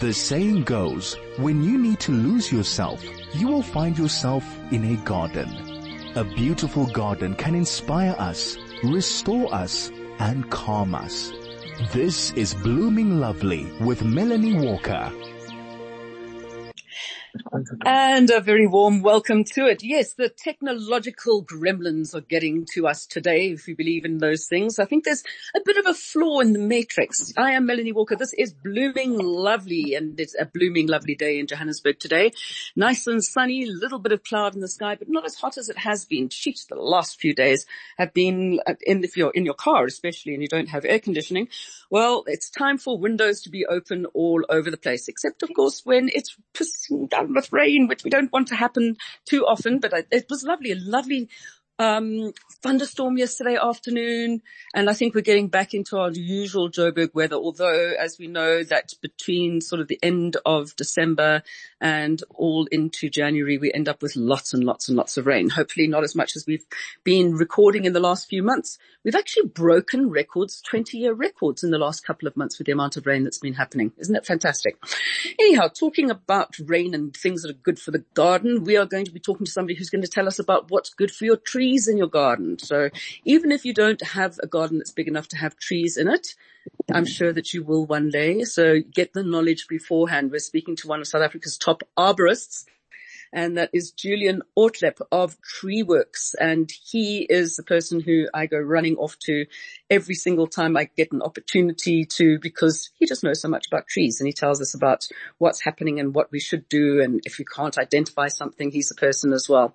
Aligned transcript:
The 0.00 0.12
saying 0.12 0.64
goes, 0.64 1.16
when 1.36 1.62
you 1.62 1.78
need 1.78 2.00
to 2.00 2.12
lose 2.12 2.50
yourself, 2.50 3.00
you 3.32 3.46
will 3.46 3.62
find 3.62 3.96
yourself 3.96 4.44
in 4.72 4.92
a 4.92 4.96
garden. 5.04 5.48
A 6.16 6.24
beautiful 6.24 6.86
garden 6.86 7.36
can 7.36 7.54
inspire 7.54 8.16
us, 8.18 8.56
restore 8.82 9.54
us, 9.54 9.92
and 10.18 10.50
calm 10.50 10.96
us. 10.96 11.32
This 11.92 12.32
is 12.32 12.54
Blooming 12.54 13.20
Lovely 13.20 13.70
with 13.80 14.02
Melanie 14.02 14.58
Walker. 14.58 15.12
And 17.84 18.30
a 18.30 18.40
very 18.40 18.66
warm 18.66 19.02
welcome 19.02 19.44
to 19.54 19.66
it. 19.66 19.82
Yes, 19.82 20.14
the 20.14 20.28
technological 20.28 21.44
gremlins 21.44 22.14
are 22.14 22.20
getting 22.20 22.66
to 22.74 22.86
us 22.86 23.06
today, 23.06 23.48
if 23.48 23.66
you 23.66 23.76
believe 23.76 24.04
in 24.04 24.18
those 24.18 24.46
things. 24.46 24.78
I 24.78 24.84
think 24.84 25.04
there's 25.04 25.24
a 25.56 25.60
bit 25.64 25.76
of 25.76 25.86
a 25.86 25.94
flaw 25.94 26.40
in 26.40 26.52
the 26.52 26.58
matrix. 26.58 27.32
I 27.36 27.52
am 27.52 27.66
Melanie 27.66 27.92
Walker. 27.92 28.16
This 28.16 28.32
is 28.34 28.52
Blooming 28.52 29.18
Lovely 29.18 29.94
and 29.94 30.18
it's 30.20 30.36
a 30.38 30.46
blooming 30.46 30.86
lovely 30.86 31.14
day 31.14 31.38
in 31.38 31.46
Johannesburg 31.46 31.98
today. 31.98 32.30
Nice 32.76 33.06
and 33.06 33.22
sunny, 33.22 33.66
little 33.66 33.98
bit 33.98 34.12
of 34.12 34.22
cloud 34.22 34.54
in 34.54 34.60
the 34.60 34.68
sky, 34.68 34.94
but 34.94 35.08
not 35.08 35.24
as 35.24 35.34
hot 35.34 35.58
as 35.58 35.68
it 35.68 35.78
has 35.78 36.04
been. 36.04 36.28
Sheesh, 36.28 36.68
the 36.68 36.76
last 36.76 37.20
few 37.20 37.34
days 37.34 37.66
have 37.98 38.14
been 38.14 38.60
uh, 38.66 38.74
in, 38.86 39.02
if 39.02 39.16
you're 39.16 39.32
in 39.32 39.44
your 39.44 39.54
car 39.54 39.84
especially 39.84 40.34
and 40.34 40.42
you 40.42 40.48
don't 40.48 40.68
have 40.68 40.84
air 40.84 41.00
conditioning. 41.00 41.48
Well, 41.90 42.24
it's 42.26 42.50
time 42.50 42.78
for 42.78 42.98
windows 42.98 43.42
to 43.42 43.50
be 43.50 43.66
open 43.66 44.06
all 44.14 44.44
over 44.48 44.70
the 44.70 44.76
place, 44.76 45.08
except 45.08 45.42
of 45.42 45.50
course 45.54 45.82
when 45.84 46.10
it's 46.12 46.36
pissing 46.54 47.08
down 47.08 47.23
with 47.32 47.52
rain, 47.52 47.88
which 47.88 48.04
we 48.04 48.10
don't 48.10 48.32
want 48.32 48.48
to 48.48 48.56
happen 48.56 48.96
too 49.24 49.46
often, 49.46 49.78
but 49.78 49.92
it 50.10 50.26
was 50.28 50.44
lovely, 50.44 50.72
a 50.72 50.76
lovely 50.76 51.28
um, 51.78 52.32
thunderstorm 52.62 53.18
yesterday 53.18 53.56
afternoon, 53.60 54.42
and 54.74 54.88
I 54.88 54.94
think 54.94 55.14
we're 55.14 55.22
getting 55.22 55.48
back 55.48 55.74
into 55.74 55.98
our 55.98 56.10
usual 56.10 56.70
Joburg 56.70 57.14
weather, 57.14 57.36
although 57.36 57.94
as 57.98 58.18
we 58.18 58.28
know 58.28 58.62
that 58.64 58.92
between 59.02 59.60
sort 59.60 59.80
of 59.80 59.88
the 59.88 59.98
end 60.02 60.36
of 60.46 60.76
December 60.76 61.42
and 61.80 62.22
all 62.30 62.66
into 62.70 63.10
January, 63.10 63.58
we 63.58 63.72
end 63.72 63.88
up 63.88 64.02
with 64.02 64.14
lots 64.14 64.54
and 64.54 64.62
lots 64.62 64.88
and 64.88 64.96
lots 64.96 65.16
of 65.16 65.26
rain. 65.26 65.50
Hopefully 65.50 65.88
not 65.88 66.04
as 66.04 66.14
much 66.14 66.36
as 66.36 66.46
we've 66.46 66.64
been 67.02 67.34
recording 67.34 67.84
in 67.84 67.92
the 67.92 68.00
last 68.00 68.28
few 68.28 68.42
months. 68.42 68.78
We've 69.04 69.16
actually 69.16 69.48
broken 69.48 70.10
records, 70.10 70.62
20 70.62 70.96
year 70.96 71.12
records 71.12 71.64
in 71.64 71.70
the 71.70 71.78
last 71.78 72.06
couple 72.06 72.28
of 72.28 72.36
months 72.36 72.58
with 72.58 72.66
the 72.66 72.72
amount 72.72 72.96
of 72.96 73.04
rain 73.04 73.24
that's 73.24 73.38
been 73.38 73.54
happening. 73.54 73.92
Isn't 73.98 74.16
it 74.16 74.26
fantastic? 74.26 74.76
Anyhow, 75.38 75.68
talking 75.68 76.10
about 76.10 76.56
rain 76.64 76.94
and 76.94 77.14
things 77.14 77.42
that 77.42 77.50
are 77.50 77.58
good 77.62 77.78
for 77.78 77.90
the 77.90 78.04
garden, 78.14 78.64
we 78.64 78.76
are 78.76 78.86
going 78.86 79.04
to 79.04 79.10
be 79.10 79.20
talking 79.20 79.44
to 79.44 79.52
somebody 79.52 79.76
who's 79.76 79.90
going 79.90 80.02
to 80.02 80.08
tell 80.08 80.28
us 80.28 80.38
about 80.38 80.70
what's 80.70 80.94
good 80.94 81.10
for 81.10 81.24
your 81.24 81.36
tree 81.36 81.63
trees 81.64 81.88
in 81.88 81.96
your 81.96 82.08
garden. 82.08 82.58
So 82.58 82.90
even 83.24 83.50
if 83.50 83.64
you 83.64 83.72
don't 83.72 84.02
have 84.02 84.38
a 84.42 84.46
garden 84.46 84.78
that's 84.78 84.92
big 84.92 85.08
enough 85.08 85.28
to 85.28 85.36
have 85.36 85.56
trees 85.56 85.96
in 85.96 86.08
it, 86.08 86.34
I'm 86.92 87.06
sure 87.06 87.32
that 87.32 87.54
you 87.54 87.64
will 87.64 87.86
one 87.86 88.10
day. 88.10 88.44
So 88.44 88.80
get 88.80 89.14
the 89.14 89.22
knowledge 89.22 89.66
beforehand. 89.66 90.30
We're 90.30 90.40
speaking 90.40 90.76
to 90.76 90.88
one 90.88 91.00
of 91.00 91.06
South 91.06 91.22
Africa's 91.22 91.56
top 91.56 91.82
arborists 91.96 92.66
and 93.34 93.56
that 93.56 93.70
is 93.72 93.90
Julian 93.90 94.42
Ortlepp 94.56 95.00
of 95.10 95.36
Treeworks. 95.42 96.34
And 96.40 96.70
he 96.70 97.26
is 97.28 97.56
the 97.56 97.64
person 97.64 98.00
who 98.00 98.28
I 98.32 98.46
go 98.46 98.58
running 98.58 98.96
off 98.96 99.18
to 99.24 99.46
every 99.90 100.14
single 100.14 100.46
time 100.46 100.76
I 100.76 100.88
get 100.96 101.12
an 101.12 101.20
opportunity 101.20 102.04
to 102.04 102.38
because 102.38 102.90
he 102.98 103.06
just 103.06 103.24
knows 103.24 103.40
so 103.40 103.48
much 103.48 103.66
about 103.66 103.88
trees 103.88 104.20
and 104.20 104.28
he 104.28 104.32
tells 104.32 104.60
us 104.60 104.74
about 104.74 105.08
what's 105.38 105.62
happening 105.62 105.98
and 105.98 106.14
what 106.14 106.30
we 106.30 106.38
should 106.38 106.68
do. 106.68 107.02
And 107.02 107.20
if 107.24 107.38
you 107.40 107.44
can't 107.44 107.76
identify 107.76 108.28
something, 108.28 108.70
he's 108.70 108.88
the 108.88 108.94
person 108.94 109.32
as 109.32 109.48
well. 109.48 109.74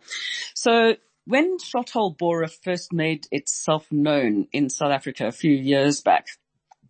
So 0.54 0.96
when 1.30 1.60
Shothole 1.60 2.18
Borer 2.18 2.48
first 2.48 2.92
made 2.92 3.28
itself 3.32 3.86
known 3.92 4.48
in 4.52 4.68
South 4.68 4.92
Africa 4.92 5.28
a 5.28 5.32
few 5.32 5.52
years 5.52 6.02
back, 6.02 6.26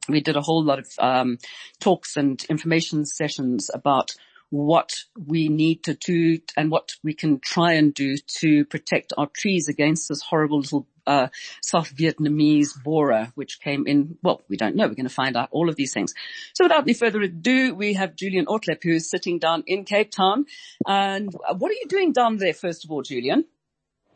we 0.07 0.21
did 0.21 0.37
a 0.37 0.41
whole 0.41 0.63
lot 0.63 0.79
of 0.79 0.87
um, 0.97 1.39
talks 1.81 2.15
and 2.15 2.41
information 2.45 3.05
sessions 3.05 3.69
about 3.73 4.11
what 4.49 4.93
we 5.27 5.49
need 5.49 5.83
to 5.83 5.93
do 5.93 6.39
and 6.55 6.71
what 6.71 6.93
we 7.03 7.13
can 7.13 7.41
try 7.41 7.73
and 7.73 7.93
do 7.93 8.15
to 8.39 8.63
protect 8.63 9.11
our 9.17 9.27
trees 9.27 9.67
against 9.67 10.07
this 10.07 10.21
horrible 10.21 10.59
little 10.59 10.87
uh, 11.05 11.27
South 11.61 11.93
Vietnamese 11.93 12.81
borer, 12.81 13.33
which 13.35 13.59
came 13.59 13.85
in, 13.87 14.17
well, 14.23 14.41
we 14.47 14.55
don't 14.55 14.77
know. 14.77 14.87
We're 14.87 14.95
going 14.95 15.03
to 15.03 15.13
find 15.13 15.35
out 15.35 15.49
all 15.51 15.67
of 15.67 15.75
these 15.75 15.93
things. 15.93 16.13
So 16.53 16.63
without 16.63 16.83
any 16.83 16.93
further 16.93 17.21
ado, 17.21 17.75
we 17.75 17.93
have 17.95 18.15
Julian 18.15 18.45
Ortlepp 18.45 18.83
who 18.83 18.93
is 18.93 19.09
sitting 19.09 19.37
down 19.37 19.63
in 19.67 19.83
Cape 19.83 20.11
Town. 20.11 20.45
And 20.87 21.29
what 21.57 21.71
are 21.71 21.75
you 21.75 21.87
doing 21.89 22.13
down 22.13 22.37
there, 22.37 22.53
first 22.53 22.85
of 22.85 22.91
all, 22.91 23.01
Julian? 23.01 23.43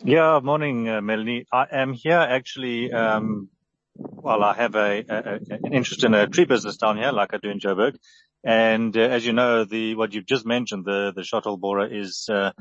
Yeah, 0.05 0.41
morning, 0.43 0.89
uh, 0.89 0.99
Melanie. 0.99 1.45
I 1.49 1.65
am 1.71 1.93
here 1.93 2.17
actually, 2.17 2.91
um, 2.91 3.47
well, 3.95 4.43
I 4.43 4.53
have 4.53 4.75
an 4.75 5.45
interest 5.71 6.03
in 6.03 6.13
a 6.13 6.27
tree 6.27 6.43
business 6.43 6.75
down 6.75 6.97
here, 6.97 7.13
like 7.13 7.33
I 7.33 7.37
do 7.37 7.49
in 7.49 7.59
Joburg. 7.59 7.95
And 8.43 8.97
uh, 8.97 8.99
as 8.99 9.25
you 9.25 9.31
know, 9.31 9.63
the 9.63 9.95
what 9.95 10.13
you've 10.13 10.25
just 10.25 10.45
mentioned, 10.45 10.83
the 10.83 11.13
the 11.15 11.21
Shothole 11.21 11.57
borer 11.57 11.87
is 11.87 12.27
uh, 12.29 12.51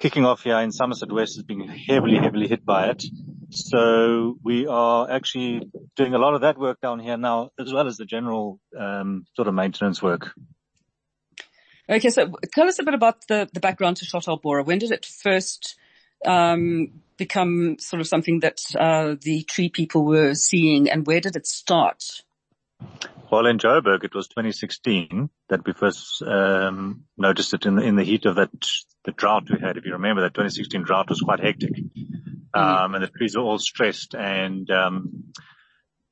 kicking 0.00 0.26
off 0.26 0.42
here 0.42 0.58
in 0.58 0.72
Somerset 0.72 1.12
West, 1.12 1.36
is 1.36 1.44
being 1.44 1.68
heavily, 1.68 2.18
heavily 2.18 2.48
hit 2.48 2.66
by 2.66 2.88
it. 2.88 3.04
So 3.50 4.36
we 4.42 4.66
are 4.66 5.08
actually 5.08 5.70
doing 5.94 6.14
a 6.14 6.18
lot 6.18 6.34
of 6.34 6.40
that 6.40 6.58
work 6.58 6.80
down 6.80 6.98
here 6.98 7.16
now, 7.16 7.50
as 7.56 7.72
well 7.72 7.86
as 7.86 7.98
the 7.98 8.04
general 8.04 8.58
um, 8.76 9.26
sort 9.36 9.46
of 9.46 9.54
maintenance 9.54 10.02
work. 10.02 10.32
Okay, 11.88 12.10
so 12.10 12.32
tell 12.52 12.66
us 12.66 12.80
a 12.80 12.82
bit 12.82 12.94
about 12.94 13.28
the, 13.28 13.48
the 13.52 13.60
background 13.60 13.98
to 13.98 14.06
Shothole 14.06 14.42
borer. 14.42 14.64
When 14.64 14.78
did 14.78 14.90
it 14.90 15.06
first 15.06 15.76
um, 16.26 17.02
become 17.16 17.78
sort 17.78 18.00
of 18.00 18.06
something 18.06 18.40
that 18.40 18.60
uh, 18.78 19.16
the 19.20 19.42
tree 19.44 19.68
people 19.68 20.04
were 20.04 20.34
seeing, 20.34 20.90
and 20.90 21.06
where 21.06 21.20
did 21.20 21.36
it 21.36 21.46
start? 21.46 22.22
Well, 23.30 23.46
in 23.46 23.58
Joburg, 23.58 24.02
it 24.02 24.14
was 24.14 24.26
2016 24.28 25.30
that 25.48 25.64
we 25.64 25.72
first 25.72 26.22
um, 26.22 27.04
noticed 27.16 27.54
it 27.54 27.64
in 27.64 27.76
the, 27.76 27.82
in 27.82 27.94
the 27.94 28.02
heat 28.02 28.26
of 28.26 28.36
that 28.36 28.50
the 29.04 29.12
drought 29.12 29.48
we 29.50 29.58
had. 29.60 29.76
If 29.76 29.86
you 29.86 29.92
remember, 29.92 30.22
that 30.22 30.34
2016 30.34 30.82
drought 30.82 31.08
was 31.08 31.20
quite 31.20 31.40
hectic, 31.40 31.72
mm-hmm. 31.74 32.58
um, 32.58 32.94
and 32.94 33.04
the 33.04 33.08
trees 33.08 33.36
were 33.36 33.42
all 33.42 33.58
stressed. 33.58 34.14
And 34.14 34.68
um, 34.70 35.32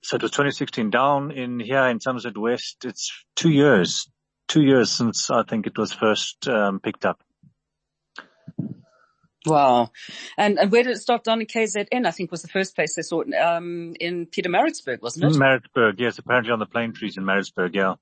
so 0.03 0.17
it 0.17 0.23
was 0.23 0.31
2016 0.31 0.91
down 0.91 1.33
in 1.33 1.61
here 1.61 1.85
in 1.87 2.01
Somerset 2.01 2.37
West. 2.39 2.85
It's 2.85 3.13
two 3.35 3.51
years, 3.51 4.09
two 4.47 4.63
years 4.63 4.91
since 4.91 5.31
I 5.31 5.43
think 5.43 5.67
it 5.67 5.77
was 5.77 5.93
first 5.93 6.47
um, 6.49 6.81
picked 6.81 7.05
up. 7.05 7.21
Wow. 9.47 9.93
And, 10.37 10.59
and 10.59 10.71
where 10.71 10.83
did 10.83 10.93
it 10.93 11.01
start 11.01 11.25
down 11.25 11.41
in 11.41 11.47
KZN? 11.47 12.07
I 12.07 12.11
think 12.11 12.31
was 12.31 12.43
the 12.43 12.49
first 12.49 12.75
place 12.75 12.95
they 12.95 13.03
saw 13.03 13.21
it, 13.21 13.33
um, 13.35 13.95
in 14.01 14.27
Pietermaritzburg, 14.27 15.01
wasn't 15.01 15.33
it? 15.33 15.39
Maritzburg, 15.39 16.01
yes, 16.01 16.19
apparently 16.19 16.53
on 16.53 16.59
the 16.59 16.67
plane 16.67 16.93
trees 16.93 17.17
in 17.17 17.25
Maritzburg, 17.25 17.75
yeah. 17.75 17.95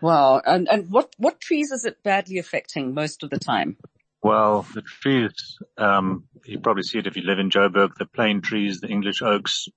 Wow. 0.00 0.40
And, 0.44 0.68
and 0.68 0.90
what, 0.90 1.14
what 1.18 1.40
trees 1.40 1.70
is 1.70 1.84
it 1.84 2.02
badly 2.02 2.38
affecting 2.38 2.94
most 2.94 3.22
of 3.22 3.30
the 3.30 3.38
time? 3.38 3.76
Well, 4.22 4.66
the 4.74 4.82
trees, 4.82 5.58
um, 5.78 6.24
you 6.44 6.58
probably 6.60 6.82
see 6.82 6.98
it 6.98 7.06
if 7.06 7.16
you 7.16 7.22
live 7.22 7.38
in 7.38 7.50
Joburg, 7.50 7.94
the 7.98 8.06
plane 8.06 8.42
trees, 8.42 8.80
the 8.80 8.88
English 8.88 9.22
oaks, 9.22 9.68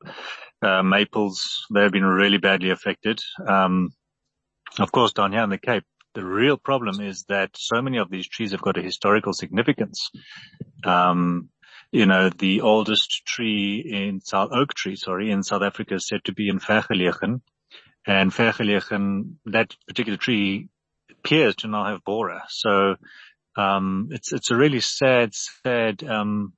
uh, 0.62 0.84
maples, 0.84 1.66
they've 1.74 1.92
been 1.92 2.06
really 2.06 2.38
badly 2.38 2.70
affected. 2.70 3.20
Um, 3.46 3.94
of 4.80 4.92
course, 4.92 5.14
down 5.14 5.32
here 5.32 5.44
in 5.44 5.50
the 5.50 5.58
Cape, 5.58 5.86
the 6.14 6.26
real 6.26 6.58
problem 6.58 7.02
is 7.02 7.26
that 7.30 7.52
so 7.56 7.82
many 7.82 7.98
of 7.98 8.10
these 8.10 8.28
trees 8.28 8.52
have 8.52 8.62
got 8.62 8.78
a 8.78 8.82
historical 8.82 9.34
significance. 9.34 10.10
Um, 10.86 11.50
you 11.92 12.06
know, 12.06 12.30
the 12.30 12.62
oldest 12.62 13.24
tree 13.26 13.80
in 13.80 14.22
South 14.22 14.50
oak 14.52 14.74
tree, 14.74 14.96
sorry, 14.96 15.32
in 15.32 15.44
South 15.44 15.62
Africa 15.62 15.96
is 15.96 16.08
said 16.08 16.24
to 16.26 16.34
be 16.34 16.50
in 16.50 16.60
Vergelegen. 16.60 17.42
And 18.06 18.32
Vergelegen, 18.32 19.36
that 19.46 19.76
particular 19.88 20.18
tree 20.18 20.70
appears 21.12 21.56
to 21.58 21.68
now 21.68 21.86
have 21.86 22.04
borer. 22.04 22.42
So, 22.50 22.96
um, 23.56 24.10
it's, 24.12 24.34
it's 24.34 24.52
a 24.52 24.56
really 24.56 24.82
sad, 24.82 25.34
sad, 25.36 26.04
um, 26.04 26.54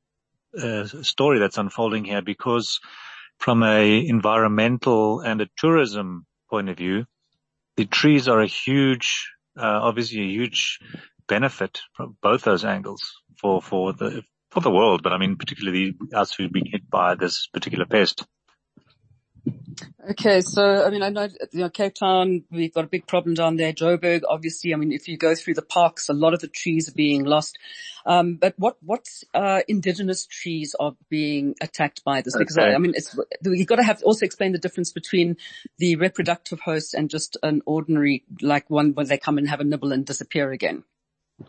uh, 0.58 0.86
story 1.02 1.40
that's 1.40 1.58
unfolding 1.58 2.06
here 2.06 2.22
because 2.22 2.80
from 3.40 3.62
a 3.64 4.08
environmental 4.08 5.20
and 5.20 5.42
a 5.42 5.50
tourism 5.58 6.26
point 6.50 6.70
of 6.70 6.78
view, 6.78 7.06
the 7.76 7.86
trees 7.86 8.30
are 8.30 8.40
a 8.40 8.48
huge 8.48 9.35
Uh, 9.58 9.80
obviously 9.84 10.22
a 10.22 10.26
huge 10.26 10.80
benefit 11.28 11.80
from 11.94 12.18
both 12.22 12.44
those 12.44 12.66
angles 12.66 13.02
for, 13.40 13.62
for 13.62 13.94
the, 13.94 14.24
for 14.52 14.60
the 14.62 14.72
world, 14.72 15.04
but 15.04 15.14
I 15.14 15.18
mean, 15.18 15.38
particularly 15.38 15.96
us 16.14 16.34
who've 16.34 16.52
been 16.52 16.66
hit 16.66 16.90
by 16.90 17.16
this 17.16 17.48
particular 17.48 17.86
pest. 17.86 18.26
Okay, 20.12 20.42
so 20.42 20.86
I 20.86 20.90
mean, 20.92 21.02
I 21.02 21.10
know, 21.10 21.28
you 21.52 21.62
know, 21.62 21.70
Cape 21.70 21.96
Town, 21.96 22.44
we've 22.52 22.74
got 22.74 22.86
a 22.86 22.88
big 22.88 23.08
problem 23.08 23.34
down 23.34 23.58
there. 23.58 23.74
Joburg, 23.74 24.22
obviously, 24.28 24.74
I 24.74 24.78
mean, 24.78 24.92
if 24.92 25.08
you 25.08 25.18
go 25.18 25.34
through 25.34 25.56
the 25.56 25.64
parks, 25.64 26.10
a 26.10 26.14
lot 26.14 26.34
of 26.34 26.42
the 26.42 26.48
trees 26.48 26.88
are 26.88 26.94
being 26.94 27.26
lost. 27.26 27.58
Um, 28.06 28.36
but 28.36 28.54
what 28.58 28.78
what 28.82 29.08
uh, 29.34 29.62
indigenous 29.68 30.28
trees 30.28 30.76
are 30.80 30.96
being 31.10 31.56
attacked 31.60 32.04
by 32.04 32.22
this? 32.22 32.38
Because 32.38 32.58
okay. 32.58 32.72
I, 32.72 32.76
I, 32.76 32.78
mean, 32.78 32.94
it's 32.96 33.18
you've 33.44 33.68
got 33.68 33.78
to 33.78 33.84
have 33.84 34.04
also 34.04 34.26
explain 34.26 34.52
the 34.52 34.60
difference 34.60 34.92
between 34.92 35.38
the 35.80 35.96
reproductive 35.96 36.60
host 36.60 36.94
and 36.94 37.10
just 37.10 37.38
an 37.42 37.62
ordinary 37.66 38.24
like 38.42 38.70
one 38.70 38.94
where 38.94 39.06
they 39.06 39.18
come 39.18 39.38
and 39.40 39.50
have 39.50 39.60
a 39.60 39.64
nibble 39.64 39.92
and 39.92 40.06
disappear 40.06 40.52
again. 40.52 40.84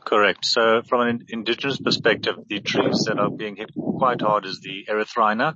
Correct. 0.04 0.44
So 0.44 0.82
from 0.82 1.02
an 1.02 1.26
indigenous 1.28 1.78
perspective, 1.78 2.36
the 2.48 2.60
trees 2.60 3.04
that 3.06 3.20
are 3.20 3.30
being 3.30 3.56
hit 3.56 3.70
quite 3.74 4.20
hard 4.20 4.44
is 4.44 4.60
the 4.60 4.86
erythrina, 4.88 5.54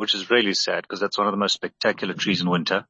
which 0.00 0.14
is 0.14 0.30
really 0.30 0.54
sad 0.54 0.80
because 0.80 0.98
that's 0.98 1.18
one 1.18 1.26
of 1.26 1.32
the 1.34 1.36
most 1.36 1.52
spectacular 1.52 2.14
trees 2.14 2.40
in 2.40 2.48
winter. 2.48 2.86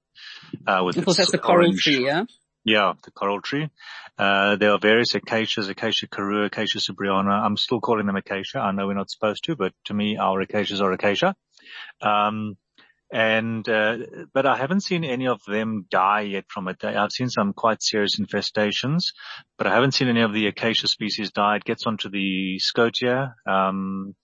Uh, 0.64 0.82
with 0.84 0.96
of 0.96 1.04
course, 1.04 1.16
that's 1.16 1.32
the 1.32 1.38
coral 1.38 1.72
tree, 1.76 2.06
yeah. 2.06 2.22
Yeah, 2.64 2.92
the 3.02 3.10
coral 3.10 3.40
tree. 3.40 3.68
Uh, 4.16 4.54
there 4.54 4.70
are 4.70 4.78
various 4.78 5.16
acacias, 5.16 5.68
Acacia 5.68 6.06
karroo, 6.06 6.46
Acacia 6.46 6.78
sieberiana. 6.78 7.32
I'm 7.32 7.56
still 7.56 7.80
calling 7.80 8.06
them 8.06 8.14
acacia. 8.14 8.60
I 8.60 8.70
know 8.70 8.86
we're 8.86 8.94
not 8.94 9.10
supposed 9.10 9.42
to, 9.46 9.56
but 9.56 9.72
to 9.86 9.94
me, 9.94 10.18
our 10.18 10.40
acacias 10.40 10.80
are 10.80 10.92
acacia. 10.92 11.34
Um, 12.00 12.56
and 13.12 13.68
uh, 13.68 13.96
but 14.32 14.46
I 14.46 14.56
haven't 14.56 14.84
seen 14.84 15.02
any 15.02 15.26
of 15.26 15.40
them 15.48 15.86
die 15.90 16.20
yet 16.20 16.44
from 16.46 16.68
it. 16.68 16.84
I've 16.84 17.10
seen 17.10 17.28
some 17.28 17.54
quite 17.54 17.82
serious 17.82 18.20
infestations, 18.20 19.14
but 19.58 19.66
I 19.66 19.74
haven't 19.74 19.94
seen 19.94 20.06
any 20.06 20.20
of 20.20 20.32
the 20.32 20.46
acacia 20.46 20.86
species 20.86 21.32
die. 21.32 21.56
It 21.56 21.64
gets 21.64 21.88
onto 21.88 22.08
the 22.08 22.60
Schotia. 22.60 23.34
Um, 23.48 24.14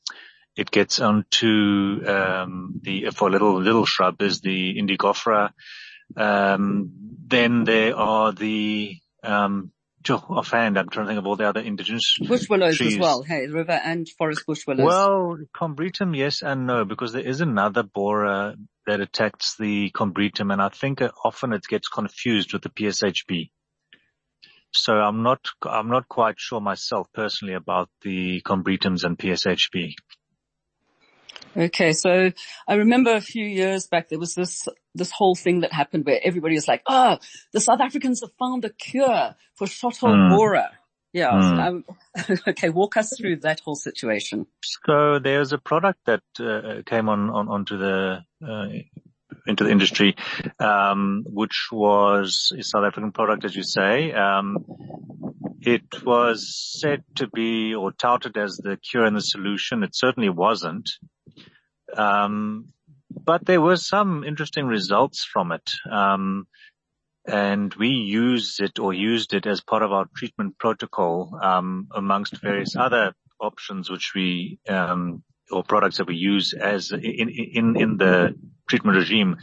it 0.57 0.71
gets 0.71 1.01
onto 1.01 2.03
um, 2.07 2.81
the 2.83 3.11
for 3.11 3.29
a 3.29 3.31
little 3.31 3.61
little 3.61 3.87
shrub 3.87 4.21
is 4.23 4.41
the 4.41 4.77
indigofera. 4.79 5.51
Um, 6.17 6.93
then 7.27 7.65
there 7.65 7.97
are 7.97 8.33
the 8.33 8.97
um, 9.23 9.73
offhand, 10.11 10.79
I'm 10.79 10.89
trying 10.89 11.07
to 11.07 11.11
think 11.11 11.19
of 11.19 11.27
all 11.27 11.37
the 11.37 11.49
other 11.49 11.61
indigenous 11.61 12.17
bush 12.19 12.49
willows 12.49 12.77
trees. 12.77 12.95
as 12.95 13.01
well. 13.01 13.23
Hey, 13.23 13.47
river 13.47 13.73
and 13.73 14.09
forest 14.09 14.45
bush 14.47 14.67
willows. 14.67 14.87
Well, 14.87 15.39
combretum, 15.55 16.17
yes 16.17 16.43
and 16.43 16.67
no, 16.67 16.85
because 16.85 17.13
there 17.13 17.27
is 17.27 17.41
another 17.41 17.83
borer 17.83 18.55
that 18.87 19.01
attacks 19.01 19.57
the 19.59 19.91
combretum, 19.91 20.53
and 20.53 20.63
I 20.63 20.69
think 20.69 21.03
often 21.25 21.53
it 21.53 21.65
gets 21.69 21.89
confused 21.89 22.53
with 22.53 22.63
the 22.63 22.71
PSHB. 22.71 23.51
So 24.73 24.93
I'm 24.93 25.23
not, 25.23 25.41
I'm 25.63 25.89
not 25.89 26.09
quite 26.09 26.37
sure 26.39 26.61
myself 26.61 27.09
personally 27.13 27.55
about 27.55 27.89
the 28.03 28.43
combretums 28.43 29.05
and 29.05 29.19
PSHB. 29.19 29.95
Okay, 31.57 31.93
so 31.93 32.33
I 32.69 32.75
remember 32.75 33.15
a 33.15 33.21
few 33.21 33.45
years 33.45 33.87
back 33.87 34.09
there 34.09 34.19
was 34.19 34.35
this 34.35 34.69
this 34.95 35.11
whole 35.11 35.35
thing 35.35 35.61
that 35.61 35.73
happened 35.73 36.07
where 36.07 36.21
everybody 36.23 36.55
was 36.55 36.69
like, 36.69 36.83
"Oh, 36.87 37.19
the 37.53 37.61
South 37.61 37.81
Africans 37.81 38.21
have 38.23 38.33
found 38.39 38.65
a 38.65 38.71
cure 38.71 39.35
for 39.55 39.67
shot 39.67 39.97
hole 39.99 40.11
mm. 40.11 40.37
borer." 40.37 40.71
Yeah. 41.13 41.31
Mm. 41.31 41.85
So, 42.19 42.29
um, 42.29 42.39
okay, 42.49 42.69
walk 42.69 42.97
us 42.97 43.15
through 43.17 43.37
that 43.37 43.61
whole 43.61 43.75
situation. 43.75 44.47
So 44.63 45.19
there's 45.19 45.53
a 45.53 45.59
product 45.59 46.01
that 46.07 46.23
uh, 46.39 46.83
came 46.85 47.09
on, 47.09 47.31
on 47.31 47.49
onto 47.49 47.79
the 47.79 48.19
uh, 48.47 48.67
into 49.47 49.65
the 49.65 49.71
industry, 49.71 50.15
um, 50.59 51.25
which 51.27 51.69
was 51.73 52.53
a 52.59 52.63
South 52.63 52.85
African 52.85 53.13
product, 53.13 53.45
as 53.45 53.57
you 53.57 53.63
say. 53.63 54.13
Um, 54.13 54.59
it 55.61 56.05
was 56.05 56.55
said 56.79 57.03
to 57.17 57.29
be 57.29 57.75
or 57.75 57.93
touted 57.93 58.37
as 58.37 58.57
the 58.63 58.77
cure 58.77 59.05
and 59.05 59.17
the 59.17 59.21
solution. 59.21 59.83
It 59.83 59.97
certainly 59.97 60.29
wasn't. 60.29 60.91
Um, 61.95 62.73
but 63.11 63.45
there 63.45 63.61
were 63.61 63.77
some 63.77 64.25
interesting 64.25 64.67
results 64.67 65.25
from 65.25 65.53
it. 65.53 65.71
Um, 65.91 66.47
and 67.27 67.75
we 67.75 67.89
used 67.89 68.61
it 68.61 68.79
or 68.79 68.93
used 68.93 69.35
it 69.35 69.47
as 69.47 69.61
part 69.61 69.83
of 69.83 69.93
our 69.93 70.07
treatment 70.17 70.59
protocol, 70.59 71.39
um, 71.43 71.89
amongst 71.95 72.41
various 72.41 72.77
other 72.77 73.15
options 73.41 73.91
which 73.91 74.13
we, 74.15 74.61
um, 74.69 75.23
or 75.51 75.65
products 75.65 75.97
that 75.99 76.07
we 76.07 76.17
use 76.17 76.55
as 76.55 76.93
in, 76.93 77.01
in, 77.01 77.77
in 77.77 77.97
the 77.97 78.35
treatment 78.69 78.99
regime. 78.99 79.37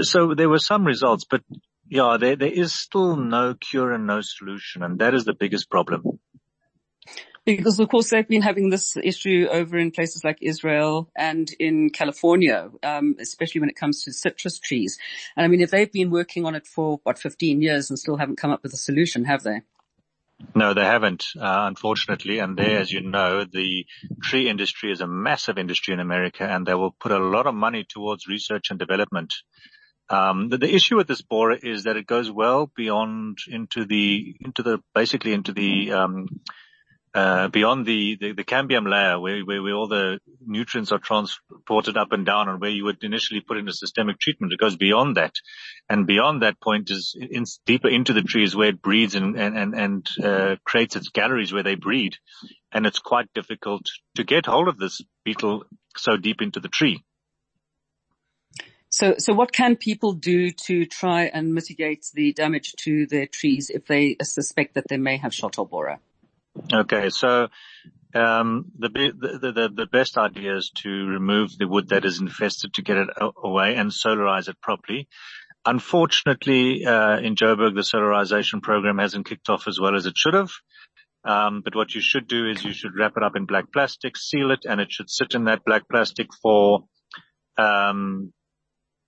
So 0.00 0.34
there 0.34 0.48
were 0.48 0.58
some 0.58 0.84
results, 0.84 1.24
but 1.30 1.42
yeah, 1.88 2.16
there, 2.18 2.34
there 2.34 2.50
is 2.52 2.72
still 2.72 3.16
no 3.16 3.54
cure 3.54 3.92
and 3.92 4.06
no 4.06 4.20
solution. 4.20 4.82
And 4.82 4.98
that 4.98 5.14
is 5.14 5.24
the 5.24 5.34
biggest 5.34 5.70
problem. 5.70 6.02
Because 7.46 7.78
of 7.78 7.88
course 7.88 8.10
they've 8.10 8.26
been 8.26 8.42
having 8.42 8.70
this 8.70 8.96
issue 8.96 9.46
over 9.48 9.78
in 9.78 9.92
places 9.92 10.24
like 10.24 10.38
Israel 10.40 11.08
and 11.16 11.48
in 11.60 11.90
California, 11.90 12.70
um, 12.82 13.14
especially 13.20 13.60
when 13.60 13.70
it 13.70 13.76
comes 13.76 14.02
to 14.02 14.12
citrus 14.12 14.58
trees. 14.58 14.98
And 15.36 15.44
I 15.44 15.48
mean, 15.48 15.60
if 15.60 15.70
they've 15.70 15.90
been 15.90 16.10
working 16.10 16.44
on 16.44 16.56
it 16.56 16.66
for 16.66 16.98
what 17.04 17.20
15 17.20 17.62
years 17.62 17.88
and 17.88 17.98
still 17.98 18.16
haven't 18.16 18.36
come 18.36 18.50
up 18.50 18.64
with 18.64 18.72
a 18.72 18.76
solution, 18.76 19.24
have 19.26 19.44
they? 19.44 19.62
No, 20.56 20.74
they 20.74 20.84
haven't, 20.84 21.26
uh, 21.36 21.64
unfortunately. 21.68 22.40
And 22.40 22.56
there, 22.56 22.80
as 22.80 22.92
you 22.92 23.00
know, 23.00 23.44
the 23.44 23.86
tree 24.20 24.48
industry 24.48 24.90
is 24.90 25.00
a 25.00 25.06
massive 25.06 25.56
industry 25.56 25.94
in 25.94 26.00
America 26.00 26.42
and 26.42 26.66
they 26.66 26.74
will 26.74 26.96
put 26.98 27.12
a 27.12 27.18
lot 27.18 27.46
of 27.46 27.54
money 27.54 27.86
towards 27.88 28.26
research 28.26 28.70
and 28.70 28.78
development. 28.78 29.32
Um, 30.10 30.48
the, 30.48 30.58
the, 30.58 30.74
issue 30.74 30.96
with 30.96 31.08
this 31.08 31.22
borer 31.22 31.56
is 31.56 31.84
that 31.84 31.96
it 31.96 32.06
goes 32.06 32.30
well 32.30 32.70
beyond 32.76 33.38
into 33.48 33.84
the, 33.84 34.36
into 34.40 34.62
the, 34.62 34.80
basically 34.94 35.32
into 35.32 35.52
the, 35.52 35.92
um, 35.92 36.28
uh, 37.16 37.48
beyond 37.48 37.86
the, 37.86 38.18
the, 38.20 38.32
the, 38.32 38.44
cambium 38.44 38.86
layer 38.86 39.18
where, 39.18 39.40
where, 39.40 39.62
where, 39.62 39.72
all 39.72 39.88
the 39.88 40.20
nutrients 40.46 40.92
are 40.92 40.98
transported 40.98 41.96
up 41.96 42.12
and 42.12 42.26
down 42.26 42.46
and 42.46 42.60
where 42.60 42.68
you 42.68 42.84
would 42.84 43.02
initially 43.02 43.40
put 43.40 43.56
in 43.56 43.66
a 43.66 43.72
systemic 43.72 44.18
treatment. 44.18 44.52
It 44.52 44.60
goes 44.60 44.76
beyond 44.76 45.16
that. 45.16 45.32
And 45.88 46.06
beyond 46.06 46.42
that 46.42 46.60
point 46.60 46.90
is 46.90 47.16
in, 47.18 47.46
deeper 47.64 47.88
into 47.88 48.12
the 48.12 48.20
trees 48.20 48.54
where 48.54 48.68
it 48.68 48.82
breeds 48.82 49.14
and, 49.14 49.34
and, 49.34 49.74
and, 49.74 50.06
uh, 50.22 50.56
creates 50.62 50.94
its 50.94 51.08
galleries 51.08 51.54
where 51.54 51.62
they 51.62 51.74
breed. 51.74 52.16
And 52.70 52.84
it's 52.84 52.98
quite 52.98 53.32
difficult 53.32 53.86
to 54.16 54.22
get 54.22 54.44
hold 54.44 54.68
of 54.68 54.76
this 54.76 55.00
beetle 55.24 55.64
so 55.96 56.18
deep 56.18 56.42
into 56.42 56.60
the 56.60 56.68
tree. 56.68 57.02
So, 58.90 59.14
so 59.16 59.32
what 59.32 59.52
can 59.52 59.76
people 59.76 60.12
do 60.12 60.50
to 60.50 60.84
try 60.84 61.30
and 61.32 61.54
mitigate 61.54 62.10
the 62.12 62.34
damage 62.34 62.74
to 62.80 63.06
their 63.06 63.26
trees 63.26 63.70
if 63.70 63.86
they 63.86 64.16
suspect 64.22 64.74
that 64.74 64.88
they 64.88 64.98
may 64.98 65.16
have 65.16 65.32
shot 65.32 65.56
hole 65.56 65.64
borer? 65.64 65.98
Okay, 66.72 67.10
so 67.10 67.48
um, 68.14 68.66
the, 68.78 68.88
the, 68.88 69.52
the 69.52 69.70
the 69.74 69.86
best 69.86 70.16
idea 70.16 70.56
is 70.56 70.70
to 70.82 70.88
remove 70.88 71.56
the 71.58 71.68
wood 71.68 71.88
that 71.90 72.04
is 72.04 72.20
infested 72.20 72.74
to 72.74 72.82
get 72.82 72.96
it 72.96 73.08
away 73.42 73.74
and 73.76 73.90
solarize 73.90 74.48
it 74.48 74.60
properly. 74.60 75.08
Unfortunately, 75.64 76.86
uh, 76.86 77.18
in 77.18 77.34
Joburg, 77.34 77.74
the 77.74 77.82
solarization 77.82 78.62
program 78.62 78.98
hasn't 78.98 79.26
kicked 79.26 79.48
off 79.48 79.66
as 79.66 79.80
well 79.80 79.96
as 79.96 80.06
it 80.06 80.16
should 80.16 80.34
have. 80.34 80.50
Um, 81.24 81.60
but 81.64 81.74
what 81.74 81.94
you 81.94 82.00
should 82.00 82.28
do 82.28 82.48
is 82.48 82.64
you 82.64 82.72
should 82.72 82.96
wrap 82.96 83.14
it 83.16 83.24
up 83.24 83.34
in 83.34 83.46
black 83.46 83.72
plastic, 83.72 84.16
seal 84.16 84.52
it, 84.52 84.60
and 84.64 84.80
it 84.80 84.92
should 84.92 85.10
sit 85.10 85.34
in 85.34 85.44
that 85.44 85.64
black 85.64 85.88
plastic 85.90 86.28
for 86.40 86.84
um, 87.58 88.32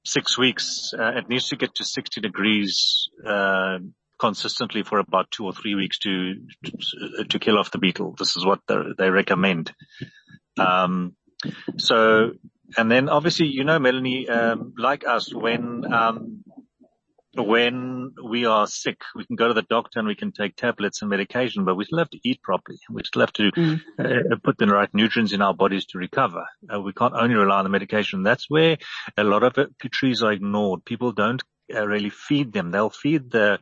six 0.04 0.36
weeks. 0.36 0.92
Uh, 0.98 1.12
it 1.16 1.28
needs 1.28 1.48
to 1.48 1.56
get 1.56 1.76
to 1.76 1.84
60 1.84 2.20
degrees 2.20 3.08
uh, 3.24 3.78
consistently 4.18 4.82
for 4.82 4.98
about 4.98 5.30
two 5.30 5.44
or 5.44 5.52
three 5.52 5.74
weeks 5.74 5.98
to, 6.00 6.34
to, 6.64 7.24
to 7.24 7.38
kill 7.38 7.58
off 7.58 7.70
the 7.70 7.78
beetle. 7.78 8.14
This 8.18 8.36
is 8.36 8.44
what 8.44 8.60
they 8.68 9.10
recommend. 9.10 9.72
Um, 10.58 11.14
so, 11.76 12.32
and 12.76 12.90
then 12.90 13.08
obviously, 13.08 13.46
you 13.46 13.64
know, 13.64 13.78
Melanie, 13.78 14.28
um, 14.28 14.74
like 14.76 15.06
us, 15.06 15.32
when, 15.32 15.90
um, 15.92 16.44
when 17.34 18.12
we 18.28 18.46
are 18.46 18.66
sick, 18.66 19.00
we 19.14 19.24
can 19.24 19.36
go 19.36 19.48
to 19.48 19.54
the 19.54 19.62
doctor 19.62 20.00
and 20.00 20.08
we 20.08 20.16
can 20.16 20.32
take 20.32 20.56
tablets 20.56 21.02
and 21.02 21.10
medication, 21.10 21.64
but 21.64 21.76
we 21.76 21.84
still 21.84 21.98
have 21.98 22.10
to 22.10 22.18
eat 22.24 22.42
properly. 22.42 22.78
We 22.90 23.02
still 23.04 23.20
have 23.20 23.32
to 23.34 23.52
mm. 23.52 23.80
uh, 23.98 24.36
put 24.42 24.58
the 24.58 24.66
right 24.66 24.92
nutrients 24.92 25.32
in 25.32 25.42
our 25.42 25.54
bodies 25.54 25.86
to 25.86 25.98
recover. 25.98 26.46
Uh, 26.72 26.80
we 26.80 26.92
can't 26.92 27.14
only 27.14 27.36
rely 27.36 27.58
on 27.58 27.64
the 27.64 27.70
medication. 27.70 28.22
That's 28.22 28.50
where 28.50 28.78
a 29.16 29.24
lot 29.24 29.44
of 29.44 29.56
it, 29.58 29.70
trees 29.92 30.22
are 30.22 30.32
ignored. 30.32 30.84
People 30.84 31.12
don't 31.12 31.42
uh, 31.72 31.86
really 31.86 32.10
feed 32.10 32.52
them. 32.52 32.70
They'll 32.70 32.90
feed 32.90 33.30
the 33.30 33.60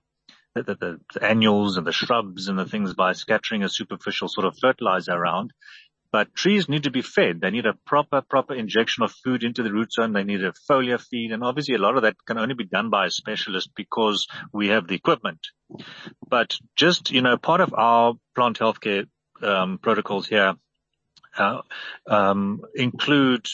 the, 0.63 0.75
the, 0.75 1.01
the 1.15 1.25
annuals 1.25 1.77
and 1.77 1.87
the 1.87 1.93
shrubs 1.93 2.49
and 2.49 2.59
the 2.59 2.67
things 2.67 2.95
by 2.95 3.13
scattering 3.13 3.63
a 3.63 3.69
superficial 3.69 4.29
sort 4.29 4.47
of 4.47 4.59
fertilizer 4.59 5.13
around. 5.13 5.53
But 6.13 6.35
trees 6.35 6.69
need 6.69 6.85
to 6.85 6.91
be 6.91 7.03
fed. 7.03 7.41
They 7.41 7.51
need 7.51 7.67
a 7.67 7.75
proper, 7.85 8.23
proper 8.23 8.55
injection 8.55 9.03
of 9.03 9.13
food 9.13 9.43
into 9.43 9.63
the 9.63 9.73
root 9.73 9.93
zone. 9.93 10.13
They 10.13 10.25
need 10.25 10.43
a 10.45 10.53
foliar 10.71 11.01
feed. 11.01 11.33
And 11.33 11.43
obviously 11.43 11.75
a 11.75 11.79
lot 11.79 11.97
of 11.97 12.03
that 12.03 12.17
can 12.25 12.39
only 12.39 12.55
be 12.55 12.65
done 12.65 12.91
by 12.91 13.07
a 13.07 13.11
specialist 13.11 13.71
because 13.77 14.27
we 14.53 14.69
have 14.69 14.87
the 14.87 14.95
equipment. 14.95 15.41
But 16.27 16.57
just, 16.77 17.11
you 17.11 17.23
know, 17.23 17.37
part 17.37 17.61
of 17.61 17.75
our 17.75 18.15
plant 18.35 18.59
healthcare 18.59 19.07
um, 19.43 19.79
protocols 19.79 20.27
here 20.27 20.55
uh, 21.37 21.61
um, 22.07 22.63
include 22.75 23.47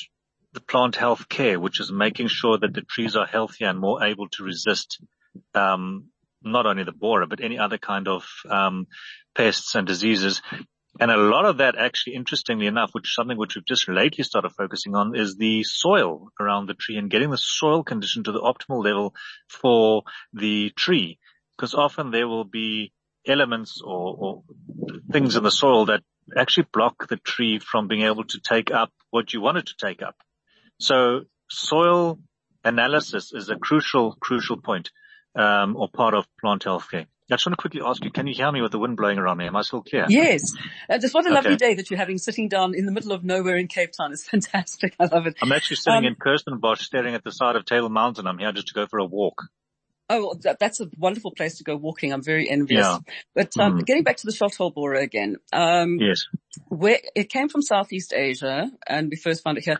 the 0.52 0.60
plant 0.60 0.96
health 0.96 1.28
care, 1.28 1.58
which 1.58 1.80
is 1.80 1.90
making 1.90 2.28
sure 2.28 2.58
that 2.58 2.74
the 2.74 2.82
trees 2.82 3.16
are 3.16 3.26
healthier 3.26 3.68
and 3.68 3.78
more 3.78 4.04
able 4.04 4.28
to 4.28 4.44
resist 4.44 5.02
um, 5.54 6.11
not 6.44 6.66
only 6.66 6.84
the 6.84 6.92
borer, 6.92 7.26
but 7.26 7.42
any 7.42 7.58
other 7.58 7.78
kind 7.78 8.08
of 8.08 8.24
um, 8.48 8.86
pests 9.34 9.74
and 9.74 9.86
diseases. 9.86 10.42
And 11.00 11.10
a 11.10 11.16
lot 11.16 11.46
of 11.46 11.58
that 11.58 11.76
actually, 11.78 12.14
interestingly 12.16 12.66
enough, 12.66 12.90
which 12.92 13.08
is 13.08 13.14
something 13.14 13.38
which 13.38 13.54
we've 13.54 13.64
just 13.64 13.88
lately 13.88 14.24
started 14.24 14.50
focusing 14.50 14.94
on 14.94 15.16
is 15.16 15.36
the 15.36 15.62
soil 15.64 16.28
around 16.38 16.66
the 16.66 16.74
tree 16.74 16.98
and 16.98 17.10
getting 17.10 17.30
the 17.30 17.38
soil 17.38 17.82
condition 17.82 18.24
to 18.24 18.32
the 18.32 18.40
optimal 18.40 18.84
level 18.84 19.14
for 19.48 20.02
the 20.34 20.70
tree. 20.76 21.18
Because 21.56 21.74
often 21.74 22.10
there 22.10 22.28
will 22.28 22.44
be 22.44 22.92
elements 23.26 23.80
or, 23.82 24.16
or 24.18 24.42
things 25.10 25.36
in 25.36 25.42
the 25.42 25.50
soil 25.50 25.86
that 25.86 26.02
actually 26.36 26.66
block 26.72 27.08
the 27.08 27.16
tree 27.16 27.58
from 27.58 27.88
being 27.88 28.02
able 28.02 28.24
to 28.24 28.40
take 28.40 28.70
up 28.70 28.92
what 29.10 29.32
you 29.32 29.40
want 29.40 29.58
it 29.58 29.66
to 29.66 29.74
take 29.78 30.02
up. 30.02 30.16
So 30.78 31.22
soil 31.50 32.18
analysis 32.64 33.32
is 33.32 33.48
a 33.48 33.56
crucial, 33.56 34.16
crucial 34.20 34.60
point 34.60 34.90
um, 35.34 35.76
or 35.76 35.88
part 35.88 36.14
of 36.14 36.26
plant 36.40 36.64
health 36.64 36.90
care. 36.90 37.06
I 37.30 37.36
just 37.36 37.46
want 37.46 37.56
to 37.56 37.60
quickly 37.60 37.80
ask 37.82 38.04
you, 38.04 38.10
can 38.10 38.26
you 38.26 38.34
hear 38.34 38.52
me 38.52 38.60
with 38.60 38.72
the 38.72 38.78
wind 38.78 38.96
blowing 38.98 39.16
around 39.16 39.38
me? 39.38 39.46
Am 39.46 39.56
I 39.56 39.62
still 39.62 39.82
clear? 39.82 40.04
Yes. 40.08 40.42
Uh, 40.90 40.98
just 40.98 41.14
what 41.14 41.26
a 41.26 41.32
lovely 41.32 41.52
okay. 41.52 41.68
day 41.68 41.74
that 41.74 41.90
you're 41.90 41.98
having 41.98 42.18
sitting 42.18 42.48
down 42.48 42.74
in 42.74 42.84
the 42.84 42.92
middle 42.92 43.12
of 43.12 43.24
nowhere 43.24 43.56
in 43.56 43.68
Cape 43.68 43.92
Town. 43.96 44.12
It's 44.12 44.28
fantastic. 44.28 44.94
I 45.00 45.06
love 45.06 45.26
it. 45.26 45.36
I'm 45.40 45.52
actually 45.52 45.76
sitting 45.76 46.00
um, 46.00 46.04
in 46.04 46.14
Kirstenbosch 46.14 46.80
staring 46.80 47.14
at 47.14 47.24
the 47.24 47.32
side 47.32 47.56
of 47.56 47.64
Table 47.64 47.88
Mountain. 47.88 48.26
I'm 48.26 48.38
here 48.38 48.52
just 48.52 48.68
to 48.68 48.74
go 48.74 48.86
for 48.86 48.98
a 48.98 49.06
walk. 49.06 49.44
Oh, 50.10 50.34
that, 50.42 50.58
that's 50.58 50.80
a 50.80 50.90
wonderful 50.98 51.30
place 51.30 51.56
to 51.56 51.64
go 51.64 51.74
walking. 51.74 52.12
I'm 52.12 52.22
very 52.22 52.50
envious. 52.50 52.84
Yeah. 52.84 52.98
But 53.34 53.56
um, 53.58 53.78
Mm. 53.78 53.86
getting 53.86 54.02
back 54.02 54.18
to 54.18 54.26
the 54.26 54.32
shot-hole 54.32 54.70
borer 54.70 54.96
again, 54.96 55.36
um, 55.54 55.96
Yes. 55.98 56.26
where 56.68 56.98
it 57.14 57.30
came 57.30 57.48
from 57.48 57.62
Southeast 57.62 58.12
Asia, 58.12 58.70
and 58.86 59.08
we 59.08 59.16
first 59.16 59.42
found 59.42 59.56
it 59.56 59.64
here. 59.64 59.78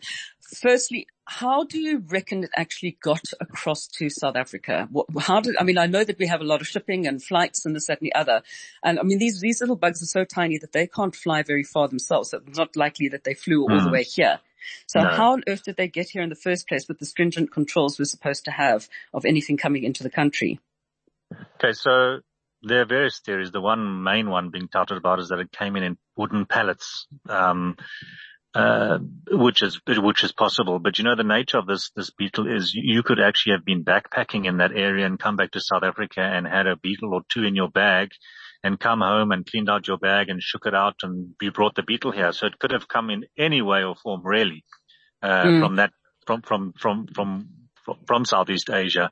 Firstly, 0.62 1.06
how 1.24 1.64
do 1.64 1.78
you 1.78 1.98
reckon 2.08 2.44
it 2.44 2.50
actually 2.56 2.98
got 3.02 3.22
across 3.40 3.86
to 3.86 4.10
South 4.10 4.36
Africa? 4.36 4.88
What, 4.90 5.06
how 5.20 5.40
did 5.40 5.56
I 5.58 5.64
mean? 5.64 5.78
I 5.78 5.86
know 5.86 6.04
that 6.04 6.18
we 6.18 6.26
have 6.26 6.40
a 6.40 6.44
lot 6.44 6.60
of 6.60 6.66
shipping 6.66 7.06
and 7.06 7.22
flights 7.22 7.64
and 7.64 7.74
this, 7.76 7.86
that, 7.86 8.00
and 8.00 8.06
the 8.06 8.14
other, 8.14 8.42
and 8.82 8.98
I 8.98 9.02
mean 9.02 9.18
these 9.18 9.40
these 9.40 9.60
little 9.60 9.76
bugs 9.76 10.02
are 10.02 10.06
so 10.06 10.24
tiny 10.24 10.58
that 10.58 10.72
they 10.72 10.86
can't 10.86 11.14
fly 11.14 11.42
very 11.42 11.64
far 11.64 11.88
themselves. 11.88 12.30
So 12.30 12.40
it's 12.46 12.58
not 12.58 12.76
likely 12.76 13.08
that 13.08 13.24
they 13.24 13.34
flew 13.34 13.62
all 13.62 13.68
the 13.80 13.88
Mm. 13.88 13.92
way 13.92 14.02
here. 14.02 14.40
So 14.86 15.00
No. 15.00 15.08
how 15.08 15.32
on 15.32 15.42
earth 15.48 15.64
did 15.64 15.76
they 15.76 15.88
get 15.88 16.10
here 16.10 16.22
in 16.22 16.28
the 16.28 16.34
first 16.34 16.68
place 16.68 16.86
with 16.88 16.98
the 16.98 17.06
stringent 17.06 17.50
controls 17.52 17.98
we're 17.98 18.04
supposed 18.04 18.44
to 18.44 18.50
have 18.50 18.88
of 19.14 19.24
anything 19.24 19.56
coming 19.56 19.84
into 19.84 20.02
the 20.02 20.10
country? 20.10 20.60
Okay, 21.56 21.72
so 21.72 22.20
there 22.62 22.82
are 22.82 22.86
various 22.86 23.20
theories. 23.20 23.50
The 23.50 23.60
one 23.60 24.02
main 24.02 24.28
one 24.30 24.50
being 24.50 24.68
touted 24.68 24.96
about 24.98 25.20
is 25.20 25.28
that 25.28 25.38
it 25.40 25.52
came 25.52 25.76
in 25.76 25.82
in 25.82 25.98
wooden 26.16 26.46
pallets, 26.46 27.06
um, 27.28 27.76
uh, 28.54 28.98
which 29.30 29.62
is 29.62 29.80
which 29.86 30.24
is 30.24 30.32
possible. 30.32 30.78
But 30.78 30.98
you 30.98 31.04
know, 31.04 31.16
the 31.16 31.24
nature 31.24 31.58
of 31.58 31.66
this 31.66 31.90
this 31.96 32.10
beetle 32.10 32.46
is 32.54 32.74
you 32.74 33.02
could 33.02 33.20
actually 33.20 33.52
have 33.52 33.64
been 33.64 33.84
backpacking 33.84 34.46
in 34.46 34.58
that 34.58 34.72
area 34.72 35.06
and 35.06 35.18
come 35.18 35.36
back 35.36 35.52
to 35.52 35.60
South 35.60 35.82
Africa 35.82 36.20
and 36.20 36.46
had 36.46 36.66
a 36.66 36.76
beetle 36.76 37.14
or 37.14 37.22
two 37.28 37.44
in 37.44 37.54
your 37.56 37.70
bag. 37.70 38.10
And 38.64 38.78
come 38.78 39.00
home 39.00 39.32
and 39.32 39.44
cleaned 39.44 39.68
out 39.68 39.88
your 39.88 39.98
bag 39.98 40.28
and 40.28 40.40
shook 40.40 40.66
it 40.66 40.74
out 40.74 40.94
and 41.02 41.34
you 41.42 41.50
brought 41.50 41.74
the 41.74 41.82
beetle 41.82 42.12
here. 42.12 42.30
So 42.30 42.46
it 42.46 42.60
could 42.60 42.70
have 42.70 42.86
come 42.86 43.10
in 43.10 43.24
any 43.36 43.60
way 43.60 43.82
or 43.82 43.96
form 43.96 44.20
really, 44.24 44.62
uh, 45.20 45.42
Mm. 45.46 45.60
from 45.60 45.76
that, 45.76 45.90
from, 46.28 46.42
from, 46.42 46.72
from, 46.80 47.08
from, 47.12 47.96
from 48.06 48.24
Southeast 48.24 48.70
Asia. 48.70 49.10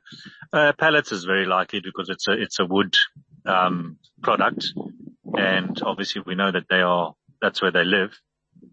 Uh, 0.53 0.71
pallets 0.79 1.11
is 1.11 1.25
very 1.25 1.45
likely 1.45 1.81
because 1.83 2.07
it's 2.07 2.29
a, 2.29 2.31
it's 2.31 2.59
a 2.61 2.65
wood, 2.65 2.95
um, 3.45 3.97
product. 4.23 4.67
And 5.33 5.77
obviously 5.81 6.21
we 6.25 6.35
know 6.35 6.53
that 6.53 6.67
they 6.69 6.79
are, 6.79 7.13
that's 7.41 7.61
where 7.61 7.71
they 7.71 7.83
live. 7.83 8.11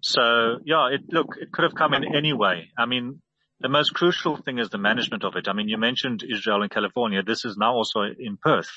So 0.02 0.58
yeah, 0.64 0.88
it, 0.92 1.12
look, 1.12 1.36
it 1.40 1.52
could 1.52 1.64
have 1.64 1.74
come 1.74 1.94
in 1.94 2.04
any 2.14 2.32
way. 2.32 2.70
I 2.78 2.86
mean, 2.86 3.20
the 3.60 3.68
most 3.68 3.94
crucial 3.94 4.36
thing 4.36 4.58
is 4.58 4.70
the 4.70 4.78
management 4.78 5.24
of 5.24 5.36
it. 5.36 5.48
I 5.48 5.52
mean, 5.52 5.68
you 5.68 5.78
mentioned 5.78 6.22
Israel 6.22 6.62
and 6.62 6.70
California. 6.70 7.22
This 7.22 7.44
is 7.44 7.56
now 7.56 7.74
also 7.74 8.02
in 8.02 8.36
Perth. 8.40 8.70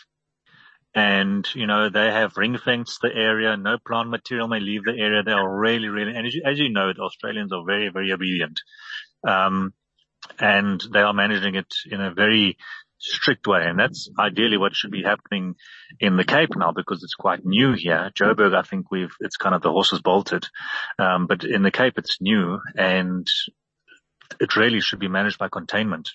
And, 0.94 1.48
you 1.56 1.68
know, 1.68 1.89
they 1.89 2.12
have 2.12 2.36
ring 2.36 2.58
fenced 2.58 3.00
the 3.01 3.13
area. 3.13 3.56
No 3.56 3.77
plant 3.86 4.10
material 4.10 4.48
may 4.48 4.60
leave 4.60 4.84
the 4.84 4.98
area. 4.98 5.24
They 5.24 5.32
are 5.32 5.60
really, 5.60 5.88
really, 5.88 6.13
and 6.13 6.27
as 6.27 6.34
you, 6.34 6.41
as 6.46 6.60
you 6.60 6.70
know, 6.70 6.91
the 6.94 7.01
Australians 7.01 7.53
are 7.53 7.63
very, 7.65 7.89
very 7.89 8.12
obedient. 8.12 8.60
Um, 9.25 9.74
and 10.39 10.84
they 10.91 11.00
are 11.00 11.13
managing 11.13 11.56
it 11.56 11.74
in 11.89 12.01
a 12.01 12.13
very 12.13 12.58
strict 13.01 13.48
way. 13.48 13.63
And 13.65 13.79
that's 13.79 14.10
ideally 14.20 14.58
what 14.58 14.75
should 14.75 14.91
be 14.91 15.03
happening 15.03 15.55
in 16.00 16.17
the 16.17 16.24
Cape 16.24 16.55
now 16.55 16.72
because 16.72 17.03
it's 17.03 17.15
quite 17.15 17.46
new 17.46 17.74
here. 17.74 18.12
Joburg, 18.15 18.55
I 18.55 18.62
think 18.62 18.91
we've, 18.91 19.13
it's 19.20 19.38
kind 19.38 19.55
of 19.55 19.62
the 19.62 19.72
horses 19.72 20.01
bolted. 20.01 20.46
Um, 21.00 21.27
but 21.27 21.43
in 21.43 21.63
the 21.63 21.72
Cape, 21.72 21.98
it's 21.98 22.22
new 22.22 22.60
and 22.77 23.27
it 24.39 24.55
really 24.55 24.81
should 24.81 25.00
be 25.00 25.08
managed 25.08 25.39
by 25.39 25.50
containment. 25.50 26.10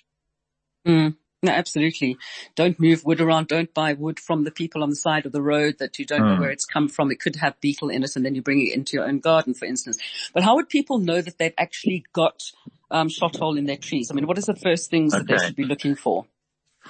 Mm. 0.87 1.17
No, 1.43 1.51
absolutely. 1.51 2.17
Don't 2.55 2.79
move 2.79 3.05
wood 3.05 3.21
around. 3.21 3.47
Don't 3.47 3.71
buy 3.71 3.93
wood 3.93 4.19
from 4.19 4.43
the 4.43 4.49
people 4.49 4.81
on 4.81 4.89
the 4.89 4.95
side 4.95 5.27
of 5.27 5.31
the 5.31 5.41
road 5.41 5.75
that 5.77 5.99
you 5.99 6.05
don't 6.05 6.21
know 6.21 6.35
Mm. 6.35 6.39
where 6.39 6.49
it's 6.49 6.65
come 6.65 6.89
from. 6.89 7.11
It 7.11 7.19
could 7.19 7.35
have 7.35 7.61
beetle 7.61 7.89
in 7.89 8.03
it 8.03 8.15
and 8.15 8.25
then 8.25 8.33
you 8.33 8.41
bring 8.41 8.65
it 8.65 8.73
into 8.73 8.97
your 8.97 9.07
own 9.07 9.19
garden, 9.19 9.53
for 9.53 9.65
instance. 9.65 9.99
But 10.33 10.41
how 10.41 10.55
would 10.55 10.67
people 10.67 10.97
know 10.97 11.21
that 11.21 11.37
they've 11.37 11.53
actually 11.57 12.05
got 12.11 12.51
um, 12.89 13.09
shot 13.09 13.35
hole 13.35 13.57
in 13.57 13.65
their 13.65 13.77
trees? 13.77 14.09
I 14.09 14.15
mean, 14.15 14.25
what 14.25 14.39
is 14.39 14.45
the 14.45 14.55
first 14.55 14.89
things 14.89 15.13
that 15.13 15.27
they 15.27 15.37
should 15.37 15.55
be 15.55 15.65
looking 15.65 15.95
for? 15.95 16.25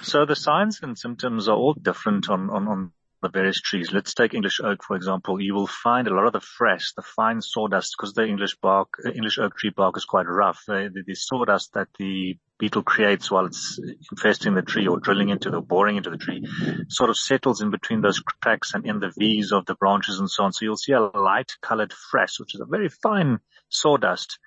So 0.02 0.24
the 0.24 0.36
signs 0.36 0.80
and 0.82 0.98
symptoms 0.98 1.48
are 1.48 1.56
all 1.56 1.74
different 1.74 2.30
on, 2.30 2.50
on, 2.50 2.68
on 2.68 2.92
the 3.20 3.28
various 3.28 3.60
trees. 3.60 3.92
Let's 3.92 4.14
take 4.14 4.32
English 4.34 4.60
oak, 4.62 4.84
for 4.84 4.96
example. 4.96 5.40
You 5.40 5.54
will 5.54 5.66
find 5.66 6.06
a 6.06 6.14
lot 6.14 6.26
of 6.26 6.32
the 6.32 6.40
fresh, 6.40 6.92
the 6.94 7.02
fine 7.02 7.40
sawdust, 7.40 7.94
because 7.96 8.14
the 8.14 8.24
English 8.24 8.56
bark, 8.62 8.88
English 9.04 9.38
oak 9.38 9.56
tree 9.56 9.72
bark 9.74 9.96
is 9.96 10.04
quite 10.04 10.26
rough. 10.26 10.62
The, 10.66 10.90
the, 10.92 11.02
the 11.06 11.14
sawdust 11.14 11.74
that 11.74 11.88
the 11.98 12.38
beetle 12.58 12.82
creates 12.82 13.30
while 13.30 13.46
it's 13.46 13.78
infesting 14.10 14.54
the 14.54 14.62
tree 14.62 14.86
or 14.86 14.98
drilling 14.98 15.28
into 15.30 15.50
the, 15.50 15.60
boring 15.60 15.96
into 15.96 16.10
the 16.10 16.16
tree, 16.16 16.46
sort 16.88 17.10
of 17.10 17.16
settles 17.16 17.60
in 17.60 17.70
between 17.70 18.00
those 18.00 18.20
cracks 18.20 18.74
and 18.74 18.86
in 18.86 19.00
the 19.00 19.12
V's 19.16 19.52
of 19.52 19.66
the 19.66 19.74
branches 19.74 20.18
and 20.18 20.30
so 20.30 20.44
on. 20.44 20.52
So 20.52 20.64
you'll 20.64 20.76
see 20.76 20.92
a 20.92 21.00
light 21.00 21.52
colored 21.60 21.92
fresh, 21.92 22.38
which 22.38 22.54
is 22.54 22.60
a 22.60 22.66
very 22.66 22.88
fine 22.88 23.38
sawdust, 23.68 24.38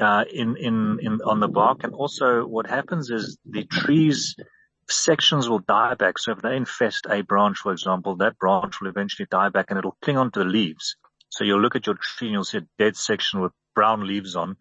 uh, 0.00 0.24
in, 0.32 0.56
in, 0.56 0.98
in, 1.02 1.20
on 1.24 1.40
the 1.40 1.48
bark. 1.48 1.84
And 1.84 1.94
also 1.94 2.46
what 2.46 2.66
happens 2.66 3.10
is 3.10 3.38
the 3.44 3.64
trees, 3.64 4.36
sections 4.90 5.48
will 5.48 5.60
die 5.60 5.94
back. 5.94 6.18
So 6.18 6.32
if 6.32 6.42
they 6.42 6.56
infest 6.56 7.06
a 7.08 7.22
branch, 7.22 7.58
for 7.58 7.72
example, 7.72 8.16
that 8.16 8.38
branch 8.38 8.80
will 8.80 8.88
eventually 8.88 9.26
die 9.30 9.48
back 9.50 9.66
and 9.68 9.78
it'll 9.78 9.96
cling 10.02 10.16
onto 10.16 10.40
the 10.40 10.46
leaves. 10.46 10.96
So 11.30 11.44
you'll 11.44 11.60
look 11.60 11.76
at 11.76 11.86
your 11.86 11.96
tree 11.96 12.28
and 12.28 12.32
you'll 12.32 12.44
see 12.44 12.58
a 12.58 12.66
dead 12.78 12.96
section 12.96 13.40
with 13.40 13.52
brown 13.74 14.06
leaves 14.06 14.34
on. 14.36 14.56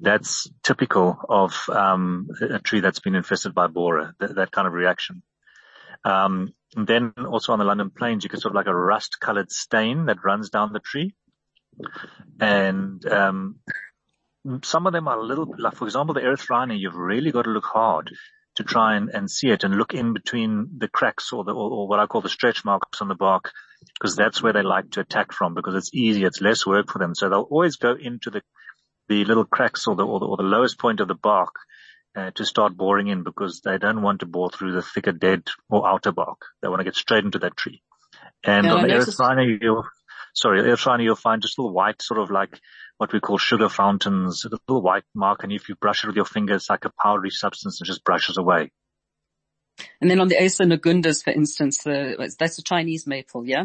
That's 0.00 0.48
typical 0.62 1.18
of 1.28 1.68
um, 1.68 2.28
a 2.40 2.60
tree 2.60 2.80
that's 2.80 3.00
been 3.00 3.14
infested 3.14 3.54
by 3.54 3.66
borer, 3.66 4.14
that, 4.20 4.36
that 4.36 4.52
kind 4.52 4.66
of 4.66 4.72
reaction. 4.72 5.22
Um, 6.04 6.52
then 6.76 7.12
also 7.26 7.52
on 7.52 7.58
the 7.58 7.64
London 7.64 7.90
plains, 7.90 8.22
you 8.22 8.30
get 8.30 8.40
sort 8.40 8.52
of 8.52 8.56
like 8.56 8.66
a 8.66 8.74
rust 8.74 9.18
colored 9.20 9.50
stain 9.50 10.06
that 10.06 10.24
runs 10.24 10.50
down 10.50 10.72
the 10.72 10.80
tree. 10.80 11.14
And, 12.40 13.04
um, 13.06 13.56
some 14.62 14.86
of 14.86 14.92
them 14.92 15.08
are 15.08 15.18
a 15.18 15.24
little 15.24 15.52
like, 15.58 15.74
for 15.74 15.84
example, 15.84 16.14
the 16.14 16.20
erythrina, 16.20 16.78
you've 16.78 16.94
really 16.94 17.32
got 17.32 17.42
to 17.42 17.50
look 17.50 17.66
hard 17.66 18.12
to 18.58 18.64
try 18.64 18.96
and, 18.96 19.08
and 19.10 19.30
see 19.30 19.50
it 19.50 19.62
and 19.62 19.76
look 19.76 19.94
in 19.94 20.12
between 20.12 20.68
the 20.78 20.88
cracks 20.88 21.32
or 21.32 21.44
the, 21.44 21.52
or, 21.52 21.70
or 21.70 21.88
what 21.88 22.00
I 22.00 22.06
call 22.06 22.22
the 22.22 22.28
stretch 22.28 22.64
marks 22.64 23.00
on 23.00 23.06
the 23.06 23.14
bark, 23.14 23.52
because 23.94 24.16
that's 24.16 24.42
where 24.42 24.52
they 24.52 24.62
like 24.62 24.90
to 24.90 25.00
attack 25.00 25.32
from 25.32 25.54
because 25.54 25.76
it's 25.76 25.94
easy. 25.94 26.24
It's 26.24 26.40
less 26.40 26.66
work 26.66 26.90
for 26.90 26.98
them. 26.98 27.14
So 27.14 27.28
they'll 27.28 27.42
always 27.42 27.76
go 27.76 27.94
into 27.94 28.30
the, 28.30 28.42
the 29.08 29.24
little 29.24 29.44
cracks 29.44 29.86
or 29.86 29.94
the, 29.94 30.04
or 30.04 30.18
the, 30.18 30.26
or 30.26 30.36
the 30.36 30.42
lowest 30.42 30.76
point 30.76 31.00
of 31.00 31.08
the 31.08 31.14
bark. 31.14 31.54
Uh, 32.16 32.32
to 32.34 32.44
start 32.44 32.76
boring 32.76 33.06
in 33.06 33.22
because 33.22 33.60
they 33.60 33.78
don't 33.78 34.02
want 34.02 34.20
to 34.20 34.26
bore 34.26 34.50
through 34.50 34.72
the 34.72 34.82
thicker 34.82 35.12
dead 35.12 35.42
or 35.68 35.86
outer 35.86 36.10
bark. 36.10 36.40
They 36.60 36.68
want 36.68 36.80
to 36.80 36.84
get 36.84 36.96
straight 36.96 37.24
into 37.24 37.38
that 37.40 37.56
tree. 37.56 37.82
And 38.42 38.66
Yeah, 38.66 38.74
on 38.74 38.82
the 38.82 38.88
erythrina, 38.88 39.58
you'll, 39.60 39.84
sorry, 40.34 40.62
erythrina, 40.62 41.04
you'll 41.04 41.14
find 41.14 41.42
just 41.42 41.58
little 41.58 41.72
white 41.72 42.02
sort 42.02 42.18
of 42.18 42.30
like 42.30 42.58
what 42.98 43.12
we 43.12 43.20
call 43.20 43.38
sugar 43.38 43.68
fountains, 43.68 44.44
a 44.44 44.50
little 44.50 44.82
white 44.82 45.04
mark, 45.14 45.42
and 45.42 45.52
if 45.52 45.68
you 45.68 45.76
brush 45.76 46.04
it 46.04 46.08
with 46.08 46.16
your 46.16 46.24
finger, 46.24 46.54
it's 46.54 46.68
like 46.68 46.84
a 46.84 46.92
powdery 47.02 47.30
substance 47.30 47.78
that 47.78 47.86
just 47.86 48.04
brushes 48.04 48.36
away. 48.36 48.70
And 50.00 50.10
then 50.10 50.20
on 50.20 50.28
the 50.28 50.42
Acer 50.42 50.64
negundos, 50.64 51.22
for 51.22 51.30
instance, 51.30 51.84
the, 51.84 52.32
that's 52.38 52.58
a 52.58 52.62
Chinese 52.62 53.06
maple, 53.06 53.46
yeah? 53.46 53.64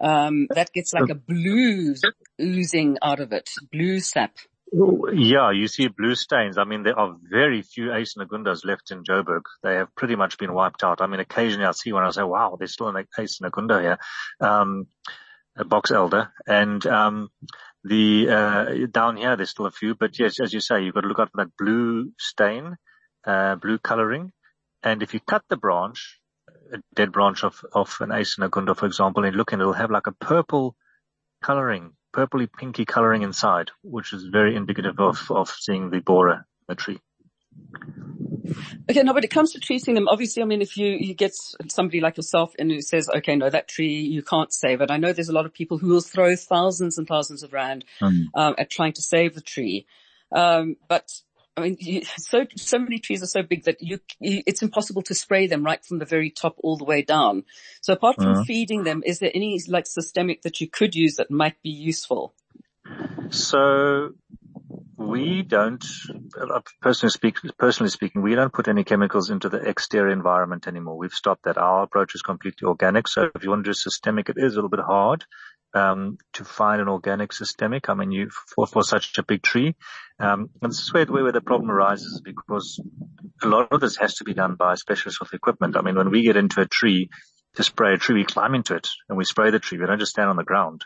Um, 0.00 0.46
that 0.54 0.72
gets 0.72 0.94
like 0.94 1.10
a 1.10 1.14
blue 1.14 1.94
oozing 2.40 2.96
out 3.02 3.20
of 3.20 3.32
it, 3.32 3.50
blue 3.70 4.00
sap. 4.00 4.32
Yeah, 4.72 5.50
you 5.50 5.66
see 5.66 5.88
blue 5.88 6.14
stains. 6.14 6.56
I 6.56 6.64
mean, 6.64 6.84
there 6.84 6.98
are 6.98 7.16
very 7.30 7.60
few 7.60 7.92
Acer 7.92 8.20
negundos 8.20 8.64
left 8.64 8.90
in 8.92 9.02
Joburg. 9.04 9.42
They 9.62 9.74
have 9.74 9.94
pretty 9.94 10.16
much 10.16 10.38
been 10.38 10.54
wiped 10.54 10.84
out. 10.84 11.02
I 11.02 11.06
mean, 11.06 11.20
occasionally 11.20 11.66
I 11.66 11.72
see 11.72 11.92
one, 11.92 12.04
I 12.04 12.10
say, 12.10 12.22
wow, 12.22 12.56
there's 12.58 12.72
still 12.72 12.88
an 12.88 13.04
Acer 13.18 13.44
negundo 13.44 13.82
here, 13.82 13.98
um, 14.40 14.86
a 15.56 15.64
box 15.64 15.90
elder. 15.90 16.32
And, 16.46 16.86
um, 16.86 17.30
the, 17.84 18.28
uh, 18.28 18.86
down 18.90 19.16
here, 19.16 19.36
there's 19.36 19.50
still 19.50 19.66
a 19.66 19.70
few, 19.70 19.94
but 19.94 20.18
yes, 20.18 20.40
as 20.40 20.52
you 20.52 20.60
say, 20.60 20.82
you've 20.82 20.94
got 20.94 21.02
to 21.02 21.08
look 21.08 21.18
out 21.18 21.30
for 21.32 21.44
that 21.44 21.56
blue 21.58 22.12
stain, 22.18 22.76
uh, 23.26 23.56
blue 23.56 23.78
coloring. 23.78 24.32
And 24.82 25.02
if 25.02 25.14
you 25.14 25.20
cut 25.20 25.42
the 25.48 25.56
branch, 25.56 26.18
a 26.72 26.78
dead 26.94 27.12
branch 27.12 27.42
of, 27.44 27.60
of 27.72 27.96
an 28.00 28.12
Acer 28.12 28.42
negundo, 28.42 28.76
for 28.76 28.86
example, 28.86 29.24
and 29.24 29.36
look 29.36 29.52
and 29.52 29.60
it'll 29.60 29.72
have 29.72 29.90
like 29.90 30.06
a 30.06 30.12
purple 30.12 30.76
coloring, 31.42 31.92
purpley 32.14 32.48
pinky 32.50 32.84
coloring 32.84 33.22
inside, 33.22 33.70
which 33.82 34.12
is 34.12 34.24
very 34.24 34.56
indicative 34.56 34.98
of, 35.00 35.30
of 35.30 35.48
seeing 35.48 35.90
the 35.90 36.00
borer 36.00 36.34
in 36.34 36.42
the 36.68 36.74
tree. 36.74 37.00
Okay, 38.90 39.02
no, 39.02 39.14
but 39.14 39.24
it 39.24 39.30
comes 39.30 39.52
to 39.52 39.60
treating 39.60 39.94
them, 39.94 40.08
obviously, 40.08 40.42
I 40.42 40.46
mean, 40.46 40.62
if 40.62 40.76
you, 40.76 40.96
you 40.98 41.14
get 41.14 41.32
somebody 41.68 42.00
like 42.00 42.16
yourself 42.16 42.54
and 42.58 42.70
who 42.70 42.80
says, 42.80 43.08
okay, 43.08 43.36
no, 43.36 43.48
that 43.48 43.68
tree, 43.68 44.00
you 44.00 44.22
can't 44.22 44.52
save 44.52 44.80
it. 44.80 44.90
I 44.90 44.96
know 44.96 45.12
there's 45.12 45.28
a 45.28 45.34
lot 45.34 45.46
of 45.46 45.54
people 45.54 45.78
who 45.78 45.88
will 45.88 46.00
throw 46.00 46.34
thousands 46.34 46.98
and 46.98 47.06
thousands 47.06 47.42
of 47.42 47.52
rand, 47.52 47.84
Mm. 48.00 48.26
um, 48.34 48.54
at 48.58 48.70
trying 48.70 48.92
to 48.94 49.02
save 49.02 49.34
the 49.34 49.40
tree. 49.40 49.86
Um, 50.32 50.76
but 50.88 51.10
I 51.56 51.62
mean, 51.62 51.76
you, 51.80 52.02
so, 52.16 52.46
so 52.56 52.78
many 52.78 52.98
trees 52.98 53.22
are 53.22 53.26
so 53.26 53.42
big 53.42 53.64
that 53.64 53.76
you, 53.80 54.00
you, 54.18 54.42
it's 54.46 54.62
impossible 54.62 55.02
to 55.02 55.14
spray 55.14 55.46
them 55.46 55.64
right 55.64 55.84
from 55.84 55.98
the 55.98 56.04
very 56.04 56.30
top 56.30 56.56
all 56.58 56.76
the 56.76 56.84
way 56.84 57.02
down. 57.02 57.44
So 57.82 57.92
apart 57.92 58.16
from 58.22 58.34
Mhm. 58.34 58.46
feeding 58.46 58.84
them, 58.84 59.02
is 59.04 59.18
there 59.18 59.30
any 59.34 59.60
like 59.68 59.86
systemic 59.86 60.42
that 60.42 60.60
you 60.60 60.68
could 60.68 60.94
use 60.94 61.16
that 61.16 61.30
might 61.30 61.60
be 61.62 61.70
useful? 61.70 62.34
So 63.30 64.14
we 65.00 65.42
don't, 65.42 65.84
uh, 66.40 66.60
personally, 66.82 67.10
speak, 67.10 67.36
personally 67.58 67.90
speaking, 67.90 68.22
we 68.22 68.34
don't 68.34 68.52
put 68.52 68.68
any 68.68 68.84
chemicals 68.84 69.30
into 69.30 69.48
the 69.48 69.58
exterior 69.58 70.12
environment 70.12 70.66
anymore. 70.68 70.98
We've 70.98 71.12
stopped 71.12 71.44
that. 71.44 71.58
Our 71.58 71.82
approach 71.84 72.14
is 72.14 72.22
completely 72.22 72.66
organic. 72.68 73.08
So 73.08 73.30
if 73.34 73.42
you 73.42 73.50
want 73.50 73.64
to 73.64 73.70
do 73.70 73.74
systemic, 73.74 74.28
it 74.28 74.36
is 74.38 74.52
a 74.52 74.56
little 74.56 74.68
bit 74.68 74.80
hard. 74.80 75.24
um, 75.74 76.18
to 76.34 76.44
find 76.44 76.80
an 76.80 76.88
organic 76.88 77.32
systemic. 77.32 77.88
I 77.88 77.94
mean, 77.94 78.10
you 78.10 78.28
for, 78.54 78.66
for 78.66 78.82
such 78.82 79.16
a 79.18 79.22
big 79.22 79.42
tree. 79.42 79.76
Um, 80.18 80.50
and 80.60 80.72
this 80.72 80.80
is 80.80 80.92
where, 80.92 81.06
where 81.06 81.32
the 81.32 81.40
problem 81.40 81.70
arises 81.70 82.20
because 82.24 82.80
a 83.42 83.48
lot 83.48 83.68
of 83.70 83.80
this 83.80 83.96
has 83.96 84.16
to 84.16 84.24
be 84.24 84.34
done 84.34 84.56
by 84.56 84.74
specialists 84.74 85.20
with 85.20 85.32
equipment. 85.32 85.76
I 85.76 85.82
mean, 85.82 85.96
when 85.96 86.10
we 86.10 86.22
get 86.22 86.36
into 86.36 86.60
a 86.60 86.66
tree 86.66 87.08
to 87.54 87.62
spray 87.62 87.94
a 87.94 87.98
tree, 87.98 88.16
we 88.16 88.24
climb 88.24 88.54
into 88.54 88.74
it 88.74 88.88
and 89.08 89.16
we 89.16 89.24
spray 89.24 89.50
the 89.50 89.58
tree. 89.58 89.78
We 89.78 89.86
don't 89.86 89.98
just 89.98 90.12
stand 90.12 90.28
on 90.28 90.36
the 90.36 90.44
ground. 90.44 90.84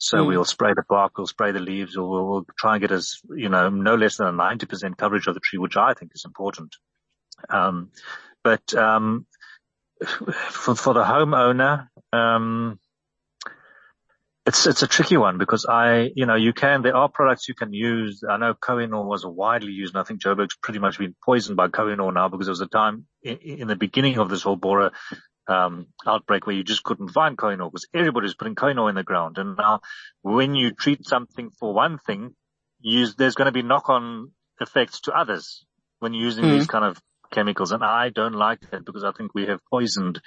So 0.00 0.24
mm. 0.24 0.28
we'll 0.28 0.44
spray 0.46 0.72
the 0.74 0.82
bark, 0.88 1.18
we'll 1.18 1.26
spray 1.26 1.52
the 1.52 1.60
leaves, 1.60 1.96
or 1.96 2.08
we'll, 2.08 2.26
we'll, 2.26 2.46
try 2.58 2.74
and 2.74 2.80
get 2.80 2.90
as, 2.90 3.20
you 3.36 3.50
know, 3.50 3.68
no 3.68 3.96
less 3.96 4.16
than 4.16 4.28
a 4.28 4.32
90% 4.32 4.96
coverage 4.96 5.26
of 5.26 5.34
the 5.34 5.40
tree, 5.40 5.58
which 5.58 5.76
I 5.76 5.92
think 5.92 6.12
is 6.14 6.24
important. 6.24 6.74
Um, 7.50 7.90
but, 8.42 8.74
um, 8.74 9.26
for, 10.02 10.74
for 10.74 10.94
the 10.94 11.04
homeowner, 11.04 11.88
um, 12.14 12.80
it's, 14.46 14.66
it's 14.66 14.82
a 14.82 14.86
tricky 14.86 15.18
one 15.18 15.36
because 15.36 15.66
I, 15.66 16.10
you 16.14 16.24
know, 16.24 16.34
you 16.34 16.54
can, 16.54 16.80
there 16.80 16.96
are 16.96 17.10
products 17.10 17.46
you 17.46 17.54
can 17.54 17.74
use. 17.74 18.24
I 18.28 18.38
know 18.38 18.54
Kohinor 18.54 19.04
was 19.04 19.26
widely 19.26 19.72
used 19.72 19.94
and 19.94 20.00
I 20.00 20.04
think 20.04 20.22
Joburg's 20.22 20.56
pretty 20.62 20.78
much 20.78 20.98
been 20.98 21.14
poisoned 21.22 21.58
by 21.58 21.68
Kohinor 21.68 22.14
now 22.14 22.28
because 22.28 22.46
there 22.46 22.52
was 22.52 22.62
a 22.62 22.66
time 22.66 23.04
in, 23.22 23.36
in 23.36 23.68
the 23.68 23.76
beginning 23.76 24.18
of 24.18 24.30
this 24.30 24.42
whole 24.42 24.56
borer, 24.56 24.92
um, 25.50 25.86
outbreak 26.06 26.46
where 26.46 26.56
you 26.56 26.64
just 26.64 26.82
couldn't 26.82 27.08
find 27.08 27.36
Kohinor 27.36 27.70
because 27.70 27.88
everybody's 27.94 28.34
putting 28.34 28.54
Kohinor 28.54 28.88
in 28.88 28.94
the 28.94 29.02
ground. 29.02 29.38
And 29.38 29.56
now 29.56 29.80
when 30.22 30.54
you 30.54 30.72
treat 30.72 31.06
something 31.06 31.50
for 31.50 31.74
one 31.74 31.98
thing, 31.98 32.34
you, 32.80 33.06
there's 33.18 33.34
going 33.34 33.46
to 33.46 33.52
be 33.52 33.62
knock 33.62 33.88
on 33.88 34.32
effects 34.60 35.00
to 35.02 35.12
others 35.12 35.64
when 35.98 36.14
you're 36.14 36.24
using 36.24 36.44
mm. 36.44 36.52
these 36.52 36.66
kind 36.66 36.84
of 36.84 36.98
chemicals. 37.32 37.72
And 37.72 37.84
I 37.84 38.10
don't 38.10 38.34
like 38.34 38.60
that 38.70 38.84
because 38.84 39.04
I 39.04 39.12
think 39.12 39.34
we 39.34 39.46
have 39.46 39.60
poisoned 39.70 40.20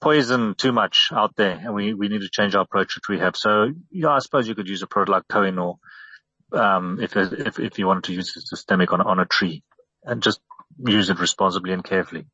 poison 0.00 0.54
too 0.54 0.72
much 0.72 1.10
out 1.12 1.36
there 1.36 1.60
and 1.62 1.74
we, 1.74 1.92
we 1.92 2.08
need 2.08 2.22
to 2.22 2.30
change 2.30 2.54
our 2.54 2.62
approach 2.62 2.96
which 2.96 3.08
we 3.08 3.18
have. 3.18 3.36
So 3.36 3.68
yeah, 3.90 4.08
I 4.08 4.18
suppose 4.20 4.48
you 4.48 4.54
could 4.54 4.68
use 4.68 4.82
a 4.82 4.86
product 4.86 5.10
like 5.10 5.28
Kohinor, 5.28 5.76
um, 6.52 6.98
if, 7.00 7.16
if, 7.16 7.58
if 7.58 7.78
you 7.78 7.86
wanted 7.86 8.04
to 8.04 8.14
use 8.14 8.34
it 8.34 8.46
systemic 8.46 8.92
on, 8.92 9.00
on 9.02 9.20
a 9.20 9.26
tree 9.26 9.62
and 10.02 10.22
just 10.22 10.40
use 10.78 11.10
it 11.10 11.18
responsibly 11.18 11.72
and 11.72 11.84
carefully. 11.84 12.26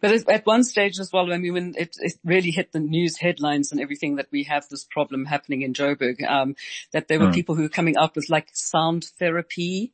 But 0.00 0.28
at 0.28 0.46
one 0.46 0.64
stage 0.64 0.98
as 0.98 1.12
well, 1.12 1.32
I 1.32 1.38
mean, 1.38 1.52
when 1.52 1.74
it, 1.76 1.96
it, 1.98 2.14
really 2.24 2.50
hit 2.50 2.72
the 2.72 2.80
news 2.80 3.18
headlines 3.18 3.72
and 3.72 3.80
everything 3.80 4.16
that 4.16 4.28
we 4.30 4.44
have 4.44 4.68
this 4.68 4.84
problem 4.84 5.24
happening 5.24 5.62
in 5.62 5.74
Joburg, 5.74 6.22
um, 6.28 6.54
that 6.92 7.08
there 7.08 7.18
were 7.18 7.26
mm. 7.26 7.34
people 7.34 7.54
who 7.54 7.62
were 7.62 7.68
coming 7.68 7.96
up 7.96 8.16
with 8.16 8.30
like 8.30 8.48
sound 8.52 9.04
therapy 9.18 9.92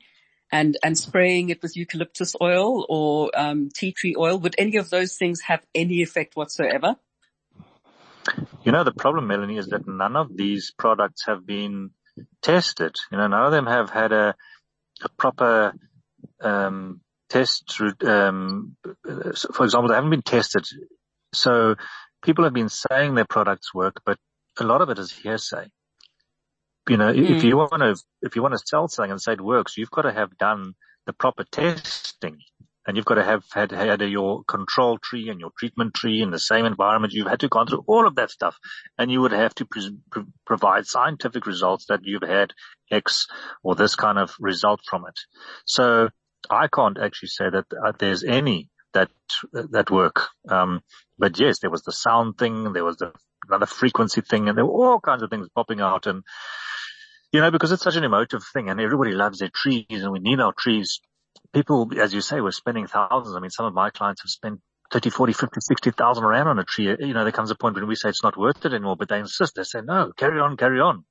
and, 0.50 0.76
and 0.82 0.98
spraying 0.98 1.48
it 1.48 1.62
with 1.62 1.76
eucalyptus 1.76 2.34
oil 2.40 2.84
or, 2.88 3.30
um, 3.34 3.70
tea 3.74 3.92
tree 3.92 4.14
oil. 4.18 4.38
Would 4.38 4.54
any 4.58 4.76
of 4.76 4.90
those 4.90 5.16
things 5.16 5.40
have 5.42 5.64
any 5.74 6.02
effect 6.02 6.36
whatsoever? 6.36 6.96
You 8.62 8.72
know, 8.72 8.84
the 8.84 8.92
problem, 8.92 9.26
Melanie, 9.26 9.56
is 9.56 9.68
that 9.68 9.88
none 9.88 10.16
of 10.16 10.36
these 10.36 10.70
products 10.70 11.24
have 11.26 11.46
been 11.46 11.90
tested. 12.42 12.96
You 13.10 13.18
know, 13.18 13.26
none 13.26 13.46
of 13.46 13.52
them 13.52 13.66
have 13.66 13.90
had 13.90 14.12
a, 14.12 14.34
a 15.02 15.08
proper, 15.08 15.74
um, 16.40 17.00
test, 17.32 17.80
um, 18.04 18.76
for 19.54 19.64
example, 19.64 19.88
they 19.88 19.94
haven't 19.94 20.10
been 20.10 20.22
tested. 20.22 20.66
So 21.32 21.76
people 22.22 22.44
have 22.44 22.52
been 22.52 22.68
saying 22.68 23.14
their 23.14 23.24
products 23.24 23.74
work, 23.74 24.00
but 24.04 24.18
a 24.60 24.64
lot 24.64 24.82
of 24.82 24.90
it 24.90 24.98
is 24.98 25.10
hearsay 25.10 25.68
you 26.88 26.96
know, 26.96 27.12
mm. 27.12 27.30
if 27.30 27.44
you 27.44 27.56
want 27.56 27.72
to, 27.80 27.96
if 28.22 28.36
you 28.36 28.42
want 28.42 28.54
to 28.54 28.64
sell 28.64 28.88
something 28.88 29.12
and 29.12 29.22
say 29.22 29.32
it 29.32 29.40
works, 29.40 29.76
you've 29.76 29.90
got 29.90 30.02
to 30.02 30.12
have 30.12 30.36
done 30.38 30.74
the 31.06 31.12
proper 31.12 31.44
testing 31.44 32.38
and 32.86 32.96
you've 32.96 33.06
got 33.06 33.14
to 33.14 33.24
have 33.24 33.44
had, 33.52 33.70
had 33.70 34.00
your 34.02 34.42
control 34.44 34.98
tree 34.98 35.28
and 35.28 35.38
your 35.38 35.50
treatment 35.56 35.94
tree 35.94 36.20
in 36.20 36.30
the 36.30 36.38
same 36.38 36.64
environment. 36.64 37.12
You've 37.12 37.28
had 37.28 37.40
to 37.40 37.48
go 37.48 37.64
through 37.64 37.84
all 37.86 38.08
of 38.08 38.16
that 38.16 38.30
stuff 38.30 38.56
and 38.98 39.10
you 39.10 39.20
would 39.20 39.32
have 39.32 39.54
to 39.56 39.64
pre- 39.64 39.96
pre- 40.10 40.24
provide 40.44 40.86
scientific 40.86 41.46
results 41.46 41.86
that 41.86 42.00
you've 42.02 42.22
had 42.22 42.52
X 42.90 43.28
or 43.62 43.76
this 43.76 43.94
kind 43.94 44.18
of 44.18 44.34
result 44.40 44.80
from 44.84 45.04
it. 45.06 45.18
So 45.64 46.08
I 46.50 46.68
can't 46.68 46.98
actually 46.98 47.28
say 47.28 47.50
that 47.50 47.66
uh, 47.72 47.92
there's 47.98 48.24
any 48.24 48.68
that, 48.94 49.10
that 49.52 49.90
work. 49.90 50.28
Um, 50.48 50.80
but 51.18 51.38
yes, 51.38 51.60
there 51.60 51.70
was 51.70 51.82
the 51.82 51.92
sound 51.92 52.38
thing. 52.38 52.72
There 52.72 52.84
was 52.84 52.96
the 52.96 53.12
another 53.48 53.66
frequency 53.66 54.20
thing 54.20 54.48
and 54.48 54.56
there 54.56 54.64
were 54.64 54.72
all 54.72 55.00
kinds 55.00 55.22
of 55.22 55.30
things 55.30 55.48
popping 55.54 55.80
out 55.80 56.06
and 56.06 56.22
you 57.32 57.40
know, 57.40 57.50
because 57.50 57.72
it's 57.72 57.82
such 57.82 57.96
an 57.96 58.04
emotive 58.04 58.42
thing 58.52 58.68
and 58.68 58.78
everybody 58.78 59.12
loves 59.12 59.38
their 59.38 59.50
trees 59.52 59.86
and 59.88 60.12
we 60.12 60.18
need 60.18 60.38
our 60.38 60.52
trees. 60.52 61.00
People, 61.54 61.88
as 61.98 62.12
you 62.12 62.20
say, 62.20 62.40
we're 62.40 62.50
spending 62.50 62.86
thousands. 62.86 63.34
I 63.34 63.40
mean, 63.40 63.50
some 63.50 63.64
of 63.64 63.72
my 63.72 63.88
clients 63.88 64.22
have 64.22 64.30
spent 64.30 64.60
30, 64.92 65.08
40, 65.08 65.32
50, 65.32 65.60
60,000 65.60 66.24
rand 66.24 66.48
on 66.48 66.58
a 66.58 66.64
tree. 66.64 66.94
You 67.00 67.14
know, 67.14 67.22
there 67.22 67.32
comes 67.32 67.50
a 67.50 67.54
point 67.54 67.74
when 67.74 67.86
we 67.86 67.94
say 67.94 68.10
it's 68.10 68.22
not 68.22 68.36
worth 68.36 68.64
it 68.66 68.74
anymore, 68.74 68.96
but 68.96 69.08
they 69.08 69.18
insist. 69.18 69.54
They 69.56 69.62
say, 69.62 69.80
no, 69.82 70.12
carry 70.14 70.40
on, 70.40 70.58
carry 70.58 70.80
on. 70.80 71.04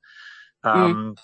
Um, 0.63 1.15
mm. 1.17 1.21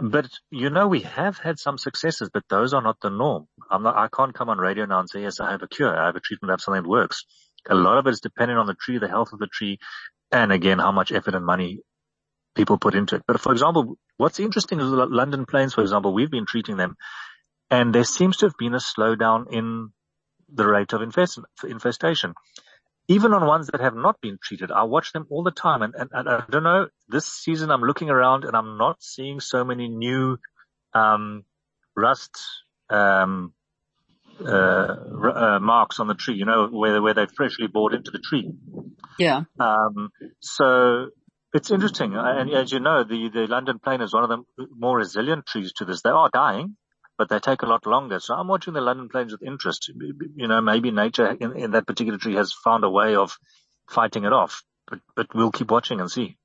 But 0.00 0.28
you 0.50 0.70
know, 0.70 0.88
we 0.88 1.02
have 1.02 1.38
had 1.38 1.58
some 1.58 1.78
successes, 1.78 2.30
but 2.32 2.44
those 2.50 2.74
are 2.74 2.82
not 2.82 2.98
the 3.02 3.10
norm. 3.10 3.46
I'm 3.70 3.84
not, 3.84 3.96
I 3.96 4.08
can't 4.14 4.34
come 4.34 4.50
on 4.50 4.58
radio 4.58 4.86
now 4.86 5.00
and 5.00 5.10
say, 5.10 5.22
yes, 5.22 5.40
I 5.40 5.52
have 5.52 5.62
a 5.62 5.68
cure. 5.68 5.96
I 5.96 6.06
have 6.06 6.16
a 6.16 6.20
treatment. 6.20 6.50
I 6.50 6.54
have 6.54 6.62
something 6.62 6.82
that 6.82 6.88
works. 6.88 7.24
A 7.68 7.74
lot 7.76 7.98
of 7.98 8.06
it 8.06 8.10
is 8.10 8.20
dependent 8.20 8.60
on 8.60 8.66
the 8.66 8.74
tree, 8.74 8.98
the 8.98 9.08
health 9.08 9.32
of 9.32 9.40
the 9.40 9.48
tree, 9.48 9.78
and 10.32 10.52
again, 10.52 10.78
how 10.80 10.92
much 10.92 11.12
effort 11.12 11.34
and 11.34 11.46
money 11.46 11.80
people 12.56 12.78
put 12.78 12.94
into 12.94 13.16
it. 13.16 13.22
But 13.26 13.40
for 13.40 13.52
example, 13.52 13.96
what's 14.18 14.40
interesting 14.40 14.80
is 14.80 14.90
the 14.90 15.06
London 15.06 15.46
planes, 15.46 15.74
for 15.74 15.82
example, 15.82 16.14
we've 16.14 16.30
been 16.30 16.46
treating 16.46 16.76
them 16.76 16.94
and 17.70 17.94
there 17.94 18.04
seems 18.04 18.38
to 18.38 18.46
have 18.46 18.56
been 18.58 18.74
a 18.74 18.78
slowdown 18.78 19.52
in 19.52 19.90
the 20.52 20.66
rate 20.66 20.94
of 20.94 21.02
infest- 21.02 21.40
infestation. 21.64 22.34
Even 23.10 23.32
on 23.34 23.44
ones 23.44 23.66
that 23.72 23.80
have 23.80 23.96
not 23.96 24.20
been 24.20 24.38
treated, 24.40 24.70
I 24.70 24.84
watch 24.84 25.12
them 25.12 25.26
all 25.30 25.42
the 25.42 25.50
time 25.50 25.82
and, 25.82 25.94
and, 25.98 26.10
and, 26.12 26.28
I 26.28 26.44
don't 26.48 26.62
know, 26.62 26.86
this 27.08 27.26
season 27.26 27.70
I'm 27.72 27.82
looking 27.82 28.08
around 28.08 28.44
and 28.44 28.56
I'm 28.56 28.78
not 28.78 29.02
seeing 29.02 29.40
so 29.40 29.64
many 29.64 29.88
new, 29.88 30.38
um, 30.94 31.44
rust, 31.96 32.40
um, 32.88 33.52
uh, 34.40 34.94
uh, 35.34 35.58
marks 35.60 35.98
on 35.98 36.06
the 36.06 36.14
tree, 36.14 36.34
you 36.34 36.46
know, 36.46 36.68
where, 36.68 37.02
where 37.02 37.14
they've 37.14 37.32
freshly 37.36 37.66
bored 37.66 37.94
into 37.94 38.12
the 38.12 38.20
tree. 38.20 38.52
Yeah. 39.18 39.42
Um, 39.58 40.10
so 40.38 41.08
it's 41.52 41.72
interesting. 41.72 42.12
And 42.14 42.48
as 42.50 42.70
you 42.70 42.78
know, 42.78 43.02
the, 43.02 43.28
the 43.28 43.46
London 43.48 43.80
plane 43.80 44.02
is 44.02 44.14
one 44.14 44.22
of 44.22 44.30
the 44.30 44.66
more 44.76 44.96
resilient 44.96 45.46
trees 45.46 45.72
to 45.78 45.84
this. 45.84 46.02
They 46.02 46.10
are 46.10 46.30
dying, 46.32 46.76
but 47.20 47.28
they 47.28 47.38
take 47.38 47.60
a 47.60 47.66
lot 47.66 47.84
longer. 47.84 48.18
So 48.18 48.32
I'm 48.32 48.48
watching 48.48 48.72
the 48.72 48.80
London 48.80 49.10
planes 49.10 49.32
with 49.32 49.42
interest. 49.42 49.92
You 50.36 50.48
know, 50.48 50.62
maybe 50.62 50.90
nature 50.90 51.30
in, 51.38 51.54
in 51.54 51.70
that 51.72 51.86
particular 51.86 52.18
tree 52.18 52.36
has 52.36 52.50
found 52.50 52.82
a 52.82 52.88
way 52.88 53.14
of 53.14 53.36
fighting 53.90 54.24
it 54.24 54.32
off, 54.32 54.62
but, 54.88 55.00
but 55.14 55.26
we'll 55.34 55.50
keep 55.50 55.70
watching 55.70 56.00
and 56.00 56.10
see. 56.10 56.38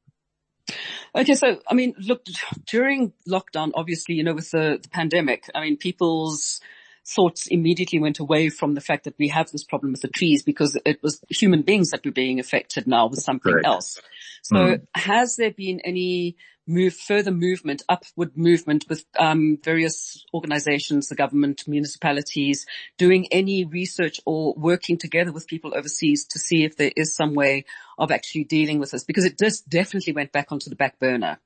Okay, 1.15 1.35
so 1.35 1.61
I 1.71 1.73
mean, 1.75 1.93
look, 1.97 2.25
during 2.67 3.13
lockdown, 3.25 3.71
obviously, 3.73 4.15
you 4.15 4.23
know, 4.25 4.33
with 4.33 4.51
the, 4.51 4.77
the 4.83 4.89
pandemic, 4.89 5.49
I 5.55 5.61
mean, 5.61 5.77
people's 5.77 6.59
thoughts 7.07 7.47
immediately 7.47 7.99
went 7.99 8.19
away 8.19 8.49
from 8.49 8.73
the 8.73 8.81
fact 8.81 9.05
that 9.05 9.15
we 9.17 9.29
have 9.29 9.49
this 9.51 9.63
problem 9.63 9.93
with 9.93 10.01
the 10.01 10.09
trees 10.09 10.43
because 10.43 10.77
it 10.85 11.01
was 11.01 11.21
human 11.29 11.61
beings 11.61 11.91
that 11.91 12.03
were 12.03 12.11
being 12.11 12.41
affected 12.41 12.85
now 12.85 13.07
with 13.07 13.21
something 13.21 13.53
Correct. 13.53 13.65
else. 13.65 14.01
So 14.41 14.55
mm. 14.55 14.85
has 14.93 15.37
there 15.37 15.51
been 15.51 15.79
any 15.85 16.35
move, 16.67 16.93
further 16.93 17.31
movement, 17.31 17.83
upward 17.87 18.37
movement 18.37 18.85
with 18.89 19.05
um, 19.17 19.57
various 19.63 20.25
organizations, 20.33 21.07
the 21.07 21.15
government, 21.15 21.67
municipalities, 21.67 22.65
doing 22.97 23.27
any 23.31 23.65
research 23.65 24.19
or 24.25 24.53
working 24.55 24.97
together 24.97 25.31
with 25.31 25.47
people 25.47 25.73
overseas 25.75 26.25
to 26.25 26.39
see 26.39 26.63
if 26.63 26.77
there 26.77 26.91
is 26.95 27.15
some 27.15 27.33
way 27.33 27.65
of 27.97 28.11
actually 28.11 28.43
dealing 28.43 28.79
with 28.79 28.91
this? 28.91 29.03
Because 29.03 29.25
it 29.25 29.37
just 29.37 29.67
definitely 29.69 30.13
went 30.13 30.31
back 30.31 30.51
onto 30.51 30.69
the 30.69 30.75
back 30.75 30.99
burner. 30.99 31.39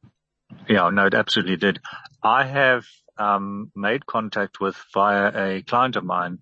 Yeah, 0.68 0.90
no, 0.90 1.06
it 1.06 1.14
absolutely 1.14 1.58
did. 1.58 1.80
I 2.24 2.46
have 2.46 2.86
um, 3.18 3.72
made 3.76 4.06
contact 4.06 4.60
with 4.60 4.76
via 4.94 5.58
a 5.58 5.62
client 5.62 5.96
of 5.96 6.04
mine, 6.04 6.40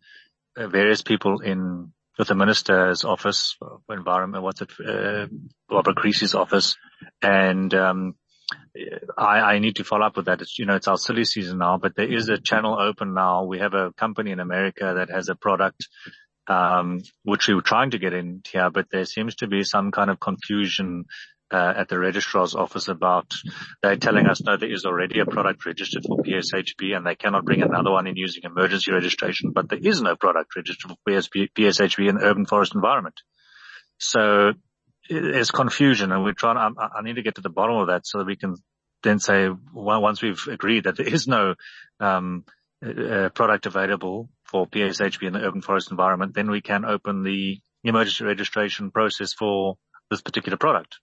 uh, 0.56 0.68
various 0.68 1.02
people 1.02 1.40
in 1.42 1.92
with 2.18 2.30
the 2.30 2.36
minister's 2.36 3.04
office, 3.04 3.58
uh, 3.62 3.94
environment, 3.94 4.44
what's 4.44 4.62
it, 4.62 4.72
uh, 4.84 5.28
Barbara 5.70 5.94
Creecy's 5.94 6.34
office, 6.34 6.76
and 7.22 7.74
um, 7.76 8.16
I, 9.18 9.40
I, 9.40 9.60
need 9.60 9.78
to 9.78 9.84
follow 9.84 10.06
up 10.06 10.16
with 10.16 10.26
that. 10.26 10.42
It's, 10.42 10.58
you 10.58 10.66
know, 10.66 10.76
it's 10.76 10.88
our 10.88 10.98
silly 10.98 11.26
season 11.26 11.58
now, 11.58 11.78
but 11.78 11.96
there 11.96 12.12
is 12.12 12.30
a 12.30 12.38
channel 12.38 12.80
open 12.80 13.14
now. 13.14 13.44
We 13.44 13.60
have 13.60 13.74
a 13.74 13.92
company 13.94 14.32
in 14.32 14.40
America 14.40 14.94
that 14.98 15.10
has 15.10 15.30
a 15.30 15.36
product, 15.36 15.88
um, 16.48 17.02
which 17.24 17.48
we 17.48 17.56
were 17.56 17.62
trying 17.62 17.92
to 17.92 18.00
get 18.00 18.14
in 18.14 18.42
here, 18.50 18.70
but 18.70 18.88
there 18.90 19.06
seems 19.06 19.36
to 19.36 19.48
be 19.48 19.64
some 19.64 19.92
kind 19.92 20.10
of 20.10 20.20
confusion 20.20 21.06
uh, 21.52 21.74
at 21.78 21.88
the 21.88 21.98
registrar's 21.98 22.56
office 22.56 22.88
about 22.88 23.32
they're 23.82 23.96
telling 23.96 24.28
us 24.28 24.42
no, 24.42 24.58
there 24.58 24.72
is 24.72 24.86
already 24.86 25.20
a 25.20 25.26
product 25.26 25.66
registered 25.66 26.04
for 26.06 26.18
PSHB 26.18 26.96
and 26.96 27.06
they 27.06 27.16
cannot 27.16 27.46
bring 27.46 27.62
another 27.62 27.92
one 27.92 28.08
in 28.08 28.18
using 28.18 28.44
emergency 28.44 28.92
registration, 28.92 29.52
but 29.52 29.70
there 29.70 29.80
is 29.82 30.02
no 30.02 30.16
product 30.16 30.56
registered 30.56 30.92
for 30.92 30.98
PSP, 31.08 31.50
PSHB 31.58 32.10
in 32.10 32.18
urban 32.18 32.46
forest 32.46 32.76
environment. 32.76 33.16
So 33.98 34.54
there's 35.10 35.52
confusion 35.52 36.12
and 36.12 36.24
we're 36.24 36.34
trying, 36.34 36.58
I, 36.58 37.00
I 37.00 37.02
need 37.02 37.16
to 37.16 37.22
get 37.22 37.36
to 37.36 37.42
the 37.42 37.50
bottom 37.50 37.78
of 37.78 37.88
that 37.88 38.06
so 38.06 38.20
that 38.20 38.28
we 38.28 38.36
can 38.36 38.56
then 39.04 39.20
say 39.20 39.50
once 39.74 40.22
we've 40.22 40.42
agreed 40.50 40.86
that 40.86 40.98
there 40.98 41.08
is 41.08 41.28
no, 41.28 41.56
um, 42.00 42.46
uh, 42.86 43.30
product 43.34 43.66
available 43.66 44.30
for 44.44 44.68
PSHP 44.68 45.28
in 45.28 45.34
the 45.34 45.40
urban 45.40 45.62
forest 45.62 45.90
environment, 45.92 46.36
then 46.36 46.52
we 46.52 46.62
can 46.62 46.86
open 46.86 47.24
the 47.24 47.60
emergency 47.84 48.24
registration 48.24 48.92
process 48.92 49.34
for 49.34 49.78
this 50.12 50.22
particular 50.22 50.58
product. 50.58 50.98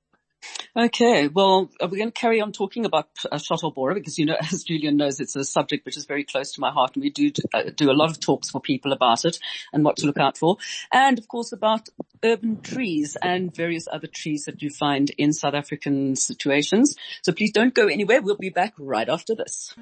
Okay, 0.77 1.29
well, 1.29 1.71
we're 1.81 1.89
going 1.89 2.11
to 2.11 2.21
carry 2.21 2.41
on 2.41 2.53
talking 2.53 2.85
about 2.85 3.09
uh, 3.31 3.39
borer 3.75 3.95
because, 3.95 4.19
you 4.19 4.27
know, 4.27 4.37
as 4.53 4.65
Julian 4.65 4.97
knows, 4.97 5.21
it's 5.21 5.37
a 5.37 5.45
subject 5.45 5.85
which 5.85 5.97
is 5.97 6.05
very 6.05 6.25
close 6.25 6.53
to 6.53 6.61
my 6.61 6.71
heart 6.71 6.93
and 6.95 7.03
we 7.03 7.11
do 7.11 7.31
uh, 7.53 7.71
do 7.77 7.91
a 7.91 7.93
lot 7.93 8.11
of 8.11 8.21
talks 8.21 8.51
for 8.51 8.61
people 8.61 8.93
about 8.93 9.25
it 9.25 9.39
and 9.73 9.85
what 9.85 9.97
to 9.99 10.07
look 10.07 10.19
out 10.19 10.37
for. 10.37 10.57
And 10.93 11.19
of 11.19 11.29
course 11.29 11.53
about 11.53 11.89
urban 12.25 12.61
trees 12.61 13.17
and 13.23 13.55
various 13.55 13.87
other 13.91 14.07
trees 14.07 14.45
that 14.45 14.63
you 14.63 14.71
find 14.71 15.11
in 15.19 15.33
South 15.33 15.55
African 15.55 16.17
situations. 16.17 16.97
So 17.23 17.33
please 17.33 17.53
don't 17.53 17.75
go 17.75 17.87
anywhere. 17.87 18.23
We'll 18.23 18.37
be 18.37 18.51
back 18.51 18.75
right 18.79 19.09
after 19.09 19.35
this. 19.35 19.75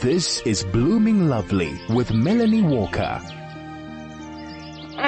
This 0.00 0.40
is 0.46 0.64
Blooming 0.64 1.28
Lovely 1.28 1.78
with 1.90 2.12
Melanie 2.12 2.62
Walker. 2.62 3.20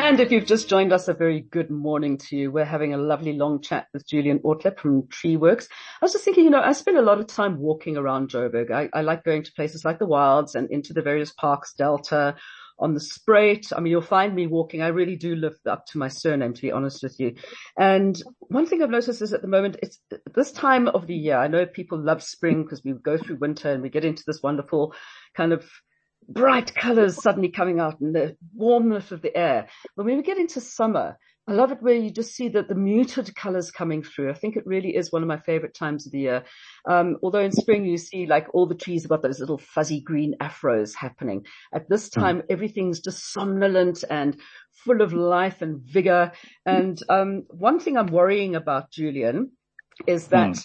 And 0.04 0.20
if 0.20 0.30
you've 0.30 0.44
just 0.44 0.68
joined 0.68 0.92
us, 0.92 1.08
a 1.08 1.14
very 1.14 1.40
good 1.40 1.70
morning 1.70 2.18
to 2.18 2.36
you. 2.36 2.50
We're 2.50 2.66
having 2.66 2.92
a 2.92 2.98
lovely 2.98 3.32
long 3.32 3.62
chat 3.62 3.86
with 3.94 4.06
Julian 4.06 4.38
Ortlepp 4.40 4.78
from 4.78 5.04
Treeworks. 5.04 5.66
I 5.70 6.04
was 6.04 6.12
just 6.12 6.26
thinking, 6.26 6.44
you 6.44 6.50
know, 6.50 6.60
I 6.60 6.72
spend 6.72 6.98
a 6.98 7.02
lot 7.02 7.20
of 7.20 7.26
time 7.26 7.58
walking 7.58 7.96
around 7.96 8.28
Joburg. 8.28 8.70
I, 8.70 8.90
I 8.92 9.00
like 9.00 9.24
going 9.24 9.44
to 9.44 9.52
places 9.54 9.82
like 9.82 9.98
the 9.98 10.04
Wilds 10.06 10.56
and 10.56 10.70
into 10.70 10.92
the 10.92 11.00
various 11.00 11.32
parks, 11.32 11.72
Delta, 11.72 12.36
on 12.78 12.92
the 12.92 13.00
Spruit. 13.00 13.72
I 13.74 13.80
mean, 13.80 13.92
you'll 13.92 14.02
find 14.02 14.34
me 14.34 14.46
walking. 14.46 14.82
I 14.82 14.88
really 14.88 15.16
do 15.16 15.36
live 15.36 15.56
up 15.64 15.86
to 15.86 15.98
my 15.98 16.08
surname, 16.08 16.52
to 16.52 16.60
be 16.60 16.70
honest 16.70 17.02
with 17.02 17.18
you. 17.18 17.36
And 17.78 18.22
one 18.40 18.66
thing 18.66 18.82
I've 18.82 18.90
noticed 18.90 19.22
is 19.22 19.32
at 19.32 19.40
the 19.40 19.48
moment, 19.48 19.78
it's 19.80 20.00
this 20.34 20.52
time 20.52 20.86
of 20.86 21.06
the 21.06 21.16
year. 21.16 21.38
I 21.38 21.48
know 21.48 21.64
people 21.64 21.98
love 21.98 22.22
spring 22.22 22.62
because 22.62 22.84
we 22.84 22.92
go 22.92 23.16
through 23.16 23.36
winter 23.36 23.72
and 23.72 23.82
we 23.82 23.88
get 23.88 24.04
into 24.04 24.24
this 24.26 24.42
wonderful 24.42 24.92
kind 25.34 25.54
of 25.54 25.66
bright 26.28 26.74
colors 26.74 27.22
suddenly 27.22 27.50
coming 27.50 27.80
out 27.80 28.00
and 28.00 28.14
the 28.14 28.36
warmth 28.54 29.12
of 29.12 29.22
the 29.22 29.36
air. 29.36 29.68
But 29.96 30.06
when 30.06 30.16
we 30.16 30.22
get 30.22 30.38
into 30.38 30.60
summer, 30.60 31.16
I 31.46 31.52
love 31.52 31.72
it 31.72 31.82
where 31.82 31.94
you 31.94 32.10
just 32.10 32.34
see 32.34 32.48
that 32.50 32.68
the 32.68 32.74
muted 32.74 33.34
colors 33.34 33.70
coming 33.70 34.02
through. 34.02 34.30
I 34.30 34.34
think 34.34 34.56
it 34.56 34.66
really 34.66 34.96
is 34.96 35.12
one 35.12 35.20
of 35.20 35.28
my 35.28 35.38
favorite 35.38 35.74
times 35.74 36.06
of 36.06 36.12
the 36.12 36.20
year. 36.20 36.44
Um, 36.88 37.18
although 37.22 37.40
in 37.40 37.52
spring 37.52 37.84
you 37.84 37.98
see 37.98 38.24
like 38.24 38.46
all 38.54 38.66
the 38.66 38.74
trees 38.74 39.02
have 39.02 39.10
got 39.10 39.22
those 39.22 39.40
little 39.40 39.58
fuzzy 39.58 40.00
green 40.00 40.34
afros 40.40 40.94
happening. 40.94 41.44
At 41.72 41.88
this 41.90 42.08
hmm. 42.12 42.20
time, 42.20 42.38
mm. 42.38 42.44
everything's 42.48 43.00
just 43.00 43.32
somnolent 43.32 44.04
and 44.08 44.40
full 44.84 45.02
of 45.02 45.12
life 45.12 45.60
and 45.60 45.82
vigor. 45.82 46.32
And, 46.64 46.98
um, 47.10 47.44
one 47.48 47.78
thing 47.78 47.98
I'm 47.98 48.06
worrying 48.06 48.56
about, 48.56 48.90
Julian, 48.90 49.52
is 50.06 50.28
that 50.28 50.50
mm. 50.50 50.64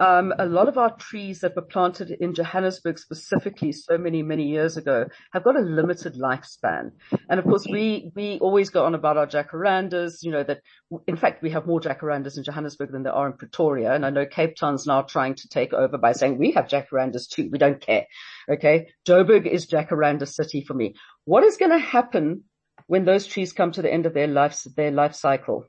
Um, 0.00 0.32
a 0.38 0.46
lot 0.46 0.68
of 0.68 0.78
our 0.78 0.94
trees 0.96 1.40
that 1.40 1.56
were 1.56 1.62
planted 1.62 2.10
in 2.20 2.34
Johannesburg 2.34 2.98
specifically 2.98 3.72
so 3.72 3.98
many, 3.98 4.22
many 4.22 4.44
years 4.44 4.76
ago 4.76 5.06
have 5.32 5.44
got 5.44 5.56
a 5.56 5.60
limited 5.60 6.14
lifespan. 6.14 6.92
And 7.28 7.40
of 7.40 7.44
course 7.44 7.66
we, 7.70 8.10
we 8.14 8.38
always 8.40 8.70
go 8.70 8.84
on 8.84 8.94
about 8.94 9.16
our 9.16 9.26
jacarandas, 9.26 10.18
you 10.22 10.30
know, 10.30 10.44
that 10.44 10.60
in 11.06 11.16
fact 11.16 11.42
we 11.42 11.50
have 11.50 11.66
more 11.66 11.80
jacarandas 11.80 12.36
in 12.36 12.44
Johannesburg 12.44 12.92
than 12.92 13.02
there 13.02 13.12
are 13.12 13.26
in 13.26 13.36
Pretoria. 13.36 13.92
And 13.92 14.06
I 14.06 14.10
know 14.10 14.26
Cape 14.26 14.56
Town's 14.56 14.86
now 14.86 15.02
trying 15.02 15.34
to 15.34 15.48
take 15.48 15.72
over 15.72 15.98
by 15.98 16.12
saying 16.12 16.38
we 16.38 16.52
have 16.52 16.68
jacarandas 16.68 17.28
too. 17.28 17.48
We 17.50 17.58
don't 17.58 17.80
care. 17.80 18.06
Okay. 18.50 18.88
Joburg 19.06 19.46
is 19.46 19.66
jacaranda 19.66 20.28
city 20.28 20.64
for 20.64 20.74
me. 20.74 20.94
What 21.24 21.44
is 21.44 21.56
going 21.56 21.72
to 21.72 21.78
happen 21.78 22.44
when 22.86 23.04
those 23.04 23.26
trees 23.26 23.52
come 23.52 23.72
to 23.72 23.82
the 23.82 23.92
end 23.92 24.06
of 24.06 24.14
their 24.14 24.28
life, 24.28 24.62
their 24.76 24.90
life 24.90 25.14
cycle? 25.14 25.66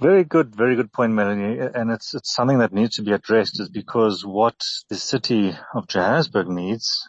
Very 0.00 0.22
good, 0.22 0.54
very 0.54 0.76
good 0.76 0.92
point, 0.92 1.12
Melanie. 1.12 1.58
And 1.58 1.90
it's, 1.90 2.14
it's 2.14 2.32
something 2.32 2.58
that 2.58 2.72
needs 2.72 2.96
to 2.96 3.02
be 3.02 3.12
addressed 3.12 3.60
is 3.60 3.68
because 3.68 4.24
what 4.24 4.54
the 4.88 4.94
city 4.94 5.56
of 5.74 5.88
Johannesburg 5.88 6.46
needs, 6.48 7.02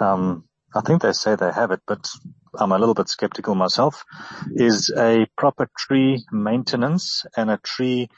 um, 0.00 0.44
I 0.72 0.80
think 0.82 1.02
they 1.02 1.12
say 1.12 1.34
they 1.34 1.50
have 1.50 1.72
it, 1.72 1.80
but 1.88 2.08
I'm 2.56 2.70
a 2.70 2.78
little 2.78 2.94
bit 2.94 3.08
skeptical 3.08 3.56
myself, 3.56 4.04
is 4.52 4.92
a 4.96 5.26
proper 5.36 5.68
tree 5.76 6.24
maintenance 6.30 7.24
and 7.36 7.50
a 7.50 7.56
tree, 7.56 8.08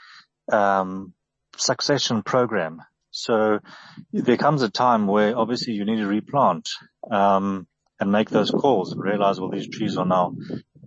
um, 0.52 1.14
succession 1.56 2.22
program. 2.22 2.82
So 3.12 3.60
there 4.12 4.36
comes 4.36 4.60
a 4.60 4.68
time 4.68 5.06
where 5.06 5.38
obviously 5.38 5.72
you 5.72 5.86
need 5.86 5.96
to 5.96 6.06
replant, 6.06 6.68
um, 7.10 7.66
and 7.98 8.12
make 8.12 8.28
those 8.28 8.50
calls 8.50 8.92
and 8.92 9.02
realize, 9.02 9.40
well, 9.40 9.48
these 9.48 9.70
trees 9.70 9.96
are 9.96 10.04
now, 10.04 10.34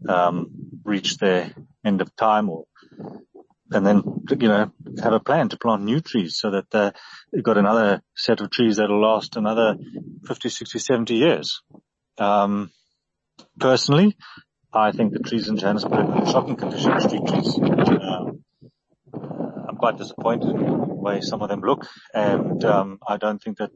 um, 0.07 0.51
reached 0.83 1.19
their 1.19 1.51
end 1.83 2.01
of 2.01 2.15
time 2.15 2.49
or 2.49 2.65
and 3.71 3.85
then, 3.85 4.03
you 4.29 4.47
know, 4.47 4.71
have 5.03 5.13
a 5.13 5.19
plan 5.19 5.49
to 5.49 5.57
plant 5.57 5.83
new 5.83 5.99
trees 5.99 6.37
so 6.37 6.51
that 6.51 6.73
uh, 6.73 6.91
you've 7.31 7.43
got 7.43 7.57
another 7.57 8.01
set 8.15 8.41
of 8.41 8.49
trees 8.49 8.77
that'll 8.77 9.01
last 9.01 9.35
another 9.35 9.75
50, 10.25 10.49
60, 10.49 10.79
70 10.79 11.15
years. 11.15 11.61
Um, 12.17 12.71
personally, 13.59 14.17
I 14.73 14.91
think 14.91 15.13
the 15.13 15.19
trees 15.19 15.47
in 15.47 15.57
Johannesburg 15.57 15.93
are 15.93 16.19
in 16.19 16.25
shocking 16.25 16.55
condition, 16.55 16.99
street 16.99 17.25
trees. 17.27 17.59
Um, 17.59 18.43
I'm 19.13 19.77
quite 19.77 19.97
disappointed 19.97 20.49
in 20.49 20.65
the 20.65 20.85
way 20.95 21.21
some 21.21 21.41
of 21.41 21.49
them 21.49 21.61
look, 21.61 21.87
and 22.13 22.63
um, 22.65 22.99
I 23.07 23.17
don't 23.17 23.41
think 23.41 23.57
that 23.57 23.71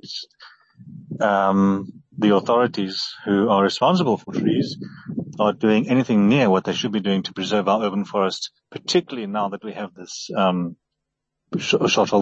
um, 1.24 1.92
the 2.18 2.36
authorities 2.36 3.14
who 3.26 3.50
are 3.50 3.64
responsible 3.64 4.18
for 4.18 4.34
trees 4.34 4.78
are 5.40 5.54
doing 5.54 5.90
anything 5.90 6.30
near 6.30 6.50
what 6.50 6.64
they 6.66 6.74
should 6.74 6.92
be 6.92 7.00
doing 7.00 7.24
to 7.24 7.34
preserve 7.34 7.68
our 7.68 7.84
urban 7.84 8.06
forests, 8.06 8.52
particularly 8.72 9.28
now 9.28 9.50
that 9.50 9.64
we 9.64 9.74
have 9.74 9.94
this 9.94 10.30
um, 10.36 10.76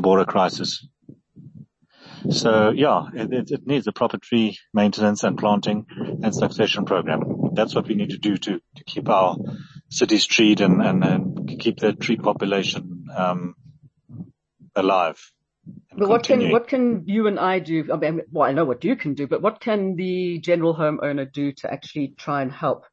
borer 0.02 0.26
crisis. 0.26 0.88
So 2.30 2.70
yeah, 2.70 3.08
it, 3.14 3.52
it, 3.52 3.66
needs 3.66 3.88
a 3.88 3.92
proper 3.92 4.18
tree 4.18 4.60
maintenance 4.74 5.24
and 5.24 5.38
planting 5.38 5.88
and 6.24 6.36
succession 6.36 6.86
program. 6.86 7.50
That's 7.54 7.74
what 7.74 7.88
we 7.88 7.96
need 7.96 8.12
to 8.12 8.20
do 8.20 8.38
to, 8.38 8.62
to 8.76 8.84
keep 8.86 9.10
our 9.10 9.38
cities 9.90 10.26
treed 10.28 10.62
and, 10.62 10.82
and, 10.82 11.04
and 11.04 11.60
keep 11.60 11.80
the 11.80 11.94
tree 11.94 12.18
population 12.18 13.08
um, 13.16 13.56
alive. 14.76 15.20
But 15.96 16.10
what 16.10 16.24
can 16.24 16.52
what 16.52 16.68
can 16.68 17.04
you 17.06 17.28
and 17.28 17.40
I 17.40 17.60
do? 17.60 17.88
I 17.92 17.98
mean, 17.98 18.22
well, 18.32 18.48
I 18.48 18.54
know 18.54 18.66
what 18.66 18.84
you 18.84 18.96
can 18.96 19.14
do, 19.14 19.28
but 19.28 19.42
what 19.42 19.60
can 19.60 19.96
the 19.96 20.40
general 20.40 20.76
homeowner 20.76 21.32
do 21.32 21.52
to 21.52 21.72
actually 21.72 22.14
try 22.18 22.42
and 22.42 22.52
help? 22.52 22.86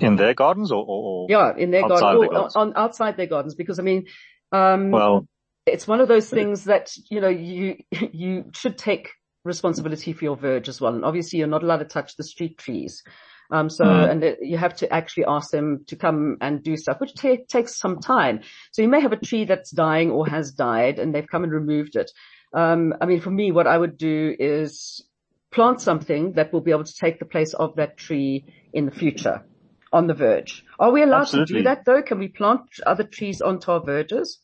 In 0.00 0.16
their 0.16 0.34
gardens 0.34 0.70
or, 0.72 0.84
or 0.86 1.26
yeah, 1.28 1.52
in 1.56 1.70
their, 1.70 1.84
outside 1.84 2.16
their 2.20 2.28
gardens, 2.28 2.56
on 2.56 2.72
outside 2.76 3.16
their 3.16 3.26
gardens, 3.26 3.54
because 3.54 3.78
I 3.78 3.82
mean, 3.82 4.06
um, 4.52 4.90
well, 4.90 5.26
it's 5.66 5.86
one 5.86 6.00
of 6.00 6.08
those 6.08 6.28
things 6.28 6.64
that 6.64 6.92
you 7.10 7.20
know 7.20 7.28
you 7.28 7.76
you 8.12 8.44
should 8.54 8.78
take 8.78 9.10
responsibility 9.44 10.12
for 10.12 10.24
your 10.24 10.36
verge 10.36 10.68
as 10.68 10.80
well. 10.80 10.94
And 10.94 11.04
obviously, 11.04 11.38
you're 11.38 11.48
not 11.48 11.62
allowed 11.62 11.78
to 11.78 11.84
touch 11.84 12.16
the 12.16 12.24
street 12.24 12.58
trees. 12.58 13.02
Um, 13.50 13.68
so, 13.68 13.84
mm. 13.84 14.10
and 14.10 14.24
it, 14.24 14.38
you 14.40 14.56
have 14.56 14.74
to 14.76 14.90
actually 14.90 15.26
ask 15.26 15.50
them 15.50 15.84
to 15.88 15.96
come 15.96 16.38
and 16.40 16.62
do 16.62 16.76
stuff, 16.76 17.00
which 17.00 17.14
t- 17.14 17.44
takes 17.48 17.78
some 17.78 18.00
time. 18.00 18.40
So 18.72 18.80
you 18.80 18.88
may 18.88 19.00
have 19.00 19.12
a 19.12 19.16
tree 19.16 19.44
that's 19.44 19.70
dying 19.70 20.10
or 20.10 20.26
has 20.26 20.52
died 20.52 20.98
and 20.98 21.14
they've 21.14 21.26
come 21.26 21.44
and 21.44 21.52
removed 21.52 21.96
it. 21.96 22.10
Um, 22.54 22.94
I 22.98 23.04
mean, 23.04 23.20
for 23.20 23.30
me, 23.30 23.52
what 23.52 23.66
I 23.66 23.76
would 23.76 23.98
do 23.98 24.34
is 24.38 25.04
plant 25.50 25.82
something 25.82 26.32
that 26.32 26.50
will 26.50 26.62
be 26.62 26.70
able 26.70 26.84
to 26.84 26.94
take 26.94 27.18
the 27.18 27.26
place 27.26 27.52
of 27.52 27.76
that 27.76 27.98
tree 27.98 28.46
in 28.72 28.86
the 28.86 28.90
future 28.90 29.44
on 29.92 30.06
the 30.06 30.14
verge. 30.14 30.64
Are 30.78 30.90
we 30.90 31.02
allowed 31.02 31.22
Absolutely. 31.22 31.54
to 31.54 31.60
do 31.60 31.64
that 31.64 31.84
though? 31.84 32.02
Can 32.02 32.18
we 32.18 32.28
plant 32.28 32.62
other 32.86 33.04
trees 33.04 33.40
onto 33.40 33.70
our 33.70 33.80
verges? 33.80 34.38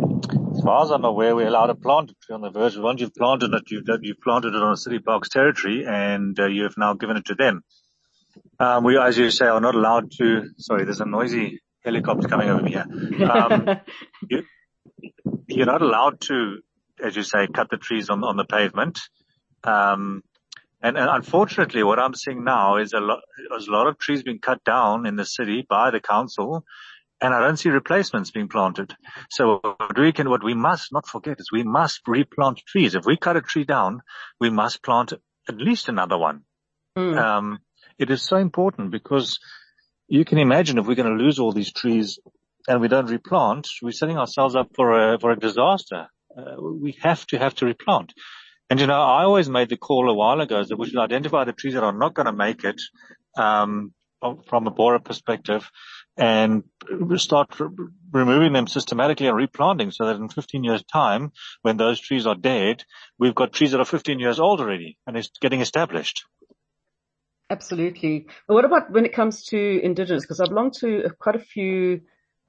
As 0.00 0.62
far 0.62 0.84
as 0.84 0.90
I'm 0.90 1.04
aware, 1.04 1.34
we're 1.34 1.48
allowed 1.48 1.66
to 1.66 1.74
plant 1.74 2.10
a 2.10 2.14
tree 2.22 2.34
on 2.34 2.40
the 2.40 2.50
verge. 2.50 2.76
Once 2.76 3.00
you've 3.00 3.14
planted 3.14 3.52
it, 3.54 3.70
you've, 3.70 3.84
you've 4.02 4.20
planted 4.20 4.54
it 4.54 4.62
on 4.62 4.72
a 4.72 4.76
city 4.76 4.98
park's 4.98 5.28
territory 5.28 5.84
and 5.86 6.38
uh, 6.38 6.46
you 6.46 6.64
have 6.64 6.76
now 6.76 6.94
given 6.94 7.16
it 7.16 7.26
to 7.26 7.34
them. 7.34 7.62
Um, 8.60 8.84
we, 8.84 8.98
as 8.98 9.16
you 9.16 9.30
say, 9.30 9.46
are 9.46 9.60
not 9.60 9.74
allowed 9.74 10.10
to, 10.18 10.50
sorry, 10.58 10.84
there's 10.84 11.00
a 11.00 11.06
noisy 11.06 11.60
helicopter 11.84 12.28
coming 12.28 12.48
over 12.50 12.66
here. 12.66 12.84
Um, 13.30 13.68
you, 14.28 14.42
you're 15.46 15.66
not 15.66 15.82
allowed 15.82 16.20
to, 16.22 16.58
as 17.02 17.16
you 17.16 17.22
say, 17.22 17.46
cut 17.52 17.70
the 17.70 17.76
trees 17.76 18.10
on, 18.10 18.22
on 18.24 18.36
the 18.36 18.44
pavement. 18.44 18.98
Um, 19.64 20.22
and, 20.82 20.96
and, 20.96 21.08
unfortunately, 21.10 21.82
what 21.82 21.98
I'm 21.98 22.14
seeing 22.14 22.44
now 22.44 22.76
is 22.76 22.92
a 22.92 23.00
lot, 23.00 23.20
there's 23.50 23.68
a 23.68 23.72
lot 23.72 23.86
of 23.86 23.98
trees 23.98 24.22
being 24.22 24.38
cut 24.38 24.62
down 24.64 25.06
in 25.06 25.16
the 25.16 25.24
city 25.24 25.66
by 25.68 25.90
the 25.90 26.00
council, 26.00 26.64
and 27.20 27.34
I 27.34 27.40
don't 27.40 27.56
see 27.56 27.68
replacements 27.70 28.30
being 28.30 28.48
planted. 28.48 28.94
So 29.30 29.60
what 29.62 29.98
we 29.98 30.12
can, 30.12 30.30
what 30.30 30.44
we 30.44 30.54
must 30.54 30.92
not 30.92 31.06
forget 31.06 31.40
is 31.40 31.50
we 31.52 31.64
must 31.64 32.02
replant 32.06 32.62
trees. 32.66 32.94
If 32.94 33.04
we 33.06 33.16
cut 33.16 33.36
a 33.36 33.40
tree 33.40 33.64
down, 33.64 34.02
we 34.40 34.50
must 34.50 34.82
plant 34.82 35.12
at 35.48 35.56
least 35.56 35.88
another 35.88 36.16
one. 36.18 36.42
Mm. 36.96 37.18
Um, 37.18 37.58
it 37.98 38.10
is 38.10 38.22
so 38.22 38.36
important 38.36 38.92
because 38.92 39.40
you 40.06 40.24
can 40.24 40.38
imagine 40.38 40.78
if 40.78 40.86
we're 40.86 40.94
going 40.94 41.18
to 41.18 41.22
lose 41.22 41.38
all 41.38 41.52
these 41.52 41.72
trees 41.72 42.18
and 42.68 42.80
we 42.80 42.88
don't 42.88 43.10
replant, 43.10 43.68
we're 43.82 43.92
setting 43.92 44.18
ourselves 44.18 44.54
up 44.54 44.68
for 44.76 45.14
a, 45.14 45.18
for 45.18 45.32
a 45.32 45.38
disaster. 45.38 46.06
Uh, 46.36 46.60
we 46.60 46.96
have 47.02 47.26
to 47.26 47.38
have 47.38 47.54
to 47.56 47.66
replant. 47.66 48.12
And 48.70 48.80
you 48.80 48.86
know, 48.86 49.00
I 49.00 49.24
always 49.24 49.48
made 49.48 49.70
the 49.70 49.76
call 49.76 50.10
a 50.10 50.14
while 50.14 50.40
ago 50.40 50.62
that 50.62 50.76
we 50.76 50.86
should 50.86 50.98
identify 50.98 51.44
the 51.44 51.52
trees 51.52 51.74
that 51.74 51.82
are 51.82 51.92
not 51.92 52.14
going 52.14 52.26
to 52.26 52.32
make 52.32 52.64
it, 52.64 52.80
um, 53.36 53.92
from 54.46 54.66
a 54.66 54.70
borer 54.70 54.98
perspective 54.98 55.70
and 56.16 56.64
start 57.16 57.56
removing 58.10 58.52
them 58.52 58.66
systematically 58.66 59.28
and 59.28 59.36
replanting 59.36 59.92
so 59.92 60.06
that 60.06 60.16
in 60.16 60.28
15 60.28 60.64
years 60.64 60.82
time, 60.84 61.30
when 61.62 61.76
those 61.76 62.00
trees 62.00 62.26
are 62.26 62.34
dead, 62.34 62.82
we've 63.18 63.34
got 63.34 63.52
trees 63.52 63.70
that 63.70 63.80
are 63.80 63.84
15 63.84 64.18
years 64.18 64.40
old 64.40 64.60
already 64.60 64.98
and 65.06 65.16
it's 65.16 65.30
getting 65.40 65.60
established. 65.60 66.24
Absolutely. 67.50 68.26
What 68.46 68.64
about 68.64 68.90
when 68.90 69.06
it 69.06 69.14
comes 69.14 69.44
to 69.46 69.80
indigenous? 69.82 70.24
Because 70.24 70.40
I 70.40 70.46
belong 70.46 70.72
to 70.80 71.10
quite 71.18 71.36
a 71.36 71.40
few 71.40 72.02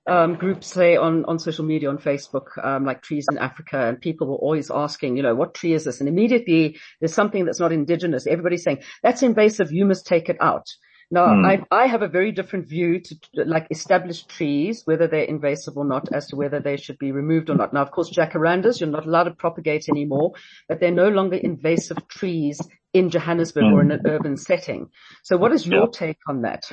um, 0.10 0.36
groups 0.36 0.68
say 0.68 0.96
on, 0.96 1.26
on 1.26 1.40
social 1.40 1.66
media, 1.66 1.90
on 1.90 1.98
Facebook, 1.98 2.48
um, 2.64 2.86
like 2.86 3.02
trees 3.02 3.28
in 3.32 3.38
Africa 3.38 3.88
and 3.88 4.02
people 4.02 4.28
were 4.28 4.36
always 4.36 4.72
asking, 4.72 5.18
you 5.18 5.24
know, 5.24 5.36
what 5.36 5.54
tree 5.54 5.74
is 5.74 5.86
this? 5.86 6.00
And 6.00 6.10
immediately 6.10 6.80
there's 7.00 7.14
something 7.14 7.46
that's 7.46 7.60
not 7.60 7.72
indigenous. 7.72 8.28
Everybody's 8.28 8.64
saying 8.64 8.80
that's 9.04 9.24
invasive. 9.24 9.72
You 9.72 9.86
must 9.86 10.06
take 10.06 10.30
it 10.30 10.38
out. 10.42 10.68
Now, 11.12 11.28
mm. 11.28 11.66
I, 11.72 11.84
I 11.84 11.88
have 11.88 12.04
a 12.04 12.08
very 12.08 12.32
different 12.32 12.68
view 12.68 13.00
to 13.00 13.16
like 13.34 13.68
established 13.72 14.30
trees, 14.30 14.84
whether 14.86 15.08
they're 15.08 15.24
invasive 15.24 15.76
or 15.76 15.86
not, 15.86 16.14
as 16.14 16.28
to 16.28 16.36
whether 16.36 16.60
they 16.60 16.78
should 16.78 17.00
be 17.00 17.12
removed 17.12 17.50
or 17.50 17.56
not. 17.56 17.74
Now, 17.74 17.82
of 17.82 17.92
course, 17.92 18.12
jacarandas, 18.12 18.80
you're 18.80 18.90
not 18.90 19.08
allowed 19.08 19.24
to 19.24 19.32
propagate 19.32 19.90
anymore, 19.90 20.34
but 20.68 20.80
they're 20.80 20.92
no 20.92 21.10
longer 21.10 21.38
invasive 21.38 22.08
trees 22.08 22.62
in 22.94 23.10
Johannesburg 23.10 23.64
mm. 23.64 23.74
or 23.74 23.82
in 23.82 23.92
an 23.92 24.02
urban 24.06 24.38
setting. 24.38 24.90
So 25.24 25.38
what 25.38 25.52
is 25.52 25.66
your 25.66 25.88
take 25.88 26.20
on 26.28 26.44
that? 26.44 26.70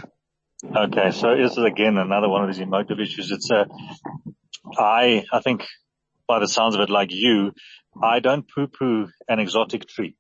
Okay. 0.65 1.11
So 1.11 1.37
this 1.37 1.53
is 1.53 1.59
again 1.65 1.99
another 1.99 2.29
one 2.29 2.43
of 2.43 2.49
these 2.49 2.61
emotive 2.61 2.99
issues. 2.99 3.31
It's 3.31 3.51
a, 3.51 3.67
I, 4.79 5.25
I 5.33 5.41
think 5.41 5.63
by 6.27 6.39
the 6.39 6.49
sounds 6.49 6.75
of 6.75 6.81
it, 6.81 6.91
like 6.91 7.11
you, 7.13 7.53
I 8.03 8.21
don't 8.21 8.47
poo 8.49 8.67
poo 8.67 9.09
an 9.29 9.39
exotic 9.39 9.87
tree 9.87 10.17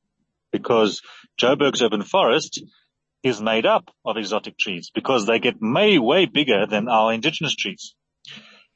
because 0.52 1.00
Joburg's 1.40 1.82
urban 1.82 2.02
forest 2.02 2.62
is 3.22 3.40
made 3.40 3.66
up 3.66 3.90
of 4.04 4.16
exotic 4.16 4.58
trees 4.58 4.90
because 4.94 5.26
they 5.26 5.38
get 5.38 5.56
way, 5.60 5.98
way 5.98 6.26
bigger 6.26 6.66
than 6.66 6.88
our 6.88 7.12
indigenous 7.12 7.54
trees. 7.54 7.94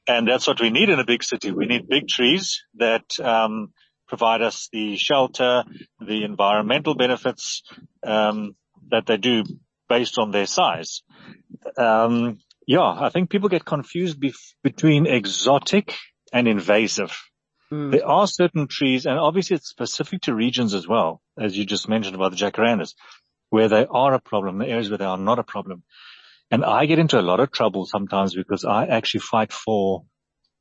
And 0.08 0.26
that's 0.26 0.46
what 0.46 0.60
we 0.60 0.70
need 0.70 0.88
in 0.88 0.98
a 0.98 1.04
big 1.04 1.22
city. 1.22 1.52
We 1.52 1.66
need 1.66 1.88
big 1.88 2.08
trees 2.08 2.62
that, 2.76 3.04
um, 3.22 3.72
provide 4.08 4.42
us 4.42 4.68
the 4.72 4.96
shelter, 4.96 5.62
the 6.00 6.24
environmental 6.24 6.96
benefits, 6.96 7.62
um, 8.02 8.56
that 8.90 9.06
they 9.06 9.18
do 9.18 9.44
based 9.88 10.18
on 10.18 10.32
their 10.32 10.46
size. 10.46 11.02
Um, 11.76 12.38
yeah, 12.66 12.82
I 12.82 13.10
think 13.10 13.30
people 13.30 13.48
get 13.48 13.64
confused 13.64 14.20
bef- 14.20 14.54
between 14.62 15.06
exotic 15.06 15.94
and 16.32 16.46
invasive. 16.48 17.16
Mm. 17.72 17.92
There 17.92 18.06
are 18.06 18.26
certain 18.26 18.66
trees, 18.66 19.06
and 19.06 19.18
obviously 19.18 19.56
it's 19.56 19.68
specific 19.68 20.22
to 20.22 20.34
regions 20.34 20.74
as 20.74 20.86
well, 20.86 21.20
as 21.38 21.56
you 21.56 21.64
just 21.64 21.88
mentioned 21.88 22.16
about 22.16 22.32
the 22.32 22.36
jacarandas 22.36 22.94
where 23.50 23.68
they 23.68 23.86
are 23.90 24.14
a 24.14 24.20
problem, 24.20 24.58
the 24.58 24.66
areas 24.66 24.88
where 24.88 24.98
they 24.98 25.04
are 25.04 25.18
not 25.18 25.38
a 25.38 25.44
problem. 25.44 25.82
And 26.50 26.64
I 26.64 26.86
get 26.86 26.98
into 26.98 27.20
a 27.20 27.22
lot 27.22 27.40
of 27.40 27.50
trouble 27.50 27.86
sometimes 27.86 28.34
because 28.34 28.64
I 28.64 28.86
actually 28.86 29.20
fight 29.20 29.52
for 29.52 30.04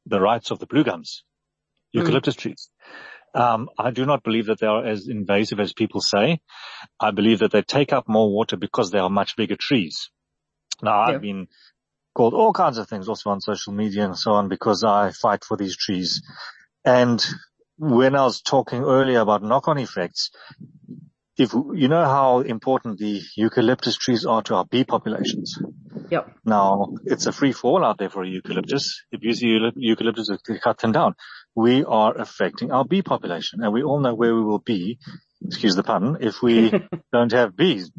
the 0.06 0.20
rights 0.20 0.52
of 0.52 0.60
the 0.60 0.68
blue 0.68 0.84
gums, 0.84 1.24
hmm. 1.94 2.00
eucalyptus 2.00 2.36
mm. 2.36 2.40
trees. 2.40 2.70
Um, 3.34 3.70
I 3.78 3.92
do 3.92 4.06
not 4.08 4.24
believe 4.24 4.48
that 4.48 4.60
they 4.60 4.68
are 4.68 4.86
as 4.86 5.08
invasive 5.08 5.60
as 5.60 5.72
people 5.72 6.02
say. 6.02 6.42
I 7.00 7.12
believe 7.12 7.40
that 7.40 7.52
they 7.52 7.62
take 7.62 7.94
up 7.94 8.08
more 8.08 8.32
water 8.32 8.58
because 8.58 8.90
they 8.90 8.98
are 8.98 9.10
much 9.10 9.36
bigger 9.36 9.56
trees. 9.56 10.10
Now 10.82 11.02
I've 11.02 11.22
been 11.22 11.48
called 12.14 12.34
all 12.34 12.54
kinds 12.54 12.78
of 12.78 12.88
things 12.88 13.08
also 13.08 13.30
on 13.30 13.42
social 13.42 13.74
media 13.74 14.06
and 14.06 14.18
so 14.18 14.32
on 14.32 14.50
because 14.50 14.84
I 14.84 15.12
fight 15.12 15.44
for 15.44 15.58
these 15.58 15.78
trees. 15.78 16.22
And 16.84 17.24
when 17.78 18.16
I 18.16 18.24
was 18.24 18.42
talking 18.42 18.84
earlier 18.84 19.20
about 19.20 19.44
knock-on 19.44 19.78
effects, 19.78 20.32
if 21.38 21.54
you 21.54 21.88
know 21.88 22.04
how 22.04 22.42
important 22.42 23.00
the 23.00 23.22
eucalyptus 23.38 23.96
trees 23.96 24.26
are 24.26 24.42
to 24.44 24.56
our 24.56 24.66
bee 24.66 24.84
populations. 24.84 25.58
Yep. 26.12 26.32
Now 26.44 26.96
it's 27.06 27.28
a 27.28 27.32
free 27.32 27.54
fall 27.54 27.86
out 27.86 27.98
there 27.98 28.10
for 28.10 28.24
a 28.24 28.28
eucalyptus. 28.28 29.04
If 29.12 29.24
you 29.24 29.34
see 29.34 29.58
eucalyptus, 29.76 30.30
to 30.46 30.60
cut 30.60 30.80
them 30.80 30.92
down. 30.92 31.16
We 31.56 31.86
are 31.86 32.18
affecting 32.18 32.72
our 32.72 32.84
bee 32.84 33.02
population, 33.02 33.64
and 33.64 33.72
we 33.72 33.84
all 33.84 34.02
know 34.02 34.14
where 34.16 34.36
we 34.36 34.44
will 34.44 34.60
be. 34.60 35.00
Excuse 35.46 35.76
the 35.76 35.84
pun. 35.84 36.18
If 36.20 36.42
we 36.42 36.74
don't 37.14 37.32
have 37.32 37.56
bees. 37.56 37.90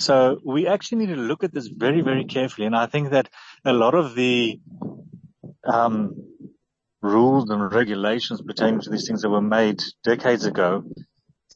So 0.00 0.38
we 0.44 0.66
actually 0.66 1.06
need 1.06 1.14
to 1.14 1.20
look 1.20 1.44
at 1.44 1.52
this 1.52 1.66
very, 1.66 2.02
very 2.02 2.24
carefully. 2.24 2.66
And 2.66 2.76
I 2.76 2.86
think 2.86 3.10
that 3.10 3.28
a 3.64 3.72
lot 3.72 3.94
of 3.94 4.14
the, 4.14 4.60
um, 5.64 6.14
rules 7.02 7.50
and 7.50 7.72
regulations 7.72 8.42
pertaining 8.42 8.80
to 8.80 8.90
these 8.90 9.06
things 9.06 9.22
that 9.22 9.30
were 9.30 9.40
made 9.40 9.80
decades 10.04 10.44
ago 10.46 10.84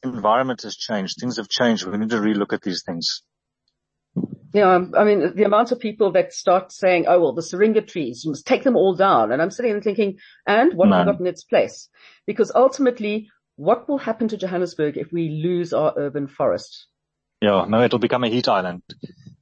environment 0.03 0.61
has 0.63 0.75
changed. 0.75 1.17
Things 1.19 1.37
have 1.37 1.49
changed. 1.49 1.85
We 1.85 1.97
need 1.97 2.09
to 2.09 2.17
relook 2.17 2.53
at 2.53 2.61
these 2.61 2.83
things. 2.85 3.23
Yeah, 4.53 4.85
I 4.95 5.03
mean, 5.03 5.35
the 5.35 5.45
amount 5.45 5.71
of 5.71 5.79
people 5.79 6.11
that 6.11 6.31
start 6.31 6.71
saying, 6.71 7.05
oh, 7.07 7.19
well, 7.19 7.33
the 7.33 7.41
syringa 7.41 7.81
trees, 7.81 8.23
you 8.23 8.31
must 8.31 8.45
take 8.45 8.63
them 8.63 8.75
all 8.75 8.93
down. 8.95 9.31
And 9.31 9.41
I'm 9.41 9.49
sitting 9.49 9.71
and 9.71 9.83
thinking, 9.83 10.19
and 10.45 10.73
what 10.75 10.89
have 10.89 11.07
we 11.07 11.11
got 11.11 11.19
in 11.19 11.27
its 11.27 11.43
place? 11.43 11.89
Because 12.27 12.51
ultimately, 12.53 13.29
what 13.55 13.89
will 13.89 13.97
happen 13.97 14.27
to 14.27 14.37
Johannesburg 14.37 14.97
if 14.97 15.11
we 15.11 15.29
lose 15.43 15.73
our 15.73 15.93
urban 15.97 16.27
forest? 16.27 16.85
Yeah, 17.43 17.65
no, 17.67 17.83
it'll 17.83 17.99
become 17.99 18.23
a 18.23 18.29
heat 18.29 18.47
island. 18.47 18.83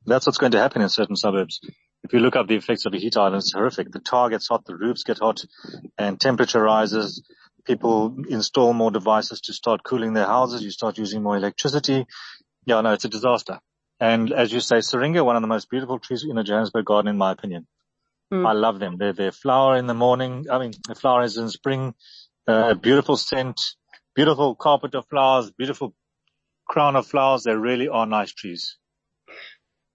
That's 0.08 0.26
what's 0.26 0.40
going 0.40 0.54
to 0.54 0.58
happen 0.58 0.82
in 0.82 0.90
certain 0.90 1.16
suburbs. 1.16 1.60
If 2.04 2.14
you 2.14 2.20
look 2.20 2.36
up 2.36 2.48
the 2.48 2.56
effects 2.56 2.88
of 2.88 2.96
a 2.96 2.98
heat 2.98 3.16
island, 3.16 3.36
it's 3.36 3.54
horrific. 3.54 3.92
The 3.92 4.00
tar 4.00 4.32
gets 4.32 4.48
hot, 4.48 4.66
the 4.66 4.76
roofs 4.76 5.04
get 5.04 5.20
hot, 5.20 5.46
and 6.00 6.20
temperature 6.20 6.64
rises 6.64 7.24
people 7.64 8.16
install 8.28 8.74
more 8.74 8.90
devices 8.90 9.42
to 9.42 9.54
start 9.54 9.84
cooling 9.84 10.14
their 10.14 10.26
houses. 10.26 10.64
You 10.64 10.72
start 10.72 10.98
using 10.98 11.22
more 11.22 11.38
electricity. 11.38 12.08
Yeah, 12.66 12.82
no, 12.82 12.94
it's 12.94 13.06
a 13.06 13.10
disaster. 13.10 13.60
And 14.00 14.34
as 14.34 14.52
you 14.52 14.62
say, 14.62 14.82
syringa, 14.82 15.24
one 15.24 15.36
of 15.36 15.44
the 15.44 15.48
most 15.48 15.70
beautiful 15.70 16.00
trees 16.00 16.26
in 16.28 16.40
a 16.40 16.44
Johannesburg 16.44 16.86
garden, 16.86 17.12
in 17.12 17.18
my 17.18 17.32
opinion. 17.32 17.68
Mm. 18.34 18.48
I 18.48 18.54
love 18.54 18.80
them. 18.80 18.98
They 18.98 19.12
they 19.12 19.30
flower 19.30 19.78
in 19.78 19.86
the 19.86 19.94
morning. 19.94 20.48
I 20.52 20.58
mean, 20.58 20.72
the 20.88 20.96
flowers 20.96 21.38
in 21.38 21.50
spring. 21.50 21.94
Uh, 22.48 22.74
beautiful 22.74 23.16
scent, 23.16 23.62
beautiful 24.16 24.56
carpet 24.56 24.96
of 24.96 25.06
flowers, 25.08 25.52
beautiful 25.52 25.94
crown 26.72 26.96
of 26.96 27.06
flowers. 27.06 27.44
They 27.44 27.56
really 27.56 27.90
are 27.90 28.06
nice 28.06 28.34
trees. 28.34 28.78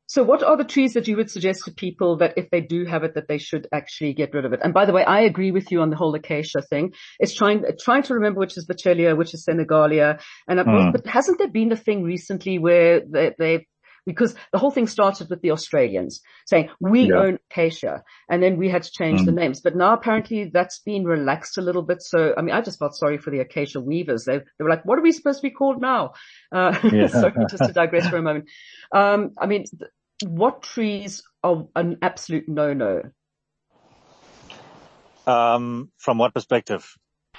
So 0.09 0.23
what 0.23 0.43
are 0.45 0.57
the 0.57 0.65
trees 0.65 0.93
that 0.95 1.09
you 1.09 1.17
would 1.17 1.31
suggest 1.31 1.65
to 1.65 1.73
people 1.73 2.19
that 2.19 2.35
if 2.37 2.49
they 2.51 2.61
do 2.61 2.85
have 2.85 3.03
it, 3.03 3.15
that 3.15 3.27
they 3.27 3.39
should 3.39 3.67
actually 3.73 4.15
get 4.15 4.33
rid 4.33 4.45
of 4.45 4.53
it? 4.53 4.61
And 4.63 4.73
by 4.73 4.85
the 4.85 4.93
way, 4.93 5.05
I 5.05 5.23
agree 5.23 5.51
with 5.51 5.73
you 5.73 5.81
on 5.81 5.91
the 5.91 5.97
whole 5.97 6.15
acacia 6.15 6.63
thing. 6.63 6.93
It's 7.19 7.35
trying, 7.35 7.65
trying 7.81 8.05
to 8.05 8.15
remember 8.15 8.39
which 8.39 8.57
is 8.57 8.69
Vachellia, 8.69 9.17
which 9.17 9.35
is 9.35 9.45
Senegalia. 9.45 10.21
And 10.47 10.61
mm. 10.61 10.93
but 10.93 11.07
hasn't 11.07 11.39
there 11.39 11.51
been 11.51 11.73
a 11.73 11.77
thing 11.77 12.05
recently 12.05 12.59
where 12.61 13.01
they, 13.01 13.35
they 13.37 13.67
because 14.07 14.35
the 14.53 14.59
whole 14.59 14.71
thing 14.71 14.87
started 14.87 15.29
with 15.29 15.43
the 15.43 15.51
Australians 15.51 16.23
saying 16.47 16.71
we 16.81 17.09
yeah. 17.09 17.17
own 17.17 17.39
acacia 17.51 18.05
and 18.31 18.43
then 18.43 18.57
we 18.57 18.69
had 18.69 18.85
to 18.85 18.91
change 18.91 19.21
mm. 19.21 19.27
the 19.27 19.33
names. 19.33 19.61
But 19.61 19.77
now 19.77 19.93
apparently 19.93 20.51
that's 20.53 20.79
been 20.79 21.05
relaxed 21.05 21.59
a 21.59 21.63
little 21.63 21.83
bit. 21.83 22.03
So, 22.03 22.33
I 22.37 22.43
mean, 22.43 22.55
I 22.55 22.61
just 22.61 22.79
felt 22.79 22.95
sorry 22.95 23.19
for 23.19 23.31
the 23.31 23.41
acacia 23.41 23.81
weavers. 23.81 24.25
They, 24.25 24.39
they 24.39 24.63
were 24.65 24.71
like, 24.71 24.85
what 24.85 24.99
are 24.99 25.03
we 25.03 25.13
supposed 25.13 25.41
to 25.41 25.49
be 25.49 25.51
called 25.51 25.81
now? 25.81 26.13
Uh, 26.53 26.79
yeah. 26.93 27.09
sorry, 27.09 27.33
just 27.51 27.65
to 27.65 27.73
digress 27.73 28.09
for 28.09 28.17
a 28.17 28.23
moment. 28.23 28.47
Um, 28.93 29.33
I 29.39 29.47
mean, 29.47 29.65
what 30.25 30.63
trees 30.63 31.23
are 31.43 31.67
an 31.75 31.99
absolute 32.01 32.49
no-no? 32.49 33.03
Um, 35.27 35.91
from 35.99 36.19
what 36.19 36.33
perspective? 36.33 36.89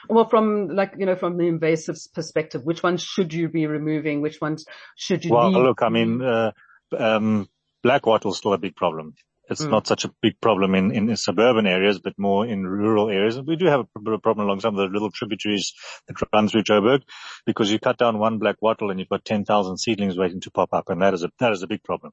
Well, 0.09 0.27
from 0.27 0.69
like, 0.69 0.93
you 0.97 1.05
know, 1.05 1.15
from 1.15 1.37
the 1.37 1.47
invasive 1.47 1.97
perspective, 2.13 2.63
which 2.63 2.83
ones 2.83 3.03
should 3.03 3.33
you 3.33 3.49
be 3.49 3.67
removing? 3.67 4.21
Which 4.21 4.39
ones 4.41 4.65
should 4.95 5.25
you 5.25 5.33
Well, 5.33 5.51
leave? 5.51 5.63
look, 5.63 5.81
I 5.81 5.89
mean, 5.89 6.21
uh, 6.21 6.51
um, 6.97 7.47
black 7.83 8.05
wattle 8.05 8.31
is 8.31 8.37
still 8.37 8.53
a 8.53 8.57
big 8.57 8.75
problem. 8.75 9.15
It's 9.49 9.63
mm. 9.63 9.69
not 9.69 9.87
such 9.87 10.03
a 10.05 10.11
big 10.21 10.39
problem 10.41 10.75
in, 10.75 10.91
in 10.91 11.15
suburban 11.15 11.67
areas, 11.67 11.99
but 11.99 12.13
more 12.17 12.45
in 12.45 12.67
rural 12.67 13.09
areas. 13.09 13.39
We 13.41 13.55
do 13.55 13.65
have 13.67 13.81
a 13.81 14.17
problem 14.19 14.45
along 14.45 14.59
some 14.59 14.77
of 14.77 14.79
the 14.79 14.93
little 14.93 15.11
tributaries 15.11 15.73
that 16.07 16.17
run 16.33 16.49
through 16.49 16.63
Joburg 16.63 17.01
because 17.45 17.71
you 17.71 17.79
cut 17.79 17.97
down 17.97 18.19
one 18.19 18.39
black 18.39 18.57
wattle 18.61 18.91
and 18.91 18.99
you've 18.99 19.09
got 19.09 19.23
10,000 19.23 19.77
seedlings 19.77 20.17
waiting 20.17 20.41
to 20.41 20.51
pop 20.51 20.73
up. 20.73 20.89
And 20.89 21.01
that 21.01 21.13
is 21.13 21.23
a, 21.23 21.31
that 21.39 21.53
is 21.53 21.63
a 21.63 21.67
big 21.67 21.83
problem. 21.83 22.11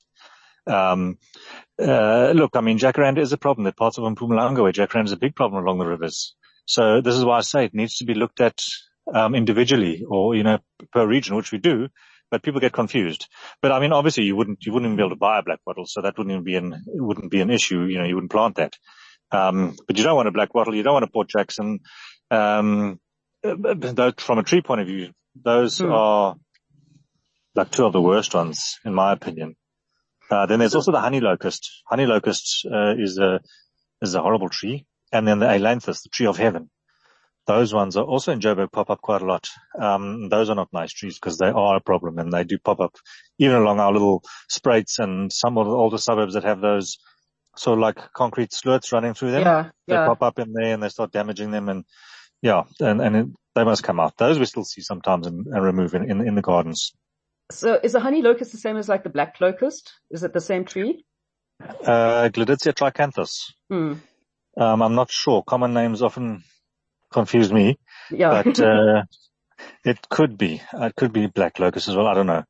Um, 0.67 1.19
uh, 1.79 2.33
look, 2.35 2.55
I 2.55 2.61
mean, 2.61 2.79
jacaranda 2.79 3.19
is 3.19 3.33
a 3.33 3.39
problem. 3.39 3.65
There 3.65 3.71
are 3.71 3.75
parts 3.75 3.99
of 3.99 4.05
Mpumalanga 4.05 4.63
where 4.63 4.73
jacaranda 4.73 5.07
is 5.07 5.13
a 5.13 5.17
big 5.17 5.35
problem 5.35 5.63
along 5.63 5.79
the 5.79 5.87
rivers. 5.87 6.35
So 6.67 7.01
this 7.01 7.15
is 7.15 7.25
why 7.25 7.39
I 7.39 7.43
say 7.43 7.65
it 7.65 7.75
needs 7.75 7.97
to 7.97 8.05
be 8.05 8.15
looked 8.15 8.41
at, 8.41 8.61
um, 9.13 9.35
individually 9.35 10.05
or, 10.09 10.35
you 10.35 10.43
know, 10.43 10.59
per 10.93 11.07
region, 11.07 11.37
which 11.37 11.53
we 11.53 11.59
do, 11.59 11.89
but 12.31 12.43
people 12.43 12.61
get 12.61 12.73
confused. 12.73 13.29
But 13.61 13.73
I 13.73 13.81
mean, 13.81 13.93
obviously 13.93 14.25
you 14.25 14.37
wouldn't, 14.37 14.65
you 14.65 14.73
wouldn't 14.73 14.89
even 14.89 14.97
be 14.97 15.03
able 15.03 15.17
to 15.17 15.17
buy 15.17 15.39
a 15.39 15.43
black 15.43 15.61
wattle. 15.67 15.85
So 15.87 16.01
that 16.03 16.17
wouldn't 16.17 16.33
even 16.33 16.45
be 16.45 16.57
an, 16.57 16.73
it 16.73 17.03
wouldn't 17.03 17.31
be 17.31 17.41
an 17.41 17.51
issue. 17.51 17.83
You 17.85 17.99
know, 17.99 18.05
you 18.05 18.15
wouldn't 18.15 18.33
plant 18.33 18.57
that. 18.57 18.75
Um, 19.31 19.77
but 19.87 19.99
you 19.99 20.05
don't 20.05 20.17
want 20.17 20.29
a 20.29 20.33
black 20.33 20.55
wattle. 20.55 20.75
You 20.75 20.83
don't 20.83 20.95
want 20.95 21.05
a 21.05 21.11
Port 21.11 21.29
Jackson. 21.29 21.81
Um, 22.31 23.01
from 23.43 24.39
a 24.39 24.43
tree 24.43 24.63
point 24.63 24.81
of 24.81 24.87
view, 24.87 25.11
those 25.35 25.79
hmm. 25.79 25.91
are 25.91 26.37
like 27.55 27.71
two 27.71 27.85
of 27.85 27.93
the 27.93 28.01
worst 28.01 28.35
ones, 28.35 28.79
in 28.85 28.95
my 28.95 29.13
opinion. 29.13 29.57
Uh, 30.31 30.47
then 30.47 30.59
there's 30.59 30.75
also 30.75 30.93
the 30.93 31.01
honey 31.01 31.21
locust. 31.21 31.83
Honey 31.87 32.07
locust 32.07 32.67
uh, 32.73 32.95
is 32.97 33.19
a 33.19 33.41
is 34.01 34.15
a 34.15 34.23
horrible 34.23 34.49
tree, 34.49 34.87
and 35.15 35.27
then 35.27 35.39
the 35.39 35.47
ailanthus, 35.47 36.03
the 36.03 36.09
tree 36.09 36.27
of 36.27 36.37
heaven. 36.37 36.69
Those 37.47 37.73
ones 37.73 37.97
are 37.97 38.05
also 38.05 38.33
in 38.33 38.41
Joburg 38.41 38.73
pop 38.73 38.91
up 38.91 39.01
quite 39.01 39.23
a 39.23 39.27
lot. 39.27 39.49
Um, 39.79 40.29
those 40.29 40.51
are 40.51 40.57
not 40.57 40.73
nice 40.73 40.93
trees 40.93 41.19
because 41.19 41.39
they 41.39 41.49
are 41.49 41.77
a 41.77 41.81
problem 41.81 42.19
and 42.19 42.33
they 42.33 42.43
do 42.43 42.59
pop 42.59 42.81
up 42.81 42.97
even 43.39 43.57
along 43.57 43.81
our 43.81 43.93
little 43.93 44.25
spruits 44.51 44.99
and 44.99 45.33
some 45.33 45.59
of 45.59 45.67
the 45.67 45.73
older 45.73 45.99
suburbs 45.99 46.35
that 46.35 46.45
have 46.45 46.61
those 46.61 46.99
sort 47.57 47.79
of 47.79 47.83
like 47.83 48.13
concrete 48.15 48.53
slits 48.53 48.93
running 48.93 49.15
through 49.15 49.33
them. 49.33 49.43
Yeah, 49.43 49.71
they 49.87 49.95
yeah. 49.95 50.07
pop 50.07 50.23
up 50.23 50.39
in 50.39 50.53
there 50.53 50.75
and 50.75 50.83
they 50.83 50.89
start 50.89 51.13
damaging 51.13 51.51
them 51.51 51.69
and 51.69 51.85
yeah, 52.43 52.63
and, 52.81 53.01
and 53.01 53.17
it, 53.17 53.27
they 53.55 53.65
must 53.65 53.85
come 53.85 54.01
out. 54.01 54.17
Those 54.17 54.39
we 54.39 54.47
still 54.47 54.65
see 54.65 54.81
sometimes 54.81 55.27
and, 55.27 55.47
and 55.47 55.63
remove 55.63 55.95
in, 55.95 56.11
in, 56.11 56.27
in 56.27 56.35
the 56.35 56.43
gardens. 56.43 56.93
So 57.53 57.79
is 57.83 57.93
the 57.93 58.01
honey 58.01 58.23
locust 58.23 58.53
the 58.53 58.59
same 58.59 58.79
as 58.79 58.89
like 58.89 59.05
the 59.05 59.11
black 59.11 59.41
locust? 59.41 59.93
Is 60.11 60.25
it 60.25 60.33
the 60.33 60.41
same 60.41 60.65
tree? 60.65 61.05
Uh, 61.61 62.31
Gleditsia 62.33 62.73
triacanthos. 62.73 63.53
Hmm. 63.71 63.95
Um, 64.57 64.83
I'm 64.83 64.95
not 64.95 65.11
sure. 65.11 65.43
Common 65.43 65.75
names 65.75 66.03
often 66.03 66.45
confuse 67.13 67.53
me, 67.53 67.79
Yeah. 68.11 68.43
but, 68.43 68.61
uh, 68.73 69.03
it 69.85 70.09
could 70.09 70.37
be, 70.37 70.61
it 70.73 70.95
could 70.97 71.13
be 71.13 71.27
black 71.27 71.59
locust 71.59 71.89
as 71.89 71.97
well. 71.97 72.07
I 72.07 72.15
don't 72.15 72.27
know. 72.27 72.45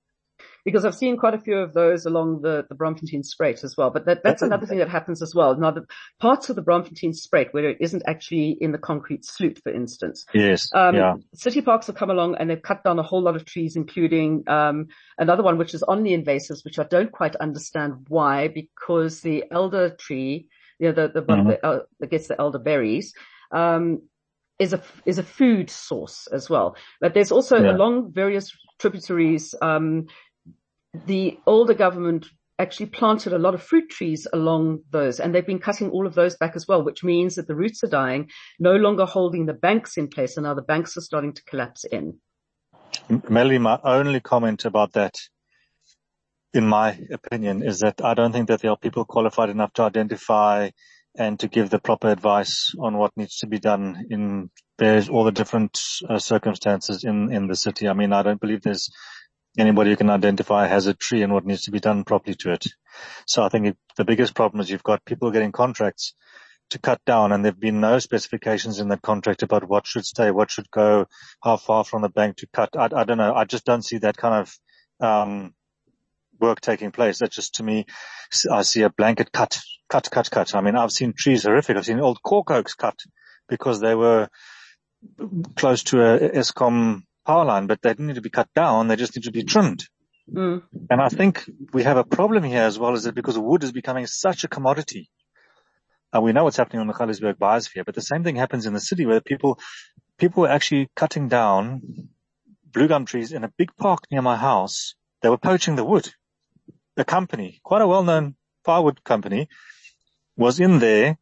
because 0.64 0.87
I've 0.87 0.95
seen 0.95 1.19
quite 1.19 1.35
a 1.35 1.38
few 1.38 1.59
of 1.59 1.75
those 1.75 2.07
along 2.07 2.40
the, 2.40 2.64
the 2.71 2.75
Braamfontein 2.75 3.23
Spruit 3.23 3.62
as 3.64 3.77
well. 3.77 3.90
But 3.90 4.07
that, 4.07 4.23
that's 4.25 4.40
another 4.40 4.64
thing 4.67 4.79
that 4.79 4.88
happens 4.88 5.21
as 5.21 5.35
well. 5.35 5.55
Now, 5.59 5.71
the 5.73 5.85
parts 6.21 6.49
of 6.49 6.57
the 6.57 6.62
Braamfontein 6.62 7.14
Spruit 7.14 7.49
where 7.53 7.69
it 7.69 7.77
isn't 7.81 8.03
actually 8.07 8.57
in 8.59 8.73
the 8.73 8.79
concrete 8.79 9.27
sloot, 9.27 9.61
for 9.62 9.71
instance, 9.71 10.25
Yes. 10.33 10.71
um, 10.75 10.95
yeah. 10.95 11.14
city 11.35 11.61
parks 11.61 11.87
have 11.88 11.97
come 11.97 12.09
along 12.09 12.37
and 12.37 12.49
they've 12.49 12.62
cut 12.62 12.83
down 12.83 12.99
a 12.99 13.03
whole 13.03 13.21
lot 13.21 13.37
of 13.37 13.45
trees, 13.45 13.77
including 13.77 14.45
um, 14.49 14.87
another 15.19 15.43
one 15.43 15.59
which 15.59 15.75
is 15.75 15.83
on 15.83 16.03
the 16.03 16.17
invasives, 16.17 16.64
which 16.64 16.79
I 16.79 16.85
don't 16.85 17.12
quite 17.12 17.37
understand 17.37 18.07
why, 18.09 18.49
because 18.49 19.21
the 19.21 19.45
elder 19.51 19.90
tree, 19.90 20.49
you 20.78 20.88
know, 20.88 20.94
the 20.94 21.08
the 21.08 21.22
one 21.22 21.44
Mhm. 21.44 21.48
that, 21.48 21.64
uh, 21.66 21.80
that 22.00 22.10
gets 22.10 22.28
the 22.28 22.40
elderberries, 22.40 23.14
um, 23.52 24.02
is 24.58 24.72
a 24.72 24.82
is 25.06 25.18
a 25.18 25.22
food 25.22 25.70
source 25.70 26.26
as 26.28 26.48
well. 26.50 26.76
But 27.00 27.14
there's 27.14 27.32
also 27.32 27.62
Yeah. 27.62 27.72
along 27.72 28.12
various 28.12 28.52
tributaries, 28.78 29.54
um, 29.62 30.06
the 31.06 31.38
older 31.46 31.74
government 31.74 32.26
actually 32.58 32.87
planted 32.87 33.32
a 33.32 33.38
lot 33.38 33.54
of 33.54 33.62
fruit 33.62 33.90
trees 33.90 34.28
along 34.32 34.78
those 34.90 35.18
and 35.18 35.34
they've 35.34 35.46
been 35.46 35.58
cutting 35.58 35.90
all 35.90 36.06
of 36.06 36.14
those 36.14 36.37
back 36.37 36.54
as 36.54 36.68
well, 36.68 36.84
which 36.84 37.02
means 37.02 37.34
that 37.34 37.48
the 37.48 37.54
roots 37.54 37.82
are 37.82 37.88
dying, 37.88 38.30
no 38.60 38.76
longer 38.76 39.04
holding 39.04 39.46
the 39.46 39.52
banks 39.52 39.96
in 39.96 40.06
place 40.08 40.37
and 40.37 40.44
now 40.44 40.54
the 40.54 40.62
banks 40.62 40.96
are 40.96 41.00
starting 41.00 41.32
to 41.32 41.42
collapse 41.44 41.84
in. 41.84 42.20
M- 43.10 43.22
Melanie, 43.28 43.58
my 43.58 43.78
only 43.82 44.20
comment 44.20 44.64
about 44.64 44.92
that, 44.92 45.14
in 46.55 46.67
my 46.67 46.99
opinion, 47.12 47.62
is 47.62 47.81
that 47.81 48.03
I 48.03 48.14
don't 48.14 48.33
think 48.33 48.49
that 48.49 48.62
there 48.62 48.71
are 48.71 48.77
people 48.77 49.05
qualified 49.05 49.51
enough 49.51 49.73
to 49.75 49.83
identify 49.83 50.71
and 51.17 51.38
to 51.40 51.49
give 51.49 51.71
the 51.71 51.79
proper 51.79 52.09
advice 52.09 52.73
on 52.81 52.97
what 52.97 53.12
needs 53.17 53.38
to 53.38 53.47
be 53.47 53.59
done 53.59 54.07
in 54.11 54.51
there's 54.79 55.09
all 55.09 55.25
the 55.25 55.33
different 55.33 55.79
uh, 56.09 56.19
circumstances 56.19 57.05
in, 57.05 57.33
in 57.33 57.47
the 57.47 57.55
city. 57.55 57.88
I 57.88 57.93
mean, 57.93 58.12
I 58.12 58.23
don't 58.23 58.40
believe 58.40 58.62
there's 58.62 58.90
anybody 59.57 59.90
who 59.90 59.97
can 59.97 60.11
identify 60.11 60.67
has 60.67 60.87
a 60.87 60.95
tree 60.95 61.23
and 61.23 61.33
what 61.33 61.47
needs 61.47 61.62
to 61.62 61.71
be 61.71 61.81
done 61.81 62.05
properly 62.05 62.35
to 62.40 62.53
it. 62.53 62.67
So 63.27 63.43
I 63.45 63.49
think 63.49 63.67
it, 63.67 63.77
the 63.97 64.05
biggest 64.05 64.35
problem 64.35 64.61
is 64.61 64.71
you've 64.71 64.83
got 64.83 65.05
people 65.05 65.31
getting 65.31 65.53
contracts 65.53 66.14
to 66.71 66.79
cut 66.79 67.01
down 67.05 67.31
and 67.31 67.45
there've 67.45 67.61
been 67.61 67.81
no 67.81 67.99
specifications 68.01 68.81
in 68.81 68.88
that 68.88 69.03
contract 69.03 69.43
about 69.43 69.69
what 69.69 69.87
should 69.87 70.05
stay, 70.05 70.31
what 70.31 70.51
should 70.51 70.71
go, 70.71 71.07
how 71.43 71.57
far 71.57 71.85
from 71.85 72.03
the 72.03 72.09
bank 72.09 72.37
to 72.38 72.49
cut. 72.53 72.71
I, 72.77 72.88
I 72.93 73.05
don't 73.05 73.19
know. 73.19 73.35
I 73.35 73.45
just 73.45 73.64
don't 73.64 73.85
see 73.85 73.99
that 73.99 74.17
kind 74.17 74.35
of, 74.35 74.59
um, 75.07 75.55
work 76.44 76.61
taking 76.61 76.92
place. 76.92 77.18
That 77.18 77.33
just 77.33 77.57
to 77.57 77.62
me, 77.62 77.87
I 78.50 78.62
see 78.62 78.83
a 78.83 78.90
blanket 78.90 79.33
cut, 79.33 79.61
cut, 79.88 80.11
cut, 80.11 80.30
cut. 80.30 80.54
I 80.54 80.61
mean, 80.61 80.76
I've 80.76 80.92
seen 80.92 81.12
trees 81.12 81.44
horrific. 81.44 81.76
I've 81.76 81.87
seen 81.87 82.00
old 82.00 82.22
cork 82.22 82.50
oaks 82.50 82.74
cut 82.74 82.98
because 83.48 83.80
they 83.80 83.94
were 83.94 84.28
close 85.57 85.83
to 85.85 86.02
a 86.02 86.30
Eskom 86.30 87.02
power 87.26 87.44
line, 87.44 87.66
but 87.66 87.80
they 87.83 87.90
didn't 87.90 88.07
need 88.07 88.16
to 88.16 88.28
be 88.28 88.30
cut 88.30 88.48
down. 88.54 88.88
They 88.88 88.96
just 88.96 89.16
need 89.16 89.24
to 89.24 89.33
be 89.33 89.44
trimmed. 89.44 89.85
Mm. 90.33 90.62
And 90.90 91.00
I 91.00 91.09
think 91.09 91.48
we 91.72 91.83
have 91.83 91.96
a 91.96 92.04
problem 92.04 92.44
here 92.44 92.62
as 92.62 92.78
well, 92.78 92.94
is 92.94 93.04
that 93.04 93.14
because 93.14 93.38
wood 93.38 93.62
is 93.62 93.72
becoming 93.72 94.07
such 94.07 94.44
a 94.44 94.48
commodity. 94.48 95.11
And 96.12 96.22
we 96.22 96.33
know 96.33 96.44
what's 96.44 96.57
happening 96.57 96.80
on 96.80 96.87
the 96.87 96.94
Magaliesberg 96.94 97.35
biosphere, 97.35 97.85
but 97.85 97.94
the 97.94 98.00
same 98.00 98.22
thing 98.24 98.37
happens 98.37 98.66
in 98.66 98.72
the 98.72 98.80
city 98.80 99.04
where 99.04 99.20
people, 99.20 99.59
people 100.16 100.46
are 100.46 100.50
actually 100.50 100.88
cutting 100.94 101.28
down 101.28 101.83
blue 102.74 102.88
gum 102.88 103.04
trees 103.04 103.33
in 103.33 103.44
a 103.44 103.52
big 103.59 103.70
park 103.76 104.00
near 104.11 104.22
my 104.22 104.37
house. 104.37 104.94
They 105.22 105.28
were 105.28 105.38
poaching 105.38 105.76
the 105.76 105.85
wood. 105.85 106.11
A 106.96 107.04
company, 107.04 107.61
quite 107.62 107.83
a 107.83 107.88
well-known 107.88 108.37
firewood 108.64 109.02
company, 109.02 109.48
was 110.37 110.61
in 110.61 110.78
there 110.78 111.18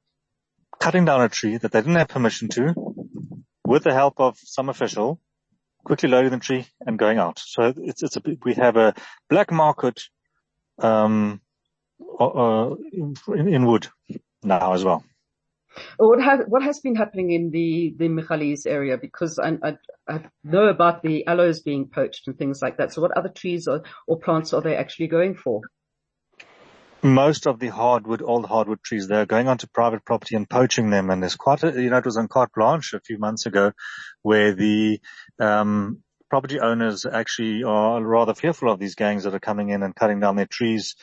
cutting 0.79 1.05
down 1.05 1.23
a 1.23 1.29
tree 1.29 1.57
that 1.57 1.73
they 1.73 1.81
didn't 1.81 1.97
have 1.97 2.09
permission 2.09 2.49
to 2.49 2.75
with 3.65 3.85
the 3.85 3.95
help 3.95 4.21
of 4.21 4.37
some 4.39 4.69
official 4.69 5.21
quickly 5.85 6.09
loading 6.09 6.31
the 6.31 6.39
tree 6.39 6.67
and 6.81 6.99
going 6.99 7.19
out. 7.19 7.39
So 7.39 7.73
it's, 7.77 8.03
it's 8.03 8.17
a, 8.17 8.23
we 8.45 8.55
have 8.55 8.77
a 8.77 8.95
black 9.29 9.51
market, 9.51 10.01
um, 10.79 11.41
uh, 12.21 12.75
in, 12.93 13.15
in 13.29 13.67
wood 13.67 13.89
now 14.43 14.75
as 14.75 14.85
well. 14.85 15.05
What 15.97 16.23
has, 16.23 16.41
what 16.47 16.63
has 16.63 16.81
been 16.81 16.95
happening 16.95 17.31
in 17.31 17.51
the, 17.51 17.95
the 17.97 18.09
Magalies 18.09 18.67
area? 18.67 18.99
Because 18.99 19.39
I, 19.39 19.57
I, 19.63 19.77
I 20.09 20.21
know 20.45 20.67
about 20.67 21.03
the 21.03 21.27
aloes 21.27 21.61
being 21.61 21.89
poached 21.89 22.27
and 22.27 22.37
things 22.37 22.61
like 22.63 22.79
that. 22.79 22.93
So 22.93 23.03
what 23.03 23.17
other 23.17 23.29
trees 23.29 23.69
or, 23.69 23.83
or 24.07 24.19
plants 24.19 24.53
are 24.53 24.61
they 24.61 24.77
actually 24.77 25.09
going 25.09 25.35
for? 25.35 25.61
Most 27.03 27.47
of 27.47 27.59
the 27.59 27.69
hardwood, 27.69 28.23
old 28.23 28.47
hardwood 28.47 28.83
trees, 28.83 29.09
they're 29.09 29.27
going 29.27 29.49
onto 29.49 29.67
private 29.67 30.05
property 30.05 30.37
and 30.37 30.49
poaching 30.49 30.91
them. 30.91 31.11
And 31.11 31.21
there's 31.21 31.35
quite 31.35 31.65
a, 31.65 31.73
you 31.73 31.91
know, 31.91 31.99
it 31.99 32.05
was 32.05 32.17
on 32.17 32.29
carte 32.29 32.53
blanche 32.55 32.93
a 32.95 33.01
few 33.01 33.19
months 33.19 33.47
ago 33.47 33.73
where 34.23 34.55
the, 34.55 35.01
um, 35.41 36.03
property 36.31 36.61
owners 36.61 37.05
actually 37.05 37.63
are 37.63 38.03
rather 38.03 38.33
fearful 38.33 38.73
of 38.73 38.79
these 38.79 38.95
gangs 38.95 39.25
that 39.25 39.35
are 39.35 39.39
coming 39.39 39.69
in 39.69 39.83
and 39.83 39.95
cutting 39.95 40.19
down 40.19 40.35
their 40.35 40.47
trees 40.47 40.97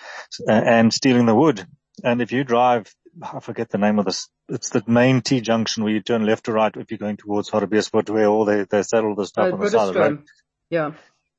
uh, 0.47 0.51
and 0.51 0.91
stealing 0.91 1.27
the 1.27 1.35
wood. 1.35 1.67
And 2.03 2.19
if 2.19 2.31
you 2.31 2.43
drive, 2.43 2.91
I 3.21 3.39
forget 3.39 3.69
the 3.69 3.77
name 3.77 3.99
of 3.99 4.05
this, 4.05 4.29
it's 4.47 4.69
the 4.69 4.83
main 4.87 5.21
T 5.21 5.41
junction 5.41 5.83
where 5.83 5.91
you 5.93 6.01
turn 6.01 6.25
left 6.25 6.47
or 6.47 6.53
right 6.53 6.75
if 6.75 6.89
you're 6.91 6.97
going 6.97 7.17
towards 7.17 7.49
Hartbeespoort 7.49 8.09
where 8.09 8.27
all 8.27 8.45
they, 8.45 8.63
they 8.63 8.83
settle 8.83 9.15
the 9.15 9.25
stuff 9.25 9.49
Uh, 9.49 9.53
on 9.53 9.59
the 9.59 9.69
side 9.69 9.87
of 9.89 9.93
the 9.93 9.99
road. 9.99 10.23
Yeah. 10.69 10.91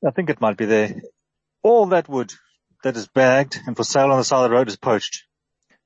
I 0.07 0.11
think 0.11 0.31
it 0.31 0.41
might 0.41 0.57
be 0.57 0.67
there. 0.67 0.95
All 1.63 1.87
that 1.87 2.09
wood 2.09 2.33
that 2.83 2.97
is 2.97 3.07
bagged 3.09 3.59
and 3.67 3.77
for 3.77 3.85
sale 3.85 4.11
on 4.11 4.19
the 4.19 4.25
side 4.25 4.45
of 4.45 4.51
the 4.51 4.57
road 4.57 4.69
is 4.69 4.77
poached. 4.77 5.25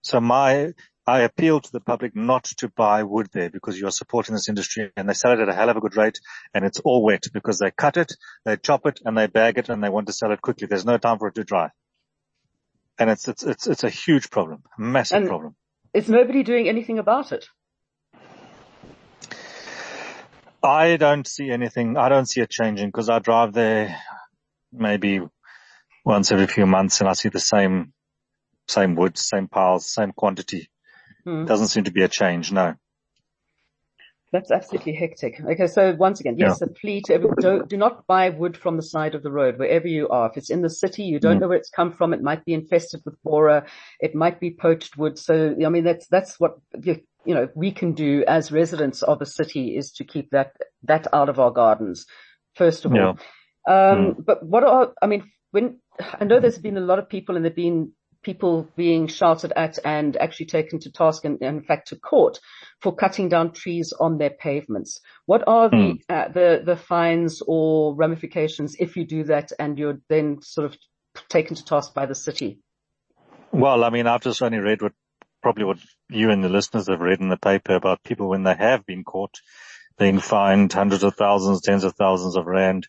So 0.02 0.20
my, 0.20 0.72
I 1.06 1.20
appeal 1.20 1.60
to 1.60 1.72
the 1.72 1.80
public 1.80 2.14
not 2.16 2.44
to 2.58 2.68
buy 2.68 3.02
wood 3.02 3.28
there 3.32 3.50
because 3.50 3.78
you 3.78 3.86
are 3.86 3.92
supporting 3.92 4.34
this 4.34 4.48
industry 4.48 4.90
and 4.96 5.08
they 5.08 5.14
sell 5.14 5.32
it 5.32 5.40
at 5.40 5.48
a 5.48 5.54
hell 5.54 5.68
of 5.68 5.76
a 5.76 5.80
good 5.80 5.96
rate 5.96 6.18
and 6.54 6.64
it's 6.64 6.80
all 6.80 7.02
wet 7.04 7.24
because 7.32 7.58
they 7.58 7.70
cut 7.70 7.96
it, 7.96 8.12
they 8.44 8.56
chop 8.56 8.86
it 8.86 9.00
and 9.04 9.16
they 9.16 9.26
bag 9.26 9.58
it 9.58 9.68
and 9.68 9.82
they 9.82 9.88
want 9.88 10.06
to 10.08 10.12
sell 10.12 10.32
it 10.32 10.40
quickly. 10.42 10.66
There's 10.66 10.84
no 10.86 10.98
time 10.98 11.18
for 11.18 11.28
it 11.28 11.34
to 11.36 11.44
dry. 11.44 11.70
And 12.98 13.10
it's, 13.10 13.26
it's, 13.28 13.42
it's, 13.42 13.66
it's 13.66 13.84
a 13.84 13.90
huge 13.90 14.30
problem, 14.30 14.62
a 14.78 14.80
massive 14.80 15.18
And- 15.18 15.28
problem. 15.28 15.56
Is 15.94 16.08
nobody 16.08 16.42
doing 16.42 16.68
anything 16.68 16.98
about 16.98 17.30
it? 17.30 17.46
I 20.60 20.96
don't 20.96 21.26
see 21.26 21.50
anything. 21.50 21.96
I 21.96 22.08
don't 22.08 22.28
see 22.28 22.40
it 22.40 22.50
changing 22.50 22.88
because 22.88 23.08
I 23.08 23.20
drive 23.20 23.52
there 23.52 23.96
maybe 24.72 25.20
once 26.04 26.32
every 26.32 26.48
few 26.48 26.66
months 26.66 27.00
and 27.00 27.08
I 27.08 27.12
see 27.12 27.28
the 27.28 27.38
same, 27.38 27.92
same 28.66 28.96
wood, 28.96 29.16
same 29.16 29.46
piles, 29.46 29.92
same 29.92 30.10
quantity. 30.10 30.68
Hmm. 31.24 31.44
Doesn't 31.44 31.68
seem 31.68 31.84
to 31.84 31.92
be 31.92 32.02
a 32.02 32.08
change. 32.08 32.50
No. 32.50 32.74
That's 34.34 34.50
absolutely 34.50 34.94
hectic. 34.94 35.40
Okay, 35.40 35.68
so 35.68 35.94
once 35.94 36.18
again, 36.18 36.34
yes, 36.36 36.60
a 36.60 36.66
plea 36.66 37.00
to 37.02 37.14
everyone, 37.14 37.36
don't, 37.40 37.68
do 37.68 37.76
not 37.76 38.04
buy 38.08 38.30
wood 38.30 38.56
from 38.56 38.74
the 38.74 38.82
side 38.82 39.14
of 39.14 39.22
the 39.22 39.30
road, 39.30 39.60
wherever 39.60 39.86
you 39.86 40.08
are. 40.08 40.28
If 40.28 40.36
it's 40.36 40.50
in 40.50 40.60
the 40.60 40.68
city, 40.68 41.04
you 41.04 41.20
don't 41.20 41.36
Mm. 41.36 41.42
know 41.42 41.48
where 41.50 41.56
it's 41.56 41.70
come 41.70 41.92
from. 41.92 42.12
It 42.12 42.20
might 42.20 42.44
be 42.44 42.52
infested 42.52 43.02
with 43.04 43.14
borer. 43.22 43.64
It 44.00 44.16
might 44.16 44.40
be 44.40 44.50
poached 44.50 44.96
wood. 44.96 45.20
So, 45.20 45.54
I 45.64 45.68
mean, 45.68 45.84
that's, 45.84 46.08
that's 46.08 46.40
what, 46.40 46.56
you, 46.82 46.96
you 47.24 47.32
know, 47.32 47.48
we 47.54 47.70
can 47.70 47.92
do 47.92 48.24
as 48.26 48.50
residents 48.50 49.02
of 49.02 49.22
a 49.22 49.26
city 49.26 49.76
is 49.76 49.92
to 49.92 50.04
keep 50.04 50.30
that, 50.30 50.56
that 50.82 51.06
out 51.12 51.28
of 51.28 51.38
our 51.38 51.52
gardens, 51.52 52.04
first 52.56 52.84
of 52.84 52.92
all. 52.92 53.16
Yeah. 53.68 53.90
Um, 53.92 54.16
but 54.18 54.44
what 54.44 54.64
are, 54.64 54.94
I 55.00 55.06
mean, 55.06 55.30
when, 55.52 55.78
I 56.20 56.24
know 56.24 56.40
there's 56.40 56.58
been 56.58 56.76
a 56.76 56.80
lot 56.80 56.98
of 56.98 57.08
people 57.08 57.36
and 57.36 57.44
there've 57.44 57.54
been 57.54 57.92
people 58.24 58.68
being 58.76 59.06
shouted 59.06 59.52
at 59.54 59.78
and 59.84 60.16
actually 60.16 60.46
taken 60.46 60.80
to 60.80 60.90
task 60.90 61.24
and, 61.24 61.40
and 61.42 61.58
in 61.58 61.62
fact 61.62 61.88
to 61.88 61.96
court 61.96 62.40
for 62.80 62.94
cutting 62.94 63.28
down 63.28 63.52
trees 63.52 63.92
on 63.98 64.18
their 64.18 64.30
pavements. 64.30 65.00
What 65.26 65.44
are 65.46 65.70
the, 65.70 65.98
uh, 66.08 66.28
the, 66.28 66.62
the 66.64 66.76
fines 66.76 67.42
or 67.46 67.94
ramifications 67.94 68.76
if 68.78 68.96
you 68.96 69.06
do 69.06 69.24
that 69.24 69.52
and 69.58 69.78
you're 69.78 70.00
then 70.08 70.42
sort 70.42 70.66
of 70.66 70.76
taken 71.28 71.56
to 71.56 71.64
task 71.64 71.94
by 71.94 72.06
the 72.06 72.14
city? 72.14 72.58
Well, 73.52 73.84
I 73.84 73.90
mean, 73.90 74.06
I've 74.06 74.22
just 74.22 74.42
only 74.42 74.58
read 74.58 74.82
what 74.82 74.92
probably 75.42 75.64
what 75.64 75.78
you 76.08 76.30
and 76.30 76.42
the 76.42 76.48
listeners 76.48 76.88
have 76.88 77.00
read 77.00 77.20
in 77.20 77.28
the 77.28 77.36
paper 77.36 77.74
about 77.74 78.02
people 78.02 78.28
when 78.28 78.42
they 78.42 78.54
have 78.54 78.84
been 78.86 79.04
caught 79.04 79.38
being 79.98 80.18
fined 80.18 80.72
hundreds 80.72 81.04
of 81.04 81.14
thousands, 81.14 81.60
tens 81.60 81.84
of 81.84 81.94
thousands 81.94 82.36
of 82.36 82.46
rand, 82.46 82.88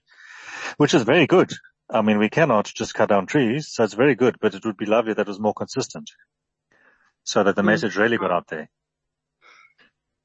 which 0.77 0.93
is 0.93 1.03
very 1.03 1.27
good. 1.27 1.51
I 1.89 2.01
mean, 2.01 2.17
we 2.17 2.29
cannot 2.29 2.65
just 2.65 2.93
cut 2.95 3.09
down 3.09 3.27
trees, 3.27 3.67
so 3.69 3.83
it's 3.83 3.93
very 3.93 4.15
good, 4.15 4.37
but 4.41 4.55
it 4.55 4.65
would 4.65 4.77
be 4.77 4.85
lovely 4.85 5.13
that 5.13 5.21
it 5.21 5.27
was 5.27 5.39
more 5.39 5.53
consistent 5.53 6.09
so 7.23 7.43
that 7.43 7.55
the 7.55 7.61
Mm. 7.61 7.67
message 7.67 7.95
really 7.95 8.17
got 8.17 8.31
out 8.31 8.47
there. 8.47 8.69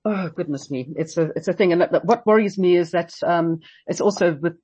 Oh 0.03 0.31
goodness 0.31 0.71
me, 0.71 0.89
it's 0.97 1.19
a 1.19 1.31
it's 1.37 1.49
a 1.49 1.53
thing, 1.53 1.73
and 1.73 1.83
that, 1.83 1.93
that- 1.93 2.05
what 2.07 2.25
worries 2.27 2.57
me 2.57 2.75
is 2.75 2.93
that 2.93 3.13
um, 3.23 3.61
it's 3.87 4.01
also 4.01 4.35
with 4.35 4.57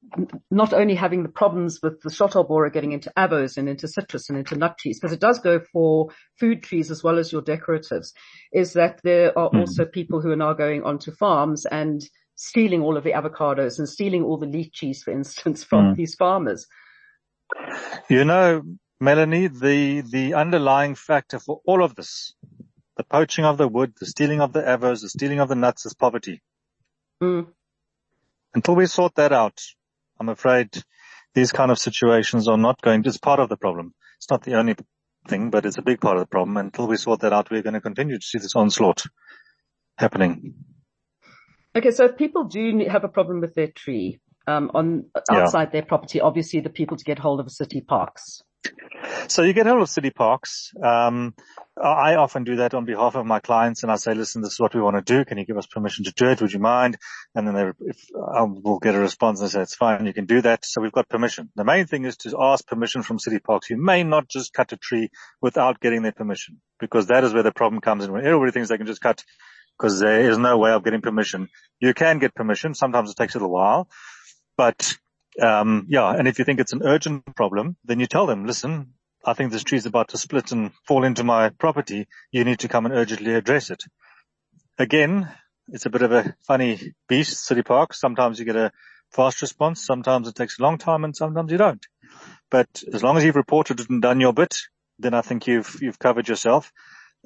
not 0.50 0.72
only 0.72 0.94
having 0.94 1.22
the 1.22 1.28
problems 1.28 1.78
with 1.82 2.00
the 2.00 2.10
shot 2.10 2.32
hole 2.32 2.44
borer 2.44 2.70
getting 2.70 2.92
into 2.92 3.12
avos 3.18 3.58
and 3.58 3.68
into 3.68 3.86
citrus 3.86 4.30
and 4.30 4.38
into 4.38 4.56
nut 4.56 4.78
trees, 4.78 4.98
because 4.98 5.12
it 5.12 5.20
does 5.20 5.38
go 5.38 5.60
for 5.60 6.08
food 6.40 6.62
trees 6.62 6.90
as 6.90 7.04
well 7.04 7.18
as 7.18 7.32
your 7.32 7.42
decoratives. 7.42 8.12
Is 8.52 8.72
that 8.72 9.00
there 9.04 9.38
are 9.38 9.50
Hmm. 9.50 9.58
also 9.58 9.84
people 9.84 10.22
who 10.22 10.30
are 10.30 10.36
now 10.36 10.54
going 10.54 10.84
onto 10.84 11.12
farms 11.12 11.66
and 11.66 12.02
stealing 12.36 12.80
all 12.80 12.96
of 12.96 13.04
the 13.04 13.12
avocados 13.12 13.78
and 13.78 13.86
stealing 13.86 14.22
all 14.24 14.38
the 14.38 14.46
lychees, 14.46 15.02
for 15.02 15.10
instance, 15.10 15.62
from 15.62 15.88
Hmm. 15.88 15.94
these 15.96 16.14
farmers. 16.14 16.66
You 18.08 18.24
know, 18.24 18.62
Melanie, 19.00 19.48
the, 19.48 20.00
the 20.00 20.34
underlying 20.34 20.94
factor 20.94 21.38
for 21.38 21.60
all 21.66 21.84
of 21.84 21.94
this, 21.94 22.34
the 22.96 23.04
poaching 23.04 23.44
of 23.44 23.58
the 23.58 23.68
wood, 23.68 23.92
the 23.98 24.06
stealing 24.06 24.40
of 24.40 24.52
the 24.52 24.62
avos, 24.62 25.02
the 25.02 25.08
stealing 25.08 25.40
of 25.40 25.48
the 25.48 25.54
nuts 25.54 25.86
is 25.86 25.94
poverty. 25.94 26.42
Mm. 27.22 27.48
Until 28.54 28.74
we 28.74 28.86
sort 28.86 29.14
that 29.16 29.32
out, 29.32 29.60
I'm 30.18 30.28
afraid 30.28 30.82
these 31.34 31.52
kind 31.52 31.70
of 31.70 31.78
situations 31.78 32.48
are 32.48 32.56
not 32.56 32.80
going, 32.80 33.02
to, 33.02 33.08
it's 33.10 33.18
part 33.18 33.40
of 33.40 33.48
the 33.48 33.56
problem. 33.56 33.94
It's 34.16 34.30
not 34.30 34.42
the 34.42 34.54
only 34.54 34.76
thing, 35.28 35.50
but 35.50 35.66
it's 35.66 35.78
a 35.78 35.82
big 35.82 36.00
part 36.00 36.16
of 36.16 36.22
the 36.22 36.28
problem. 36.28 36.56
Until 36.56 36.86
we 36.86 36.96
sort 36.96 37.20
that 37.20 37.32
out, 37.32 37.50
we're 37.50 37.62
going 37.62 37.74
to 37.74 37.80
continue 37.80 38.18
to 38.18 38.26
see 38.26 38.38
this 38.38 38.56
onslaught 38.56 39.02
happening. 39.98 40.54
Okay, 41.76 41.90
so 41.90 42.06
if 42.06 42.16
people 42.16 42.44
do 42.44 42.86
have 42.88 43.04
a 43.04 43.08
problem 43.08 43.40
with 43.40 43.54
their 43.54 43.68
tree 43.68 44.20
um, 44.46 44.70
on 44.74 45.06
outside 45.30 45.68
yeah. 45.68 45.70
their 45.72 45.82
property, 45.82 46.20
obviously 46.20 46.60
the 46.60 46.70
people 46.70 46.96
to 46.96 47.04
get 47.04 47.18
hold 47.18 47.40
of 47.40 47.50
city 47.50 47.80
parks. 47.80 48.42
So 49.28 49.42
you 49.42 49.52
get 49.52 49.66
hold 49.66 49.82
of 49.82 49.88
city 49.88 50.10
parks. 50.10 50.72
Um, 50.82 51.34
I 51.80 52.14
often 52.14 52.44
do 52.44 52.56
that 52.56 52.72
on 52.72 52.86
behalf 52.86 53.16
of 53.16 53.26
my 53.26 53.38
clients 53.38 53.82
and 53.82 53.92
I 53.92 53.96
say, 53.96 54.14
listen, 54.14 54.40
this 54.40 54.52
is 54.52 54.60
what 54.60 54.74
we 54.74 54.80
want 54.80 54.96
to 54.96 55.02
do. 55.02 55.24
Can 55.24 55.36
you 55.36 55.44
give 55.44 55.58
us 55.58 55.66
permission 55.66 56.04
to 56.04 56.12
do 56.12 56.28
it? 56.30 56.40
Would 56.40 56.52
you 56.52 56.58
mind? 56.58 56.96
And 57.34 57.46
then 57.46 57.54
they, 57.54 57.70
if, 57.80 57.98
I 58.16 58.42
will 58.42 58.78
get 58.78 58.94
a 58.94 58.98
response 58.98 59.40
and 59.40 59.50
say, 59.50 59.60
it's 59.60 59.74
fine. 59.74 60.06
You 60.06 60.14
can 60.14 60.24
do 60.24 60.40
that. 60.40 60.64
So 60.64 60.80
we've 60.80 60.92
got 60.92 61.08
permission. 61.08 61.50
The 61.54 61.64
main 61.64 61.86
thing 61.86 62.04
is 62.06 62.16
to 62.18 62.34
ask 62.40 62.66
permission 62.66 63.02
from 63.02 63.18
city 63.18 63.38
parks. 63.38 63.68
You 63.68 63.76
may 63.76 64.04
not 64.04 64.28
just 64.28 64.54
cut 64.54 64.72
a 64.72 64.76
tree 64.76 65.10
without 65.42 65.80
getting 65.80 66.02
their 66.02 66.12
permission 66.12 66.60
because 66.80 67.08
that 67.08 67.24
is 67.24 67.34
where 67.34 67.42
the 67.42 67.52
problem 67.52 67.82
comes 67.82 68.04
in 68.04 68.12
when 68.12 68.24
everybody 68.24 68.52
thinks 68.52 68.70
they 68.70 68.78
can 68.78 68.86
just 68.86 69.02
cut 69.02 69.22
because 69.78 70.00
there 70.00 70.30
is 70.30 70.38
no 70.38 70.56
way 70.56 70.72
of 70.72 70.82
getting 70.82 71.02
permission. 71.02 71.48
You 71.80 71.92
can 71.92 72.18
get 72.18 72.34
permission. 72.34 72.74
Sometimes 72.74 73.10
it 73.10 73.16
takes 73.16 73.34
a 73.34 73.38
little 73.38 73.52
while, 73.52 73.88
but 74.56 74.96
um, 75.40 75.86
yeah, 75.88 76.10
and 76.10 76.26
if 76.28 76.38
you 76.38 76.44
think 76.44 76.60
it's 76.60 76.72
an 76.72 76.82
urgent 76.82 77.34
problem, 77.34 77.76
then 77.84 78.00
you 78.00 78.06
tell 78.06 78.26
them, 78.26 78.46
listen, 78.46 78.94
I 79.24 79.34
think 79.34 79.52
this 79.52 79.64
tree 79.64 79.78
is 79.78 79.86
about 79.86 80.08
to 80.08 80.18
split 80.18 80.52
and 80.52 80.70
fall 80.86 81.04
into 81.04 81.24
my 81.24 81.50
property. 81.50 82.06
You 82.30 82.44
need 82.44 82.60
to 82.60 82.68
come 82.68 82.86
and 82.86 82.94
urgently 82.94 83.34
address 83.34 83.70
it. 83.70 83.82
Again, 84.78 85.28
it's 85.68 85.86
a 85.86 85.90
bit 85.90 86.02
of 86.02 86.12
a 86.12 86.34
funny 86.46 86.94
beast, 87.08 87.44
City 87.44 87.62
Park. 87.62 87.92
Sometimes 87.92 88.38
you 88.38 88.44
get 88.44 88.56
a 88.56 88.72
fast 89.10 89.42
response. 89.42 89.84
Sometimes 89.84 90.28
it 90.28 90.36
takes 90.36 90.58
a 90.58 90.62
long 90.62 90.78
time 90.78 91.04
and 91.04 91.16
sometimes 91.16 91.50
you 91.50 91.58
don't. 91.58 91.84
But 92.50 92.68
as 92.92 93.02
long 93.02 93.16
as 93.16 93.24
you've 93.24 93.36
reported 93.36 93.80
it 93.80 93.90
and 93.90 94.00
done 94.00 94.20
your 94.20 94.32
bit, 94.32 94.56
then 94.98 95.12
I 95.12 95.22
think 95.22 95.46
you've, 95.46 95.76
you've 95.82 95.98
covered 95.98 96.28
yourself, 96.28 96.72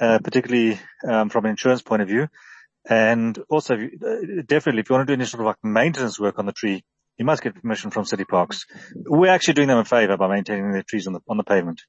uh, 0.00 0.18
particularly, 0.24 0.80
um, 1.06 1.28
from 1.28 1.44
an 1.44 1.50
insurance 1.50 1.82
point 1.82 2.02
of 2.02 2.08
view. 2.08 2.28
And 2.88 3.38
also, 3.50 3.74
uh, 3.74 4.42
definitely, 4.46 4.80
if 4.80 4.88
you 4.88 4.96
want 4.96 5.06
to 5.06 5.14
do 5.14 5.20
any 5.20 5.26
sort 5.26 5.42
of 5.42 5.46
like 5.46 5.62
maintenance 5.62 6.18
work 6.18 6.38
on 6.38 6.46
the 6.46 6.52
tree, 6.52 6.82
you 7.20 7.26
must 7.26 7.42
get 7.42 7.54
permission 7.54 7.90
from 7.90 8.06
city 8.06 8.24
parks. 8.24 8.64
We're 8.96 9.30
actually 9.30 9.54
doing 9.54 9.68
them 9.68 9.76
a 9.76 9.84
favor 9.84 10.16
by 10.16 10.26
maintaining 10.26 10.72
their 10.72 10.82
trees 10.82 11.06
on 11.06 11.12
the, 11.12 11.20
on 11.28 11.36
the 11.36 11.44
pavement. 11.44 11.82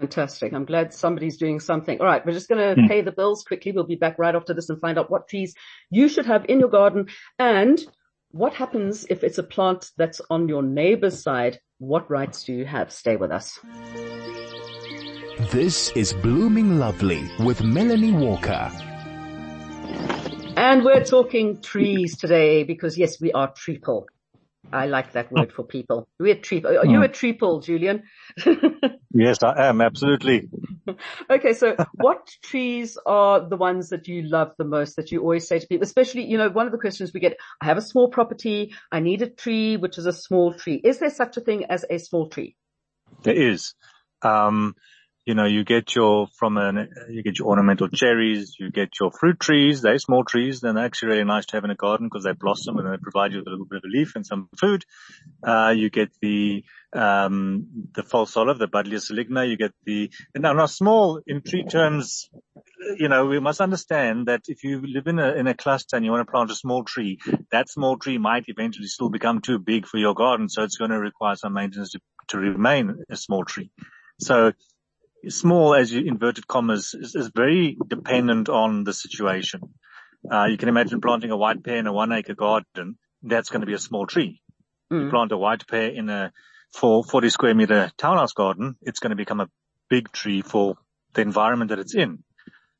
Fantastic. 0.00 0.54
I'm 0.54 0.64
glad 0.64 0.94
somebody's 0.94 1.36
doing 1.36 1.60
something. 1.60 2.00
All 2.00 2.06
right. 2.06 2.24
We're 2.24 2.32
just 2.32 2.48
going 2.48 2.74
to 2.74 2.80
mm. 2.80 2.88
pay 2.88 3.02
the 3.02 3.12
bills 3.12 3.44
quickly. 3.44 3.72
We'll 3.72 3.84
be 3.84 3.96
back 3.96 4.18
right 4.18 4.34
after 4.34 4.54
this 4.54 4.70
and 4.70 4.80
find 4.80 4.98
out 4.98 5.10
what 5.10 5.28
trees 5.28 5.54
you 5.90 6.08
should 6.08 6.24
have 6.24 6.46
in 6.48 6.58
your 6.58 6.70
garden 6.70 7.08
and 7.38 7.78
what 8.30 8.54
happens 8.54 9.04
if 9.10 9.24
it's 9.24 9.36
a 9.36 9.42
plant 9.42 9.90
that's 9.98 10.22
on 10.30 10.48
your 10.48 10.62
neighbor's 10.62 11.22
side. 11.22 11.60
What 11.76 12.10
rights 12.10 12.44
do 12.44 12.54
you 12.54 12.64
have? 12.64 12.90
Stay 12.90 13.16
with 13.16 13.30
us. 13.30 13.60
This 15.50 15.90
is 15.90 16.14
Blooming 16.14 16.78
Lovely 16.78 17.30
with 17.40 17.62
Melanie 17.62 18.12
Walker. 18.12 18.72
And 20.56 20.82
we're 20.82 21.04
talking 21.04 21.60
trees 21.60 22.16
today 22.16 22.64
because 22.64 22.96
yes, 22.96 23.20
we 23.20 23.32
are 23.32 23.52
triple. 23.52 24.06
I 24.72 24.86
like 24.86 25.12
that 25.12 25.30
word 25.30 25.52
for 25.52 25.64
people. 25.64 26.08
We're 26.18 26.36
triple. 26.36 26.78
Are 26.78 26.86
you 26.86 27.02
a 27.02 27.08
triple, 27.08 27.60
Julian? 27.60 28.02
yes, 29.14 29.42
I 29.42 29.68
am. 29.68 29.80
Absolutely. 29.80 30.48
okay. 31.30 31.52
So 31.52 31.76
what 31.94 32.28
trees 32.42 32.98
are 33.06 33.48
the 33.48 33.56
ones 33.56 33.90
that 33.90 34.08
you 34.08 34.22
love 34.22 34.52
the 34.58 34.64
most 34.64 34.96
that 34.96 35.12
you 35.12 35.20
always 35.20 35.46
say 35.46 35.58
to 35.58 35.66
people, 35.66 35.84
especially, 35.84 36.24
you 36.24 36.36
know, 36.36 36.48
one 36.48 36.66
of 36.66 36.72
the 36.72 36.78
questions 36.78 37.12
we 37.12 37.20
get, 37.20 37.36
I 37.60 37.66
have 37.66 37.78
a 37.78 37.82
small 37.82 38.08
property. 38.08 38.74
I 38.90 39.00
need 39.00 39.22
a 39.22 39.30
tree, 39.30 39.76
which 39.76 39.98
is 39.98 40.06
a 40.06 40.12
small 40.12 40.54
tree. 40.54 40.80
Is 40.82 40.98
there 40.98 41.10
such 41.10 41.36
a 41.36 41.40
thing 41.40 41.66
as 41.66 41.84
a 41.88 41.98
small 41.98 42.28
tree? 42.28 42.56
There 43.22 43.34
is. 43.34 43.74
Um, 44.22 44.74
you 45.26 45.34
know, 45.34 45.44
you 45.44 45.64
get 45.64 45.92
your, 45.96 46.28
from 46.38 46.56
an, 46.56 46.88
you 47.10 47.24
get 47.24 47.40
your 47.40 47.48
ornamental 47.48 47.88
cherries, 47.88 48.54
you 48.60 48.70
get 48.70 48.90
your 49.00 49.10
fruit 49.10 49.40
trees, 49.40 49.82
they're 49.82 49.98
small 49.98 50.24
trees, 50.24 50.62
and 50.62 50.76
they're 50.76 50.84
actually 50.84 51.08
really 51.08 51.24
nice 51.24 51.46
to 51.46 51.56
have 51.56 51.64
in 51.64 51.70
a 51.70 51.74
garden 51.74 52.06
because 52.06 52.22
they 52.22 52.32
blossom 52.32 52.78
and 52.78 52.86
they 52.86 52.96
provide 53.02 53.32
you 53.32 53.38
with 53.38 53.48
a 53.48 53.50
little 53.50 53.66
bit 53.66 53.78
of 53.78 53.82
a 53.84 53.88
leaf 53.88 54.14
and 54.14 54.24
some 54.24 54.48
food. 54.56 54.84
Uh, 55.44 55.74
you 55.76 55.90
get 55.90 56.10
the, 56.22 56.62
um, 56.92 57.66
the 57.92 58.04
false 58.04 58.36
olive, 58.36 58.60
the 58.60 58.68
Buddleia 58.68 59.00
saligna, 59.00 59.48
you 59.48 59.56
get 59.56 59.72
the, 59.84 60.12
now, 60.36 60.52
now 60.52 60.66
small 60.66 61.20
in 61.26 61.42
tree 61.42 61.64
terms, 61.64 62.30
you 62.96 63.08
know, 63.08 63.26
we 63.26 63.40
must 63.40 63.60
understand 63.60 64.26
that 64.28 64.42
if 64.46 64.62
you 64.62 64.80
live 64.86 65.08
in 65.08 65.18
a, 65.18 65.32
in 65.32 65.48
a 65.48 65.54
cluster 65.54 65.96
and 65.96 66.04
you 66.04 66.12
want 66.12 66.24
to 66.24 66.30
plant 66.30 66.52
a 66.52 66.54
small 66.54 66.84
tree, 66.84 67.18
that 67.50 67.68
small 67.68 67.98
tree 67.98 68.18
might 68.18 68.44
eventually 68.46 68.86
still 68.86 69.08
become 69.08 69.40
too 69.40 69.58
big 69.58 69.86
for 69.86 69.98
your 69.98 70.14
garden. 70.14 70.48
So 70.48 70.62
it's 70.62 70.76
going 70.76 70.92
to 70.92 71.00
require 71.00 71.34
some 71.34 71.54
maintenance 71.54 71.90
to, 71.92 72.00
to 72.28 72.38
remain 72.38 73.02
a 73.10 73.16
small 73.16 73.44
tree. 73.44 73.72
So 74.20 74.52
small 75.28 75.74
as 75.74 75.92
you 75.92 76.02
inverted 76.02 76.46
commas 76.46 76.94
is, 76.94 77.14
is 77.14 77.30
very 77.34 77.76
dependent 77.86 78.48
on 78.48 78.84
the 78.84 78.92
situation. 78.92 79.60
Uh, 80.30 80.46
you 80.46 80.56
can 80.56 80.68
imagine 80.68 81.00
planting 81.00 81.30
a 81.30 81.36
white 81.36 81.62
pear 81.62 81.76
in 81.76 81.86
a 81.86 81.92
one 81.92 82.12
acre 82.12 82.34
garden. 82.34 82.98
That's 83.22 83.48
going 83.48 83.60
to 83.60 83.66
be 83.66 83.74
a 83.74 83.78
small 83.78 84.06
tree. 84.06 84.40
Mm. 84.92 85.04
You 85.04 85.10
plant 85.10 85.32
a 85.32 85.36
white 85.36 85.66
pear 85.66 85.88
in 85.88 86.08
a 86.08 86.32
for 86.74 87.04
40 87.04 87.30
square 87.30 87.54
meter 87.54 87.90
townhouse 87.96 88.32
garden. 88.32 88.76
It's 88.82 89.00
going 89.00 89.10
to 89.10 89.16
become 89.16 89.40
a 89.40 89.48
big 89.88 90.10
tree 90.12 90.42
for 90.42 90.76
the 91.14 91.22
environment 91.22 91.70
that 91.70 91.78
it's 91.78 91.94
in. 91.94 92.22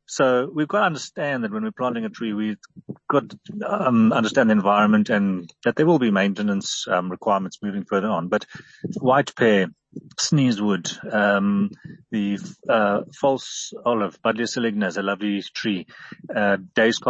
So 0.08 0.48
we've 0.54 0.68
got 0.68 0.80
to 0.80 0.86
understand 0.86 1.42
that 1.42 1.52
when 1.52 1.64
we're 1.64 1.72
planting 1.72 2.04
a 2.04 2.08
tree, 2.08 2.32
we've 2.32 2.58
got 3.10 3.28
to 3.28 3.38
um, 3.66 4.12
understand 4.12 4.50
the 4.50 4.52
environment 4.52 5.10
and 5.10 5.52
that 5.64 5.74
there 5.74 5.86
will 5.86 5.98
be 5.98 6.12
maintenance 6.12 6.86
um, 6.88 7.10
requirements 7.10 7.58
moving 7.60 7.84
further 7.84 8.08
on. 8.08 8.28
But 8.28 8.46
white 8.98 9.34
pear, 9.34 9.66
sneezewood, 10.18 11.14
um, 11.14 11.70
the 12.10 12.38
uh, 12.68 13.02
false 13.14 13.72
olive, 13.84 14.20
Buddleia 14.22 14.46
saligna 14.46 14.86
is 14.86 14.96
a 14.96 15.02
lovely 15.02 15.42
tree. 15.42 15.86
Uh, 16.34 16.56
Dais 16.74 17.00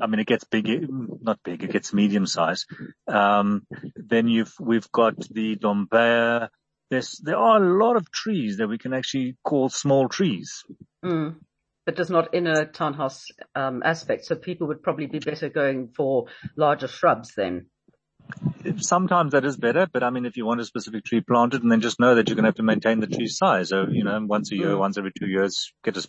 I 0.00 0.06
mean, 0.06 0.20
it 0.20 0.26
gets 0.26 0.44
big, 0.44 0.88
not 0.88 1.40
big, 1.44 1.62
it 1.62 1.72
gets 1.72 1.92
medium 1.92 2.26
size. 2.26 2.66
Um, 3.06 3.66
then 3.96 4.28
you've, 4.28 4.54
we've 4.60 4.90
got 4.92 5.18
the 5.28 5.56
Lombea. 5.56 6.48
There's, 6.90 7.20
there 7.22 7.36
are 7.36 7.62
a 7.62 7.78
lot 7.78 7.96
of 7.96 8.10
trees 8.10 8.58
that 8.58 8.68
we 8.68 8.78
can 8.78 8.94
actually 8.94 9.36
call 9.44 9.68
small 9.68 10.08
trees. 10.08 10.64
Mm. 11.04 11.36
But 11.86 11.96
does 11.96 12.10
not 12.10 12.34
in 12.34 12.46
a 12.46 12.66
townhouse, 12.66 13.26
um, 13.54 13.82
aspect. 13.84 14.26
So 14.26 14.36
people 14.36 14.68
would 14.68 14.82
probably 14.82 15.06
be 15.06 15.18
better 15.18 15.48
going 15.48 15.88
for 15.88 16.26
larger 16.56 16.88
shrubs 16.88 17.34
then. 17.34 17.66
Sometimes 18.78 19.32
that 19.32 19.44
is 19.44 19.56
better, 19.56 19.86
but 19.92 20.02
I 20.02 20.10
mean, 20.10 20.26
if 20.26 20.36
you 20.36 20.46
want 20.46 20.60
a 20.60 20.64
specific 20.64 21.04
tree 21.04 21.20
planted 21.20 21.62
and 21.62 21.72
then 21.72 21.80
just 21.80 22.00
know 22.00 22.14
that 22.14 22.28
you're 22.28 22.36
going 22.36 22.44
to 22.44 22.48
have 22.48 22.56
to 22.56 22.62
maintain 22.62 23.00
the 23.00 23.06
tree 23.06 23.28
size. 23.28 23.70
So, 23.70 23.86
you 23.90 24.04
know, 24.04 24.18
once 24.24 24.52
a 24.52 24.56
year, 24.56 24.74
mm. 24.74 24.78
once 24.78 24.98
every 24.98 25.12
two 25.18 25.26
years, 25.26 25.72
get 25.84 25.94
to 25.94 26.08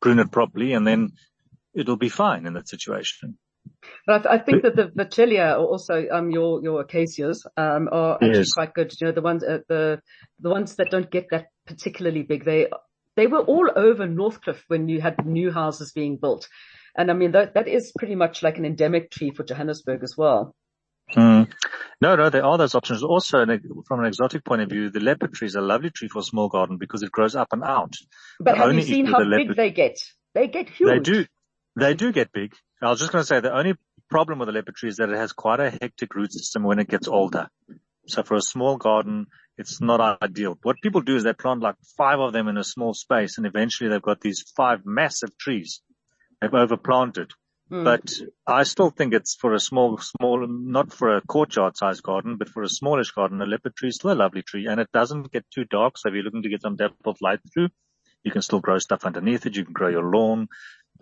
prune 0.00 0.18
it 0.18 0.30
properly 0.30 0.72
and 0.72 0.86
then 0.86 1.12
it'll 1.74 1.96
be 1.96 2.08
fine 2.08 2.46
in 2.46 2.54
that 2.54 2.68
situation. 2.68 3.38
But 4.06 4.14
I, 4.14 4.18
th- 4.18 4.40
I 4.40 4.44
think 4.44 4.62
that 4.62 4.76
the 4.76 4.88
Vachellia, 4.88 5.58
also 5.58 6.06
um, 6.10 6.30
your 6.30 6.62
your 6.62 6.80
acacias, 6.80 7.44
um, 7.56 7.88
are 7.92 8.14
actually 8.14 8.38
yes. 8.38 8.52
quite 8.52 8.74
good. 8.74 8.92
You 8.98 9.08
know, 9.08 9.12
the 9.12 9.20
ones 9.22 9.44
uh, 9.44 9.58
the 9.68 10.00
the 10.40 10.48
ones 10.48 10.76
that 10.76 10.90
don't 10.90 11.10
get 11.10 11.26
that 11.30 11.48
particularly 11.66 12.22
big, 12.22 12.44
they 12.44 12.68
they 13.16 13.26
were 13.26 13.40
all 13.40 13.70
over 13.74 14.06
Northcliffe 14.06 14.64
when 14.68 14.88
you 14.88 15.00
had 15.00 15.26
new 15.26 15.50
houses 15.50 15.92
being 15.92 16.16
built, 16.16 16.48
and 16.96 17.10
I 17.10 17.14
mean 17.14 17.32
that 17.32 17.54
that 17.54 17.68
is 17.68 17.92
pretty 17.98 18.14
much 18.14 18.42
like 18.42 18.58
an 18.58 18.64
endemic 18.64 19.10
tree 19.10 19.30
for 19.30 19.44
Johannesburg 19.44 20.02
as 20.02 20.16
well. 20.16 20.54
Mm. 21.12 21.50
No, 22.00 22.16
no, 22.16 22.30
there 22.30 22.44
are 22.44 22.58
those 22.58 22.74
options. 22.74 23.02
Also, 23.02 23.44
from 23.86 24.00
an 24.00 24.06
exotic 24.06 24.44
point 24.44 24.62
of 24.62 24.68
view, 24.68 24.90
the 24.90 25.00
leopard 25.00 25.32
tree 25.32 25.46
is 25.46 25.54
a 25.54 25.60
lovely 25.60 25.90
tree 25.90 26.08
for 26.08 26.20
a 26.20 26.22
small 26.22 26.48
garden 26.48 26.76
because 26.76 27.02
it 27.02 27.10
grows 27.10 27.34
up 27.34 27.48
and 27.52 27.64
out. 27.64 27.94
But 28.38 28.52
the 28.52 28.58
have 28.58 28.74
you 28.74 28.82
seen 28.82 29.06
how 29.06 29.24
big 29.24 29.56
they 29.56 29.70
get? 29.70 29.98
They 30.34 30.46
get 30.46 30.68
huge. 30.68 30.88
They 30.88 30.98
do. 31.00 31.26
They 31.76 31.94
do 31.94 32.12
get 32.12 32.32
big. 32.32 32.54
I 32.82 32.90
was 32.90 33.00
just 33.00 33.12
going 33.12 33.22
to 33.22 33.26
say 33.26 33.40
the 33.40 33.56
only 33.56 33.74
problem 34.08 34.38
with 34.38 34.46
the 34.46 34.52
leopard 34.52 34.76
tree 34.76 34.88
is 34.88 34.96
that 34.96 35.10
it 35.10 35.16
has 35.16 35.32
quite 35.32 35.60
a 35.60 35.70
hectic 35.70 36.14
root 36.14 36.32
system 36.32 36.62
when 36.62 36.78
it 36.78 36.88
gets 36.88 37.08
older. 37.08 37.48
So 38.06 38.22
for 38.22 38.36
a 38.36 38.42
small 38.42 38.76
garden, 38.76 39.26
it's 39.56 39.80
not 39.80 40.22
ideal. 40.22 40.58
What 40.62 40.80
people 40.80 41.00
do 41.00 41.16
is 41.16 41.24
they 41.24 41.32
plant 41.32 41.60
like 41.60 41.74
five 41.96 42.20
of 42.20 42.32
them 42.32 42.48
in 42.48 42.56
a 42.56 42.64
small 42.64 42.94
space 42.94 43.36
and 43.36 43.46
eventually 43.46 43.90
they've 43.90 44.00
got 44.00 44.20
these 44.20 44.44
five 44.56 44.86
massive 44.86 45.36
trees 45.36 45.82
they've 46.40 46.50
overplanted. 46.50 47.30
Mm. 47.70 47.84
But 47.84 48.12
I 48.46 48.62
still 48.62 48.90
think 48.90 49.12
it's 49.12 49.34
for 49.34 49.52
a 49.52 49.60
small, 49.60 49.98
small, 49.98 50.46
not 50.46 50.92
for 50.92 51.16
a 51.16 51.20
courtyard 51.20 51.76
sized 51.76 52.02
garden, 52.02 52.36
but 52.36 52.48
for 52.48 52.62
a 52.62 52.68
smallish 52.68 53.10
garden, 53.10 53.42
a 53.42 53.46
leopard 53.46 53.76
tree 53.76 53.90
is 53.90 53.96
still 53.96 54.12
a 54.12 54.14
lovely 54.14 54.42
tree 54.42 54.66
and 54.66 54.80
it 54.80 54.88
doesn't 54.92 55.30
get 55.32 55.44
too 55.52 55.64
dark. 55.64 55.98
So 55.98 56.08
if 56.08 56.14
you're 56.14 56.24
looking 56.24 56.42
to 56.42 56.48
get 56.48 56.62
some 56.62 56.76
depth 56.76 57.06
of 57.06 57.18
light 57.20 57.40
through, 57.52 57.68
you 58.24 58.32
can 58.32 58.42
still 58.42 58.60
grow 58.60 58.78
stuff 58.78 59.04
underneath 59.04 59.44
it. 59.44 59.56
You 59.56 59.64
can 59.64 59.74
grow 59.74 59.88
your 59.88 60.10
lawn. 60.10 60.48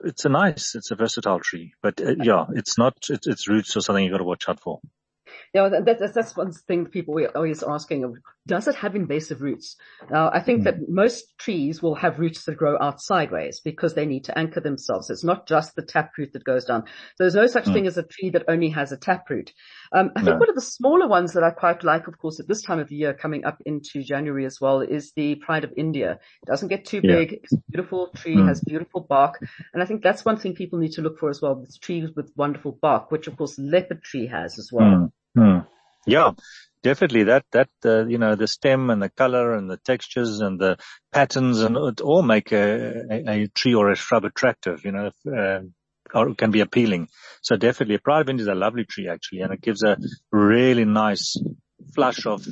It's 0.04 0.24
a 0.24 0.28
nice, 0.28 0.74
it's 0.74 0.90
a 0.90 0.96
versatile 0.96 1.40
tree, 1.40 1.72
but 1.82 2.00
uh, 2.00 2.16
yeah, 2.20 2.46
it's 2.54 2.76
not, 2.76 2.96
it's, 3.08 3.26
it's 3.26 3.48
roots 3.48 3.76
or 3.76 3.80
something 3.80 4.04
you 4.04 4.10
got 4.10 4.18
to 4.18 4.24
watch 4.24 4.48
out 4.48 4.60
for. 4.60 4.80
Yeah, 5.54 5.68
that, 5.68 6.12
that's 6.14 6.36
one 6.36 6.52
thing 6.52 6.86
people 6.86 7.18
are 7.18 7.36
always 7.36 7.62
asking, 7.62 8.18
does 8.46 8.68
it 8.68 8.76
have 8.76 8.94
invasive 8.94 9.42
roots? 9.42 9.76
Now, 10.10 10.30
I 10.32 10.40
think 10.40 10.60
mm. 10.60 10.64
that 10.64 10.88
most 10.88 11.36
trees 11.38 11.82
will 11.82 11.96
have 11.96 12.18
roots 12.18 12.44
that 12.44 12.56
grow 12.56 12.78
out 12.80 13.00
sideways 13.00 13.60
because 13.60 13.94
they 13.94 14.06
need 14.06 14.24
to 14.24 14.38
anchor 14.38 14.60
themselves. 14.60 15.10
It's 15.10 15.24
not 15.24 15.48
just 15.48 15.74
the 15.74 15.82
taproot 15.82 16.32
that 16.32 16.44
goes 16.44 16.64
down. 16.64 16.84
So 16.84 17.24
there's 17.24 17.34
no 17.34 17.46
such 17.46 17.64
mm. 17.64 17.72
thing 17.72 17.86
as 17.86 17.98
a 17.98 18.04
tree 18.04 18.30
that 18.30 18.44
only 18.48 18.70
has 18.70 18.92
a 18.92 18.96
taproot. 18.96 19.52
Um, 19.92 20.10
I 20.14 20.20
think 20.20 20.34
no. 20.34 20.38
one 20.38 20.48
of 20.48 20.54
the 20.54 20.60
smaller 20.60 21.08
ones 21.08 21.32
that 21.32 21.42
I 21.42 21.50
quite 21.50 21.82
like, 21.82 22.06
of 22.06 22.18
course, 22.18 22.38
at 22.40 22.48
this 22.48 22.62
time 22.62 22.78
of 22.78 22.88
the 22.88 22.96
year 22.96 23.14
coming 23.14 23.44
up 23.44 23.58
into 23.66 24.02
January 24.02 24.46
as 24.46 24.60
well 24.60 24.80
is 24.80 25.12
the 25.16 25.34
Pride 25.36 25.64
of 25.64 25.72
India. 25.76 26.18
It 26.42 26.46
doesn't 26.46 26.68
get 26.68 26.84
too 26.84 27.00
yeah. 27.02 27.16
big. 27.16 27.32
It's 27.42 27.52
a 27.52 27.58
beautiful 27.70 28.10
tree, 28.14 28.36
mm. 28.36 28.48
has 28.48 28.60
beautiful 28.60 29.00
bark. 29.00 29.40
And 29.74 29.82
I 29.82 29.86
think 29.86 30.02
that's 30.02 30.24
one 30.24 30.38
thing 30.38 30.54
people 30.54 30.78
need 30.78 30.92
to 30.92 31.02
look 31.02 31.18
for 31.18 31.30
as 31.30 31.42
well. 31.42 31.60
It's 31.64 31.78
trees 31.78 32.10
with 32.14 32.30
wonderful 32.36 32.78
bark, 32.80 33.10
which 33.10 33.26
of 33.26 33.36
course 33.36 33.58
leopard 33.58 34.02
tree 34.02 34.26
has 34.26 34.58
as 34.58 34.70
well. 34.72 35.12
Yeah, 36.06 36.32
definitely 36.82 37.24
that, 37.24 37.44
that, 37.50 37.68
uh, 37.84 38.06
you 38.06 38.18
know, 38.18 38.36
the 38.36 38.46
stem 38.46 38.90
and 38.90 39.02
the 39.02 39.10
color 39.10 39.54
and 39.54 39.68
the 39.68 39.76
textures 39.76 40.40
and 40.40 40.58
the 40.58 40.78
patterns 41.12 41.60
and 41.60 41.76
it 41.76 42.00
all 42.00 42.22
make 42.22 42.52
a, 42.52 43.02
a, 43.10 43.42
a 43.42 43.48
tree 43.48 43.74
or 43.74 43.90
a 43.90 43.96
shrub 43.96 44.24
attractive, 44.24 44.84
you 44.84 44.92
know, 44.92 45.10
uh, 45.36 45.60
or 46.14 46.34
can 46.34 46.52
be 46.52 46.60
appealing. 46.60 47.08
So 47.42 47.56
definitely 47.56 47.96
a 47.96 47.98
Pride 47.98 48.28
of 48.28 48.40
is 48.40 48.46
a 48.46 48.54
lovely 48.54 48.84
tree 48.84 49.08
actually 49.08 49.40
and 49.40 49.52
it 49.52 49.60
gives 49.60 49.82
a 49.82 49.98
really 50.30 50.84
nice 50.84 51.36
flush 51.94 52.24
of 52.24 52.46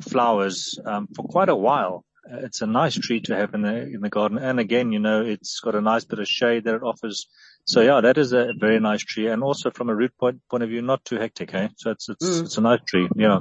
flowers, 0.00 0.78
um, 0.86 1.08
for 1.14 1.24
quite 1.26 1.50
a 1.50 1.56
while. 1.56 2.04
It's 2.26 2.62
a 2.62 2.66
nice 2.66 2.94
tree 2.94 3.20
to 3.20 3.36
have 3.36 3.52
in 3.52 3.60
the, 3.60 3.82
in 3.82 4.00
the 4.00 4.08
garden. 4.08 4.38
And 4.38 4.58
again, 4.58 4.92
you 4.92 4.98
know, 4.98 5.22
it's 5.22 5.60
got 5.60 5.74
a 5.74 5.82
nice 5.82 6.04
bit 6.04 6.18
of 6.18 6.26
shade 6.26 6.64
that 6.64 6.76
it 6.76 6.82
offers 6.82 7.26
yeah, 7.80 8.00
that 8.02 8.18
is 8.18 8.32
a 8.32 8.52
very 8.58 8.78
nice 8.78 9.02
tree. 9.02 9.28
And 9.28 9.42
also 9.42 9.70
from 9.70 9.88
a 9.88 9.94
root 9.94 10.12
point, 10.18 10.40
point 10.50 10.62
of 10.62 10.68
view, 10.68 10.82
not 10.82 11.04
too 11.04 11.16
hectic, 11.16 11.54
eh? 11.54 11.68
So 11.76 11.90
it's, 11.92 12.08
it's, 12.08 12.26
mm. 12.26 12.42
it's 12.42 12.58
a 12.58 12.60
nice 12.60 12.80
tree. 12.86 13.08
Yeah. 13.16 13.38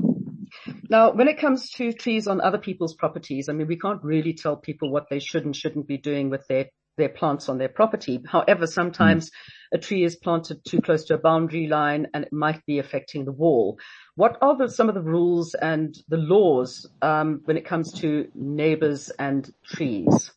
Now, 0.89 1.11
when 1.11 1.27
it 1.27 1.39
comes 1.39 1.71
to 1.71 1.91
trees 1.91 2.27
on 2.27 2.39
other 2.39 2.57
people's 2.57 2.93
properties, 2.95 3.49
I 3.49 3.53
mean, 3.53 3.67
we 3.67 3.77
can't 3.77 4.03
really 4.03 4.33
tell 4.33 4.55
people 4.55 4.91
what 4.91 5.09
they 5.09 5.19
should 5.19 5.45
and 5.45 5.55
shouldn't 5.55 5.87
be 5.87 5.97
doing 5.97 6.29
with 6.29 6.47
their, 6.47 6.67
their 6.95 7.09
plants 7.09 7.49
on 7.49 7.57
their 7.57 7.69
property. 7.69 8.21
However, 8.25 8.67
sometimes 8.67 9.31
a 9.73 9.77
tree 9.77 10.03
is 10.03 10.15
planted 10.15 10.63
too 10.63 10.79
close 10.79 11.05
to 11.05 11.15
a 11.15 11.17
boundary 11.17 11.67
line 11.67 12.07
and 12.13 12.23
it 12.23 12.31
might 12.31 12.65
be 12.65 12.79
affecting 12.79 13.25
the 13.25 13.31
wall. 13.31 13.77
What 14.15 14.37
are 14.41 14.55
the, 14.55 14.69
some 14.69 14.89
of 14.89 14.95
the 14.95 15.01
rules 15.01 15.55
and 15.55 15.95
the 16.07 16.17
laws, 16.17 16.87
um, 17.01 17.41
when 17.45 17.57
it 17.57 17.65
comes 17.65 17.91
to 18.01 18.27
neighbors 18.35 19.09
and 19.09 19.51
trees? 19.65 20.31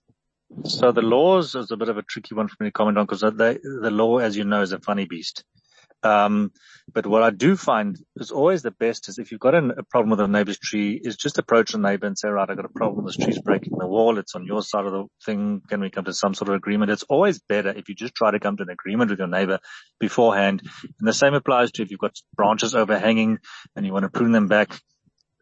So 0.64 0.92
the 0.92 1.02
laws 1.02 1.54
is 1.54 1.70
a 1.70 1.76
bit 1.76 1.88
of 1.88 1.98
a 1.98 2.02
tricky 2.02 2.34
one 2.34 2.48
for 2.48 2.56
me 2.60 2.68
to 2.68 2.72
comment 2.72 2.98
on 2.98 3.06
because 3.06 3.20
the 3.20 3.90
law, 3.92 4.18
as 4.18 4.36
you 4.36 4.44
know, 4.44 4.62
is 4.62 4.72
a 4.72 4.80
funny 4.80 5.04
beast. 5.04 5.44
Um, 6.02 6.52
but 6.92 7.06
what 7.06 7.22
I 7.22 7.30
do 7.30 7.56
find 7.56 7.98
is 8.16 8.30
always 8.30 8.62
the 8.62 8.70
best 8.70 9.08
is 9.08 9.18
if 9.18 9.32
you've 9.32 9.40
got 9.40 9.54
an, 9.54 9.72
a 9.72 9.82
problem 9.82 10.10
with 10.10 10.20
a 10.20 10.28
neighbor's 10.28 10.58
tree 10.58 11.00
is 11.02 11.16
just 11.16 11.38
approach 11.38 11.72
the 11.72 11.78
neighbor 11.78 12.06
and 12.06 12.16
say, 12.16 12.28
right, 12.28 12.48
I've 12.48 12.56
got 12.56 12.64
a 12.64 12.70
problem. 12.70 13.06
This 13.06 13.16
tree's 13.16 13.40
breaking 13.40 13.76
the 13.76 13.86
wall. 13.86 14.18
It's 14.18 14.34
on 14.34 14.46
your 14.46 14.62
side 14.62 14.84
of 14.84 14.92
the 14.92 15.06
thing. 15.24 15.62
Can 15.68 15.80
we 15.80 15.90
come 15.90 16.04
to 16.04 16.12
some 16.12 16.34
sort 16.34 16.48
of 16.48 16.54
agreement? 16.54 16.92
It's 16.92 17.02
always 17.04 17.40
better 17.40 17.70
if 17.70 17.88
you 17.88 17.94
just 17.94 18.14
try 18.14 18.30
to 18.30 18.38
come 18.38 18.56
to 18.58 18.62
an 18.62 18.70
agreement 18.70 19.10
with 19.10 19.18
your 19.18 19.28
neighbor 19.28 19.58
beforehand. 19.98 20.62
And 21.00 21.08
the 21.08 21.12
same 21.12 21.34
applies 21.34 21.72
to 21.72 21.82
if 21.82 21.90
you've 21.90 22.00
got 22.00 22.16
branches 22.36 22.74
overhanging 22.74 23.38
and 23.74 23.84
you 23.84 23.92
want 23.92 24.04
to 24.04 24.10
prune 24.10 24.32
them 24.32 24.46
back 24.46 24.78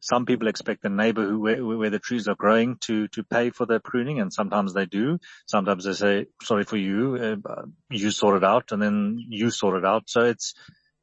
some 0.04 0.26
people 0.26 0.48
expect 0.48 0.82
the 0.82 0.90
neighbor 0.90 1.26
who, 1.26 1.40
where, 1.40 1.64
where, 1.64 1.88
the 1.88 1.98
trees 1.98 2.28
are 2.28 2.34
growing 2.34 2.76
to, 2.82 3.08
to 3.08 3.24
pay 3.24 3.48
for 3.48 3.64
the 3.64 3.80
pruning 3.80 4.20
and 4.20 4.30
sometimes 4.30 4.74
they 4.74 4.84
do. 4.84 5.18
Sometimes 5.46 5.84
they 5.84 5.94
say, 5.94 6.26
sorry 6.42 6.64
for 6.64 6.76
you, 6.76 7.40
uh, 7.48 7.62
you 7.90 8.10
sort 8.10 8.36
it 8.36 8.44
out 8.44 8.70
and 8.72 8.82
then 8.82 9.16
you 9.18 9.50
sort 9.50 9.78
it 9.78 9.84
out. 9.86 10.02
So 10.08 10.20
it's, 10.20 10.52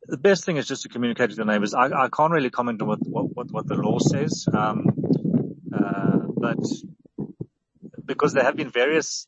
the 0.05 0.17
best 0.17 0.45
thing 0.45 0.57
is 0.57 0.67
just 0.67 0.83
to 0.83 0.89
communicate 0.89 1.29
with 1.29 1.37
the 1.37 1.45
neighbors. 1.45 1.73
I, 1.73 1.85
I 1.85 2.09
can't 2.15 2.31
really 2.31 2.51
comment 2.51 2.79
on 2.83 2.89
what, 2.89 2.99
what, 3.33 3.51
what 3.51 3.67
the 3.67 3.73
law 3.73 3.97
says. 3.97 4.45
Um, 4.53 4.85
uh, 5.75 6.19
but 6.37 6.59
because 8.05 8.33
there 8.33 8.43
have 8.43 8.55
been 8.55 8.69
various 8.69 9.27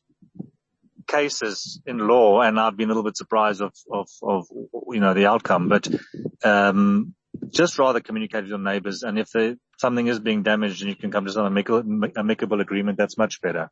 cases 1.08 1.80
in 1.84 1.98
law 1.98 2.42
and 2.42 2.60
I've 2.60 2.76
been 2.76 2.90
a 2.90 2.94
little 2.94 3.02
bit 3.02 3.16
surprised 3.16 3.60
of, 3.60 3.72
of, 3.92 4.06
of, 4.22 4.46
you 4.90 5.00
know, 5.00 5.14
the 5.14 5.26
outcome, 5.26 5.68
but, 5.68 5.88
um, 6.44 7.16
just 7.50 7.78
rather 7.78 8.00
communicate 8.00 8.42
with 8.42 8.50
your 8.50 8.58
neighbors. 8.58 9.02
And 9.02 9.18
if 9.18 9.30
they, 9.30 9.56
something 9.78 10.06
is 10.06 10.20
being 10.20 10.42
damaged 10.42 10.82
and 10.82 10.90
you 10.90 10.96
can 10.96 11.10
come 11.10 11.24
to 11.24 11.32
some 11.32 11.46
amicable, 11.46 12.10
amicable 12.16 12.60
agreement, 12.60 12.98
that's 12.98 13.18
much 13.18 13.40
better. 13.40 13.70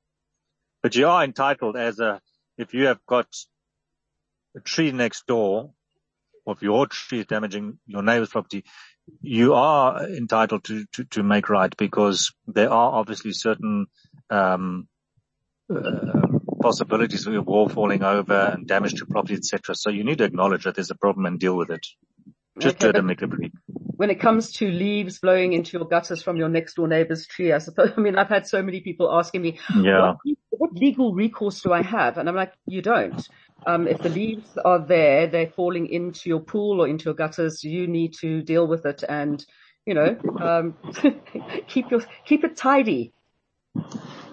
But 0.82 0.96
you 0.96 1.08
are 1.08 1.22
entitled 1.22 1.76
as 1.76 2.00
a, 2.00 2.20
if 2.58 2.74
you 2.74 2.86
have 2.86 3.04
got 3.06 3.26
a 4.56 4.60
tree 4.60 4.92
next 4.92 5.26
door, 5.26 5.72
or 6.44 6.54
if 6.54 6.62
your 6.62 6.86
tree 6.86 7.20
is 7.20 7.26
damaging 7.26 7.78
your 7.86 8.02
neighbor's 8.02 8.30
property, 8.30 8.64
you 9.20 9.54
are 9.54 10.04
entitled 10.04 10.64
to, 10.64 10.84
to, 10.92 11.04
to 11.04 11.22
make 11.22 11.48
right 11.48 11.74
because 11.76 12.32
there 12.46 12.70
are 12.70 12.92
obviously 12.92 13.32
certain, 13.32 13.86
um, 14.30 14.88
uh, 15.72 16.22
possibilities 16.62 17.26
of 17.26 17.32
your 17.32 17.42
wall 17.42 17.68
falling 17.68 18.02
over 18.02 18.52
and 18.54 18.66
damage 18.66 18.94
to 18.94 19.06
property, 19.06 19.34
etc. 19.34 19.74
So 19.74 19.90
you 19.90 20.04
need 20.04 20.18
to 20.18 20.24
acknowledge 20.24 20.64
that 20.64 20.76
there's 20.76 20.90
a 20.90 20.94
problem 20.94 21.26
and 21.26 21.38
deal 21.38 21.56
with 21.56 21.70
it. 21.70 21.86
Just 22.58 22.82
okay, 22.82 22.92
to 22.92 23.02
make 23.02 23.22
a 23.22 23.26
brief. 23.26 23.52
When 23.96 24.10
it 24.10 24.20
comes 24.20 24.52
to 24.54 24.70
leaves 24.70 25.18
blowing 25.18 25.52
into 25.52 25.78
your 25.78 25.86
gutters 25.86 26.22
from 26.22 26.36
your 26.36 26.48
next 26.48 26.74
door 26.74 26.88
neighbor's 26.88 27.26
tree, 27.26 27.52
I 27.52 27.58
suppose, 27.58 27.92
I 27.96 28.00
mean, 28.00 28.16
I've 28.16 28.28
had 28.28 28.46
so 28.46 28.62
many 28.62 28.80
people 28.80 29.10
asking 29.12 29.42
me, 29.42 29.58
yeah. 29.76 30.14
what, 30.24 30.36
what 30.50 30.72
legal 30.74 31.14
recourse 31.14 31.60
do 31.60 31.72
I 31.72 31.82
have? 31.82 32.18
And 32.18 32.28
I'm 32.28 32.36
like, 32.36 32.52
you 32.66 32.82
don't. 32.82 33.28
Um, 33.66 33.86
if 33.86 33.98
the 33.98 34.08
leaves 34.08 34.58
are 34.64 34.80
there, 34.80 35.26
they're 35.26 35.48
falling 35.48 35.86
into 35.86 36.28
your 36.28 36.40
pool 36.40 36.82
or 36.82 36.88
into 36.88 37.04
your 37.06 37.14
gutters, 37.14 37.62
you 37.62 37.86
need 37.86 38.14
to 38.20 38.42
deal 38.42 38.66
with 38.66 38.86
it 38.86 39.04
and, 39.08 39.44
you 39.86 39.94
know, 39.94 40.16
um, 40.40 40.76
keep 41.68 41.90
your, 41.90 42.00
keep 42.24 42.44
it 42.44 42.56
tidy. 42.56 43.12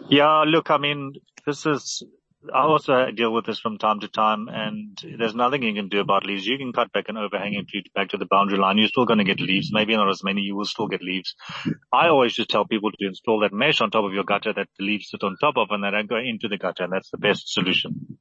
Yeah, 0.08 0.44
look, 0.48 0.72
I 0.72 0.78
mean, 0.78 1.14
this 1.46 1.66
is 1.66 2.04
I 2.54 2.62
also 2.62 3.12
deal 3.12 3.34
with 3.34 3.46
this 3.46 3.60
from 3.60 3.78
time 3.78 4.00
to 4.00 4.08
time 4.08 4.48
and 4.48 4.98
there's 5.18 5.36
nothing 5.36 5.62
you 5.62 5.74
can 5.74 5.90
do 5.90 6.00
about 6.00 6.26
leaves. 6.26 6.46
You 6.46 6.58
can 6.58 6.72
cut 6.72 6.92
back 6.94 7.10
an 7.10 7.18
overhanging 7.18 7.66
tree 7.68 7.84
back 7.94 8.10
to 8.10 8.18
the 8.18 8.26
boundary 8.26 8.58
line. 8.58 8.78
You're 8.78 8.88
still 8.88 9.06
going 9.06 9.20
to 9.20 9.26
get 9.26 9.42
leaves. 9.42 9.72
Maybe 9.74 9.94
not 9.94 10.10
as 10.10 10.24
many. 10.24 10.42
You 10.42 10.56
will 10.56 10.66
still 10.66 10.88
get 10.88 11.02
leaves. 11.02 11.36
I 11.92 12.08
always 12.08 12.34
just 12.34 12.50
tell 12.50 12.66
people 12.66 12.92
to 12.92 13.08
install 13.08 13.42
that 13.42 13.52
mesh 13.52 13.82
on 13.82 13.92
top 13.92 14.06
of 14.06 14.14
your 14.14 14.24
gutter 14.24 14.54
that 14.54 14.68
the 14.78 14.86
leaves 14.86 15.10
sit 15.10 15.22
on 15.22 15.36
top 15.42 15.56
of 15.58 15.68
and 15.72 15.84
they 15.84 15.92
don't 15.92 16.08
go 16.08 16.16
into 16.16 16.48
the 16.48 16.58
gutter. 16.58 16.86
And 16.86 16.94
that's 16.94 17.12
the 17.12 17.18
best 17.18 17.52
solution 17.52 18.18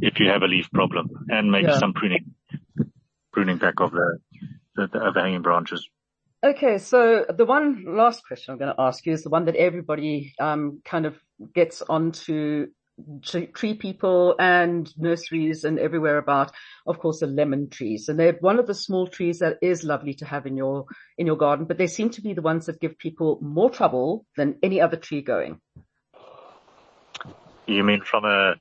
if 0.00 0.18
you 0.18 0.28
have 0.30 0.42
a 0.42 0.46
leaf 0.46 0.68
problem 0.72 1.10
and 1.28 1.52
maybe 1.52 1.68
yeah. 1.68 1.78
some 1.78 1.92
pruning, 1.92 2.34
pruning 3.32 3.58
back 3.58 3.74
of 3.78 3.92
the, 3.92 4.18
the, 4.74 4.88
the 4.88 5.00
overhanging 5.00 5.42
branches. 5.42 5.88
Okay, 6.44 6.78
so 6.78 7.24
the 7.34 7.46
one 7.46 7.84
last 7.86 8.26
question 8.26 8.52
I'm 8.52 8.58
going 8.58 8.74
to 8.74 8.80
ask 8.82 9.06
you 9.06 9.12
is 9.12 9.22
the 9.22 9.30
one 9.30 9.44
that 9.44 9.56
everybody 9.56 10.34
um, 10.40 10.82
kind 10.84 11.06
of 11.06 11.16
gets 11.54 11.82
onto 11.82 12.66
tree 13.22 13.74
people 13.74 14.36
and 14.38 14.92
nurseries 14.96 15.64
and 15.64 15.78
everywhere 15.78 16.18
about, 16.18 16.52
of 16.86 16.98
course, 16.98 17.20
the 17.20 17.26
lemon 17.26 17.68
trees. 17.68 18.08
And 18.08 18.18
they're 18.18 18.36
one 18.40 18.58
of 18.58 18.66
the 18.66 18.74
small 18.74 19.06
trees 19.06 19.40
that 19.40 19.58
is 19.62 19.84
lovely 19.84 20.14
to 20.14 20.24
have 20.24 20.46
in 20.46 20.56
your, 20.56 20.86
in 21.18 21.26
your 21.26 21.36
garden, 21.36 21.66
but 21.66 21.78
they 21.78 21.86
seem 21.86 22.10
to 22.10 22.22
be 22.22 22.34
the 22.34 22.42
ones 22.42 22.66
that 22.66 22.80
give 22.80 22.98
people 22.98 23.38
more 23.42 23.70
trouble 23.70 24.26
than 24.36 24.56
any 24.62 24.80
other 24.80 24.96
tree 24.96 25.22
going. 25.22 25.60
You 27.66 27.82
mean 27.82 28.02
from 28.02 28.24
a, 28.24 28.54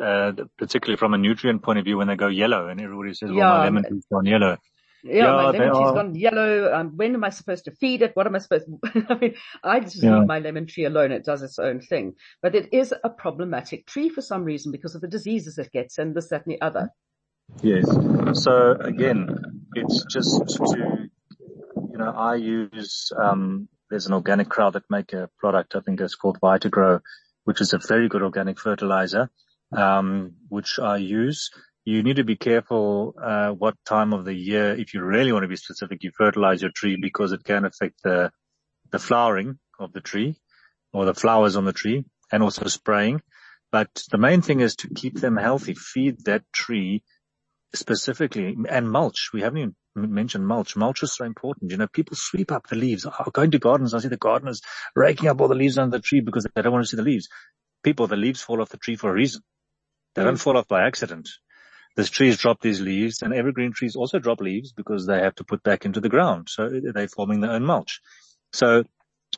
uh, 0.00 0.32
particularly 0.58 0.96
from 0.96 1.14
a 1.14 1.18
nutrient 1.18 1.62
point 1.62 1.78
of 1.78 1.84
view 1.84 1.96
when 1.96 2.06
they 2.06 2.16
go 2.16 2.28
yellow 2.28 2.68
and 2.68 2.80
everybody 2.80 3.14
says, 3.14 3.30
well, 3.32 3.58
my 3.58 3.64
lemon 3.64 3.84
tree's 3.84 4.06
gone 4.12 4.26
yellow. 4.26 4.58
Yeah, 5.04 5.14
yeah 5.14 5.32
my 5.32 5.50
lemon 5.50 5.74
tree's 5.74 5.92
gone 5.92 6.14
yellow. 6.14 6.72
Um, 6.72 6.96
when 6.96 7.14
am 7.14 7.24
I 7.24 7.30
supposed 7.30 7.64
to 7.66 7.70
feed 7.72 8.02
it? 8.02 8.12
What 8.14 8.26
am 8.26 8.34
I 8.34 8.38
supposed 8.38 8.66
to, 8.66 9.06
I 9.08 9.18
mean, 9.18 9.34
I 9.62 9.80
just 9.80 10.02
yeah. 10.02 10.18
leave 10.18 10.26
my 10.26 10.38
lemon 10.38 10.66
tree 10.66 10.84
alone. 10.84 11.12
It 11.12 11.24
does 11.24 11.42
its 11.42 11.58
own 11.58 11.80
thing, 11.80 12.14
but 12.42 12.54
it 12.54 12.72
is 12.72 12.94
a 13.04 13.10
problematic 13.10 13.86
tree 13.86 14.08
for 14.08 14.22
some 14.22 14.44
reason 14.44 14.72
because 14.72 14.94
of 14.94 15.00
the 15.00 15.08
diseases 15.08 15.58
it 15.58 15.72
gets 15.72 15.98
and 15.98 16.14
this, 16.14 16.28
that 16.28 16.46
and 16.46 16.54
the 16.54 16.60
other. 16.60 16.90
Yes. 17.62 17.86
So 18.42 18.72
again, 18.72 19.28
it's 19.74 20.04
just 20.10 20.46
to, 20.46 21.08
you 21.90 21.98
know, 21.98 22.10
I 22.10 22.36
use, 22.36 23.12
um, 23.16 23.68
there's 23.90 24.06
an 24.06 24.14
organic 24.14 24.48
crowd 24.48 24.72
that 24.74 24.90
make 24.90 25.12
a 25.12 25.30
product, 25.38 25.76
I 25.76 25.80
think 25.80 26.00
it's 26.00 26.16
called 26.16 26.38
Vitagrow, 26.40 27.00
which 27.44 27.60
is 27.60 27.72
a 27.72 27.78
very 27.78 28.08
good 28.08 28.22
organic 28.22 28.58
fertilizer, 28.58 29.30
um, 29.76 30.32
which 30.48 30.78
I 30.78 30.96
use 30.96 31.50
you 31.86 32.02
need 32.02 32.16
to 32.16 32.24
be 32.24 32.34
careful 32.36 33.14
uh, 33.22 33.52
what 33.52 33.76
time 33.86 34.12
of 34.12 34.24
the 34.24 34.34
year, 34.34 34.74
if 34.74 34.92
you 34.92 35.02
really 35.02 35.32
want 35.32 35.44
to 35.44 35.48
be 35.48 35.56
specific, 35.56 36.02
you 36.02 36.10
fertilize 36.18 36.60
your 36.60 36.72
tree 36.72 36.98
because 37.00 37.30
it 37.30 37.44
can 37.44 37.64
affect 37.64 38.02
the 38.02 38.30
the 38.90 38.98
flowering 38.98 39.58
of 39.78 39.92
the 39.92 40.00
tree 40.00 40.36
or 40.92 41.04
the 41.04 41.14
flowers 41.14 41.56
on 41.56 41.64
the 41.64 41.72
tree, 41.72 42.04
and 42.32 42.42
also 42.42 42.66
spraying. 42.66 43.20
But 43.70 44.02
the 44.10 44.18
main 44.18 44.42
thing 44.42 44.60
is 44.60 44.76
to 44.76 44.88
keep 44.88 45.20
them 45.20 45.36
healthy. 45.36 45.74
Feed 45.74 46.24
that 46.24 46.42
tree 46.52 47.04
specifically 47.72 48.56
and 48.68 48.90
mulch. 48.90 49.30
We 49.32 49.42
haven't 49.42 49.58
even 49.58 49.74
mentioned 49.94 50.46
mulch. 50.46 50.74
Mulch 50.74 51.04
is 51.04 51.14
so 51.14 51.24
important. 51.24 51.70
You 51.70 51.76
know, 51.76 51.86
people 51.86 52.16
sweep 52.16 52.50
up 52.50 52.66
the 52.66 52.76
leaves. 52.76 53.06
I 53.06 53.24
go 53.32 53.46
to 53.46 53.58
gardens, 53.60 53.94
I 53.94 54.00
see 54.00 54.08
the 54.08 54.16
gardeners 54.16 54.60
raking 54.96 55.28
up 55.28 55.40
all 55.40 55.48
the 55.48 55.54
leaves 55.54 55.78
under 55.78 55.98
the 55.98 56.02
tree 56.02 56.20
because 56.20 56.46
they 56.52 56.62
don't 56.62 56.72
want 56.72 56.84
to 56.84 56.88
see 56.88 56.96
the 56.96 57.02
leaves. 57.04 57.28
People, 57.84 58.08
the 58.08 58.16
leaves 58.16 58.42
fall 58.42 58.60
off 58.60 58.70
the 58.70 58.76
tree 58.76 58.96
for 58.96 59.10
a 59.10 59.14
reason. 59.14 59.42
They 60.16 60.24
don't 60.24 60.36
fall 60.36 60.56
off 60.56 60.66
by 60.66 60.84
accident. 60.84 61.28
These 61.96 62.10
trees 62.10 62.36
drop 62.36 62.60
these 62.60 62.80
leaves 62.80 63.22
and 63.22 63.32
evergreen 63.32 63.72
trees 63.72 63.96
also 63.96 64.18
drop 64.18 64.40
leaves 64.40 64.72
because 64.72 65.06
they 65.06 65.18
have 65.18 65.34
to 65.36 65.44
put 65.44 65.62
back 65.62 65.86
into 65.86 66.00
the 66.00 66.10
ground. 66.10 66.48
So 66.50 66.68
they're 66.68 67.08
forming 67.08 67.40
their 67.40 67.52
own 67.52 67.64
mulch. 67.64 68.00
So 68.52 68.84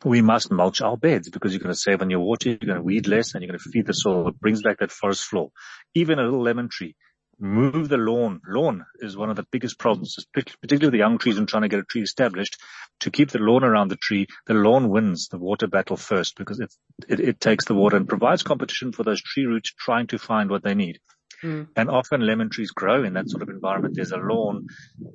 we 0.04 0.22
must 0.22 0.50
mulch 0.50 0.80
our 0.80 0.96
beds 0.96 1.30
because 1.30 1.52
you're 1.52 1.60
going 1.60 1.74
to 1.74 1.78
save 1.78 2.02
on 2.02 2.10
your 2.10 2.20
water, 2.20 2.50
you're 2.50 2.58
going 2.58 2.76
to 2.76 2.82
weed 2.82 3.06
less 3.06 3.34
and 3.34 3.42
you're 3.42 3.50
going 3.50 3.60
to 3.60 3.70
feed 3.70 3.86
the 3.86 3.94
soil. 3.94 4.28
It 4.28 4.40
brings 4.40 4.62
back 4.62 4.78
that 4.78 4.90
forest 4.90 5.24
floor. 5.24 5.50
Even 5.94 6.18
a 6.18 6.24
little 6.24 6.42
lemon 6.42 6.68
tree. 6.68 6.96
Move 7.40 7.88
the 7.88 7.96
lawn. 7.96 8.40
Lawn 8.48 8.84
is 8.98 9.16
one 9.16 9.30
of 9.30 9.36
the 9.36 9.46
biggest 9.52 9.78
problems, 9.78 10.16
particularly 10.34 10.86
with 10.86 10.92
the 10.92 10.98
young 10.98 11.18
trees 11.18 11.38
and 11.38 11.46
trying 11.46 11.62
to 11.62 11.68
get 11.68 11.78
a 11.78 11.84
tree 11.84 12.02
established. 12.02 12.56
To 13.00 13.12
keep 13.12 13.30
the 13.30 13.38
lawn 13.38 13.62
around 13.62 13.88
the 13.88 13.96
tree, 13.96 14.26
the 14.46 14.54
lawn 14.54 14.88
wins 14.88 15.28
the 15.28 15.38
water 15.38 15.68
battle 15.68 15.96
first 15.96 16.36
because 16.36 16.58
it, 16.58 16.74
it 17.08 17.40
takes 17.40 17.66
the 17.66 17.74
water 17.74 17.96
and 17.96 18.08
provides 18.08 18.42
competition 18.42 18.90
for 18.90 19.04
those 19.04 19.22
tree 19.22 19.46
roots 19.46 19.72
trying 19.72 20.08
to 20.08 20.18
find 20.18 20.50
what 20.50 20.64
they 20.64 20.74
need. 20.74 20.98
Mm. 21.42 21.68
And 21.76 21.90
often 21.90 22.26
lemon 22.26 22.50
trees 22.50 22.70
grow 22.70 23.04
in 23.04 23.14
that 23.14 23.28
sort 23.28 23.42
of 23.42 23.48
environment. 23.48 23.94
There's 23.94 24.12
a 24.12 24.16
lawn. 24.16 24.66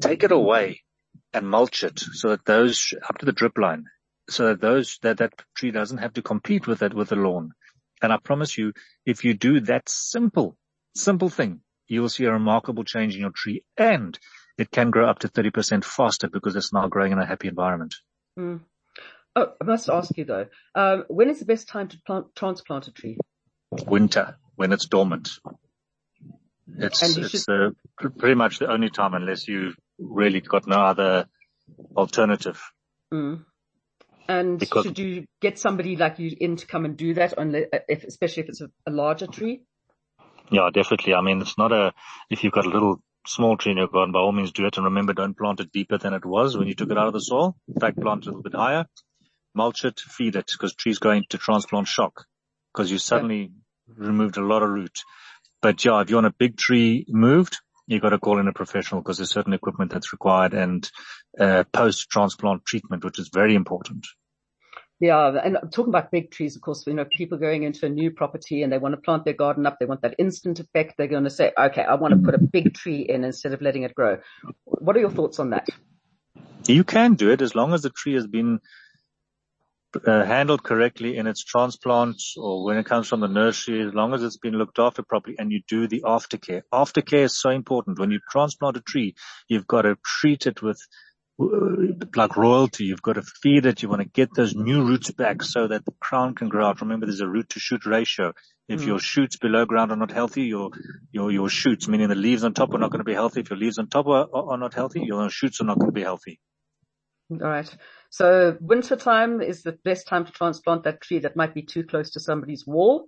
Take 0.01 0.23
it 0.23 0.31
away 0.31 0.81
and 1.33 1.49
mulch 1.49 1.83
it 1.83 1.99
so 1.99 2.29
that 2.29 2.45
those 2.45 2.93
up 3.07 3.17
to 3.17 3.25
the 3.25 3.31
drip 3.31 3.57
line, 3.57 3.85
so 4.29 4.47
that 4.47 4.61
those, 4.61 4.99
that, 5.01 5.17
that 5.17 5.33
tree 5.55 5.71
doesn't 5.71 5.97
have 5.97 6.13
to 6.13 6.21
compete 6.21 6.67
with 6.67 6.79
that, 6.79 6.93
with 6.93 7.09
the 7.09 7.15
lawn. 7.15 7.51
And 8.01 8.11
I 8.11 8.17
promise 8.17 8.57
you, 8.57 8.73
if 9.05 9.23
you 9.23 9.33
do 9.33 9.61
that 9.61 9.89
simple, 9.89 10.57
simple 10.95 11.29
thing, 11.29 11.61
you 11.87 12.01
will 12.01 12.09
see 12.09 12.25
a 12.25 12.31
remarkable 12.31 12.83
change 12.83 13.15
in 13.15 13.21
your 13.21 13.31
tree 13.31 13.63
and 13.77 14.17
it 14.57 14.71
can 14.71 14.91
grow 14.91 15.09
up 15.09 15.19
to 15.19 15.27
30% 15.27 15.83
faster 15.83 16.29
because 16.29 16.55
it's 16.55 16.73
now 16.73 16.87
growing 16.87 17.11
in 17.11 17.19
a 17.19 17.25
happy 17.25 17.47
environment. 17.47 17.95
Mm. 18.37 18.61
Oh, 19.35 19.53
I 19.59 19.63
must 19.63 19.89
ask 19.89 20.15
you 20.17 20.25
though, 20.25 20.47
um, 20.75 21.05
when 21.07 21.29
is 21.29 21.39
the 21.39 21.45
best 21.45 21.67
time 21.67 21.87
to 21.89 21.97
plant, 22.05 22.27
transplant 22.35 22.87
a 22.87 22.91
tree? 22.91 23.17
Winter, 23.71 24.37
when 24.55 24.71
it's 24.71 24.85
dormant. 24.85 25.29
It's, 26.67 27.17
it's 27.17 27.43
should... 27.43 27.75
pretty 28.17 28.35
much 28.35 28.59
the 28.59 28.71
only 28.71 28.89
time 28.89 29.13
unless 29.13 29.47
you've 29.47 29.75
really 29.99 30.41
got 30.41 30.67
no 30.67 30.77
other 30.77 31.27
alternative. 31.95 32.61
Mm. 33.13 33.45
And 34.27 34.59
because... 34.59 34.85
should 34.85 34.99
you 34.99 35.25
get 35.41 35.59
somebody 35.59 35.95
like 35.95 36.19
you 36.19 36.35
in 36.39 36.55
to 36.57 36.65
come 36.65 36.85
and 36.85 36.95
do 36.95 37.13
that 37.15 37.37
on 37.37 37.53
if, 37.55 38.03
especially 38.03 38.43
if 38.43 38.49
it's 38.49 38.61
a, 38.61 38.69
a 38.87 38.91
larger 38.91 39.27
tree? 39.27 39.63
Yeah, 40.51 40.69
definitely. 40.73 41.13
I 41.13 41.21
mean, 41.21 41.41
it's 41.41 41.57
not 41.57 41.71
a, 41.71 41.93
if 42.29 42.43
you've 42.43 42.53
got 42.53 42.65
a 42.65 42.69
little 42.69 43.01
small 43.27 43.57
tree 43.57 43.71
in 43.71 43.77
your 43.77 43.87
garden, 43.87 44.13
by 44.13 44.19
all 44.19 44.31
means 44.31 44.51
do 44.51 44.65
it. 44.65 44.77
And 44.77 44.85
remember, 44.85 45.13
don't 45.13 45.37
plant 45.37 45.59
it 45.59 45.71
deeper 45.71 45.97
than 45.97 46.13
it 46.13 46.25
was 46.25 46.57
when 46.57 46.67
you 46.67 46.75
took 46.75 46.91
it 46.91 46.97
out 46.97 47.07
of 47.07 47.13
the 47.13 47.19
soil. 47.19 47.55
In 47.67 47.79
fact, 47.79 47.99
plant 47.99 48.23
it 48.23 48.27
a 48.27 48.29
little 48.29 48.43
bit 48.43 48.55
higher, 48.55 48.85
mulch 49.53 49.85
it, 49.85 49.99
feed 49.99 50.35
it, 50.35 50.49
because 50.51 50.73
trees 50.73 50.99
go 50.99 51.11
into 51.11 51.37
transplant 51.37 51.87
shock 51.87 52.25
because 52.73 52.91
you 52.91 52.97
suddenly 52.97 53.51
yeah. 53.87 53.93
removed 54.07 54.37
a 54.37 54.45
lot 54.45 54.63
of 54.63 54.69
root. 54.69 54.99
But 55.63 55.83
yeah, 55.85 56.01
if 56.01 56.09
you 56.09 56.17
want 56.17 56.27
a 56.27 56.35
big 56.37 56.57
tree 56.57 57.05
moved, 57.07 57.57
you've 57.87 58.01
got 58.01 58.09
to 58.09 58.19
call 58.19 58.37
in 58.37 58.49
a 58.49 58.53
professional 58.53 59.01
because 59.01 59.17
there's 59.17 59.31
certain 59.31 59.53
equipment 59.53 59.91
that's 59.91 60.11
required 60.11 60.53
and 60.53 60.87
uh, 61.39 61.63
post 61.71 62.09
transplant 62.09 62.65
treatment, 62.65 63.05
which 63.05 63.17
is 63.17 63.29
very 63.33 63.55
important. 63.55 64.05
Yeah, 64.99 65.39
and 65.41 65.57
talking 65.71 65.89
about 65.89 66.11
big 66.11 66.31
trees, 66.31 66.57
of 66.57 66.61
course, 66.61 66.85
you 66.85 66.93
know, 66.93 67.05
people 67.05 67.37
going 67.37 67.63
into 67.63 67.85
a 67.85 67.89
new 67.89 68.11
property 68.11 68.61
and 68.61 68.71
they 68.71 68.77
want 68.77 68.93
to 68.93 69.01
plant 69.01 69.23
their 69.23 69.33
garden 69.33 69.65
up. 69.65 69.77
They 69.79 69.85
want 69.85 70.01
that 70.01 70.15
instant 70.19 70.59
effect. 70.59 70.95
They're 70.97 71.07
going 71.07 71.23
to 71.23 71.29
say, 71.29 71.53
okay, 71.57 71.81
I 71.81 71.95
want 71.95 72.13
to 72.13 72.19
put 72.19 72.35
a 72.35 72.43
big 72.43 72.73
tree 72.73 73.01
in 73.01 73.23
instead 73.23 73.53
of 73.53 73.61
letting 73.61 73.83
it 73.83 73.95
grow. 73.95 74.17
What 74.65 74.97
are 74.97 74.99
your 74.99 75.11
thoughts 75.11 75.39
on 75.39 75.51
that? 75.51 75.67
You 76.67 76.83
can 76.83 77.15
do 77.15 77.31
it 77.31 77.41
as 77.41 77.55
long 77.55 77.73
as 77.73 77.83
the 77.83 77.89
tree 77.89 78.15
has 78.15 78.27
been 78.27 78.59
handled 80.05 80.63
correctly 80.63 81.17
in 81.17 81.27
its 81.27 81.43
transplant 81.43 82.21
or 82.37 82.63
when 82.63 82.77
it 82.77 82.85
comes 82.85 83.07
from 83.07 83.19
the 83.19 83.27
nursery, 83.27 83.85
as 83.85 83.93
long 83.93 84.13
as 84.13 84.23
it's 84.23 84.37
been 84.37 84.55
looked 84.55 84.79
after 84.79 85.03
properly 85.03 85.35
and 85.37 85.51
you 85.51 85.61
do 85.67 85.87
the 85.87 86.01
aftercare. 86.01 86.61
Aftercare 86.73 87.23
is 87.23 87.39
so 87.39 87.49
important. 87.49 87.99
When 87.99 88.11
you 88.11 88.19
transplant 88.31 88.77
a 88.77 88.81
tree, 88.81 89.15
you've 89.47 89.67
got 89.67 89.83
to 89.83 89.97
treat 90.03 90.47
it 90.47 90.61
with 90.61 90.79
like 92.15 92.37
royalty. 92.37 92.85
You've 92.85 93.01
got 93.01 93.13
to 93.13 93.23
feed 93.41 93.65
it. 93.65 93.81
You 93.81 93.89
want 93.89 94.01
to 94.01 94.07
get 94.07 94.29
those 94.35 94.55
new 94.55 94.85
roots 94.85 95.11
back 95.11 95.41
so 95.41 95.67
that 95.67 95.83
the 95.85 95.93
crown 95.99 96.35
can 96.35 96.49
grow 96.49 96.67
out. 96.67 96.81
Remember, 96.81 97.05
there's 97.05 97.21
a 97.21 97.27
root 97.27 97.49
to 97.49 97.59
shoot 97.59 97.85
ratio. 97.85 98.33
If 98.69 98.81
mm. 98.81 98.87
your 98.87 98.99
shoots 98.99 99.37
below 99.37 99.65
ground 99.65 99.91
are 99.91 99.97
not 99.97 100.11
healthy, 100.11 100.43
your, 100.43 100.69
your, 101.11 101.31
your 101.31 101.49
shoots, 101.49 101.87
meaning 101.87 102.07
the 102.07 102.15
leaves 102.15 102.43
on 102.43 102.53
top 102.53 102.73
are 102.73 102.77
not 102.77 102.91
going 102.91 102.99
to 102.99 103.05
be 103.05 103.13
healthy. 103.13 103.41
If 103.41 103.49
your 103.49 103.59
leaves 103.59 103.77
on 103.77 103.87
top 103.87 104.07
are, 104.07 104.27
are 104.33 104.57
not 104.57 104.73
healthy, 104.73 105.01
your 105.03 105.29
shoots 105.29 105.59
are 105.59 105.65
not 105.65 105.79
going 105.79 105.89
to 105.89 105.93
be 105.93 106.03
healthy. 106.03 106.39
All 107.31 107.37
right. 107.37 107.69
So 108.09 108.57
winter 108.59 108.95
time 108.95 109.41
is 109.41 109.63
the 109.63 109.71
best 109.71 110.07
time 110.07 110.25
to 110.25 110.31
transplant 110.31 110.83
that 110.83 111.01
tree 111.01 111.19
that 111.19 111.35
might 111.35 111.53
be 111.53 111.63
too 111.63 111.83
close 111.83 112.11
to 112.11 112.19
somebody's 112.19 112.65
wall. 112.67 113.07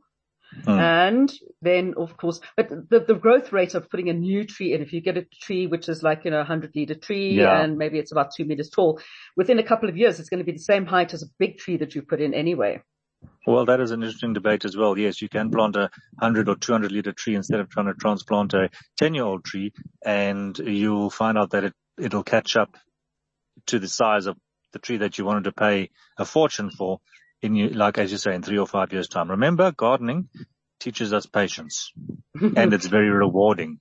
Mm. 0.63 0.79
And 0.79 1.33
then 1.61 1.93
of 1.97 2.17
course, 2.17 2.39
but 2.55 2.69
the, 2.69 2.99
the 2.99 3.15
growth 3.15 3.51
rate 3.51 3.73
of 3.73 3.89
putting 3.89 4.09
a 4.09 4.13
new 4.13 4.45
tree 4.45 4.73
in, 4.73 4.81
if 4.81 4.93
you 4.93 5.01
get 5.01 5.17
a 5.17 5.25
tree 5.41 5.67
which 5.67 5.89
is 5.89 6.03
like, 6.03 6.23
you 6.23 6.31
know, 6.31 6.41
a 6.41 6.45
hundred 6.45 6.75
liter 6.75 6.95
tree 6.95 7.33
yeah. 7.33 7.61
and 7.61 7.77
maybe 7.77 7.99
it's 7.99 8.11
about 8.11 8.31
two 8.35 8.45
meters 8.45 8.69
tall, 8.69 8.99
within 9.35 9.59
a 9.59 9.63
couple 9.63 9.89
of 9.89 9.97
years, 9.97 10.19
it's 10.19 10.29
going 10.29 10.39
to 10.39 10.45
be 10.45 10.51
the 10.51 10.59
same 10.59 10.85
height 10.85 11.13
as 11.13 11.23
a 11.23 11.27
big 11.39 11.57
tree 11.57 11.77
that 11.77 11.95
you 11.95 12.01
put 12.01 12.21
in 12.21 12.33
anyway. 12.33 12.81
Well, 13.47 13.65
that 13.65 13.79
is 13.79 13.91
an 13.91 14.01
interesting 14.01 14.33
debate 14.33 14.65
as 14.65 14.77
well. 14.77 14.97
Yes, 14.97 15.21
you 15.21 15.29
can 15.29 15.51
plant 15.51 15.75
a 15.75 15.89
100 16.19 16.47
or 16.47 16.55
200 16.55 16.91
liter 16.91 17.11
tree 17.11 17.35
instead 17.35 17.59
of 17.59 17.69
trying 17.69 17.87
to 17.87 17.93
transplant 17.93 18.53
a 18.53 18.69
10 18.97 19.13
year 19.13 19.23
old 19.23 19.43
tree 19.43 19.73
and 20.05 20.57
you'll 20.59 21.09
find 21.09 21.37
out 21.37 21.51
that 21.51 21.65
it, 21.65 21.73
it'll 21.99 22.23
catch 22.23 22.55
up 22.55 22.77
to 23.67 23.79
the 23.79 23.87
size 23.87 24.25
of 24.25 24.37
the 24.73 24.79
tree 24.79 24.97
that 24.97 25.17
you 25.17 25.25
wanted 25.25 25.45
to 25.45 25.51
pay 25.51 25.89
a 26.17 26.25
fortune 26.25 26.69
for 26.69 26.99
in 27.41 27.55
you, 27.55 27.69
like 27.69 27.97
as 27.97 28.11
you 28.11 28.17
say, 28.17 28.35
in 28.35 28.41
three 28.41 28.57
or 28.57 28.67
five 28.67 28.91
years 28.91 29.07
time. 29.07 29.31
Remember, 29.31 29.71
gardening 29.71 30.29
teaches 30.79 31.13
us 31.13 31.25
patience 31.25 31.91
and 32.33 32.73
it's 32.73 32.87
very 32.87 33.09
rewarding. 33.09 33.79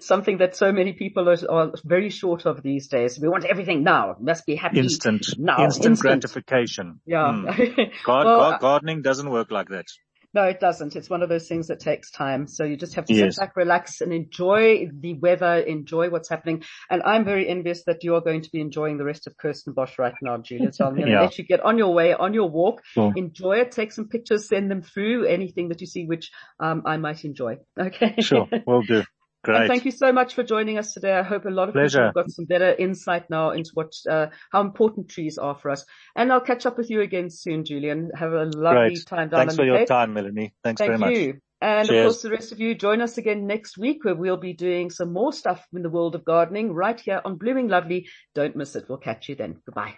Something 0.00 0.38
that 0.38 0.54
so 0.54 0.70
many 0.70 0.92
people 0.92 1.30
are, 1.30 1.50
are, 1.50 1.72
very 1.84 2.10
short 2.10 2.44
of 2.44 2.62
these 2.62 2.88
days. 2.88 3.18
We 3.18 3.28
want 3.28 3.46
everything 3.46 3.82
now. 3.82 4.16
Must 4.20 4.44
be 4.44 4.54
happy 4.54 4.80
instant, 4.80 5.26
now. 5.38 5.64
Instant, 5.64 5.92
instant. 5.92 6.22
gratification. 6.22 7.00
Yeah. 7.06 7.32
Mm. 7.42 7.92
well, 8.06 8.58
gardening 8.60 9.00
doesn't 9.00 9.30
work 9.30 9.50
like 9.50 9.68
that. 9.68 9.86
No, 10.34 10.44
it 10.44 10.60
doesn't. 10.60 10.96
It's 10.96 11.10
one 11.10 11.22
of 11.22 11.28
those 11.28 11.46
things 11.46 11.68
that 11.68 11.80
takes 11.80 12.10
time. 12.10 12.46
So 12.46 12.64
you 12.64 12.76
just 12.76 12.94
have 12.94 13.04
to 13.06 13.14
yes. 13.14 13.34
sit 13.34 13.40
back, 13.40 13.56
relax 13.56 14.00
and 14.00 14.12
enjoy 14.12 14.88
the 14.92 15.14
weather, 15.14 15.56
enjoy 15.58 16.08
what's 16.08 16.28
happening. 16.28 16.62
And 16.88 17.02
I'm 17.02 17.24
very 17.24 17.48
envious 17.48 17.84
that 17.84 18.02
you 18.02 18.14
are 18.14 18.22
going 18.22 18.42
to 18.42 18.50
be 18.50 18.60
enjoying 18.60 18.96
the 18.96 19.04
rest 19.04 19.26
of 19.26 19.36
Kirstenbosch 19.36 19.98
right 19.98 20.14
now, 20.22 20.38
Julia. 20.38 20.72
So 20.72 20.86
I'm 20.86 20.94
going 20.94 21.06
to 21.06 21.12
yeah. 21.12 21.22
let 21.22 21.38
you 21.38 21.44
get 21.44 21.60
on 21.60 21.76
your 21.76 21.92
way, 21.92 22.14
on 22.14 22.32
your 22.32 22.48
walk, 22.48 22.82
sure. 22.94 23.12
enjoy 23.14 23.58
it, 23.58 23.72
take 23.72 23.92
some 23.92 24.08
pictures, 24.08 24.48
send 24.48 24.70
them 24.70 24.82
through, 24.82 25.26
anything 25.26 25.68
that 25.68 25.80
you 25.82 25.86
see 25.86 26.06
which 26.06 26.30
um, 26.58 26.82
I 26.86 26.96
might 26.96 27.24
enjoy. 27.24 27.58
Okay. 27.78 28.14
Sure. 28.20 28.48
Will 28.66 28.82
do. 28.82 29.02
Great. 29.44 29.62
And 29.62 29.68
thank 29.68 29.84
you 29.84 29.90
so 29.90 30.12
much 30.12 30.34
for 30.34 30.44
joining 30.44 30.78
us 30.78 30.94
today. 30.94 31.12
I 31.12 31.22
hope 31.22 31.46
a 31.46 31.50
lot 31.50 31.68
of 31.68 31.74
Pleasure. 31.74 31.98
people 31.98 32.06
have 32.06 32.14
got 32.14 32.30
some 32.30 32.44
better 32.44 32.72
insight 32.72 33.28
now 33.28 33.50
into 33.50 33.70
what, 33.74 33.92
uh, 34.08 34.26
how 34.52 34.60
important 34.60 35.08
trees 35.08 35.36
are 35.36 35.56
for 35.56 35.70
us. 35.70 35.84
And 36.14 36.32
I'll 36.32 36.40
catch 36.40 36.64
up 36.64 36.78
with 36.78 36.90
you 36.90 37.00
again 37.00 37.28
soon, 37.28 37.64
Julian. 37.64 38.10
Have 38.14 38.32
a 38.32 38.44
lovely 38.44 38.94
Great. 38.94 39.06
time 39.06 39.30
down 39.30 39.40
Thanks 39.40 39.56
for 39.56 39.64
your 39.64 39.84
time, 39.84 40.14
Melanie. 40.14 40.54
Thanks 40.62 40.78
thank 40.78 40.96
very 40.96 40.98
much. 40.98 41.40
And 41.60 41.88
Cheers. 41.88 42.00
of 42.00 42.04
course, 42.04 42.22
the 42.22 42.30
rest 42.30 42.52
of 42.52 42.60
you 42.60 42.74
join 42.74 43.00
us 43.00 43.18
again 43.18 43.46
next 43.46 43.78
week 43.78 44.04
where 44.04 44.16
we'll 44.16 44.36
be 44.36 44.52
doing 44.52 44.90
some 44.90 45.12
more 45.12 45.32
stuff 45.32 45.64
in 45.72 45.82
the 45.82 45.90
world 45.90 46.16
of 46.16 46.24
gardening 46.24 46.72
right 46.72 46.98
here 46.98 47.20
on 47.24 47.36
Blooming 47.36 47.68
Lovely. 47.68 48.08
Don't 48.34 48.56
miss 48.56 48.74
it. 48.74 48.86
We'll 48.88 48.98
catch 48.98 49.28
you 49.28 49.36
then. 49.36 49.60
Goodbye. 49.64 49.94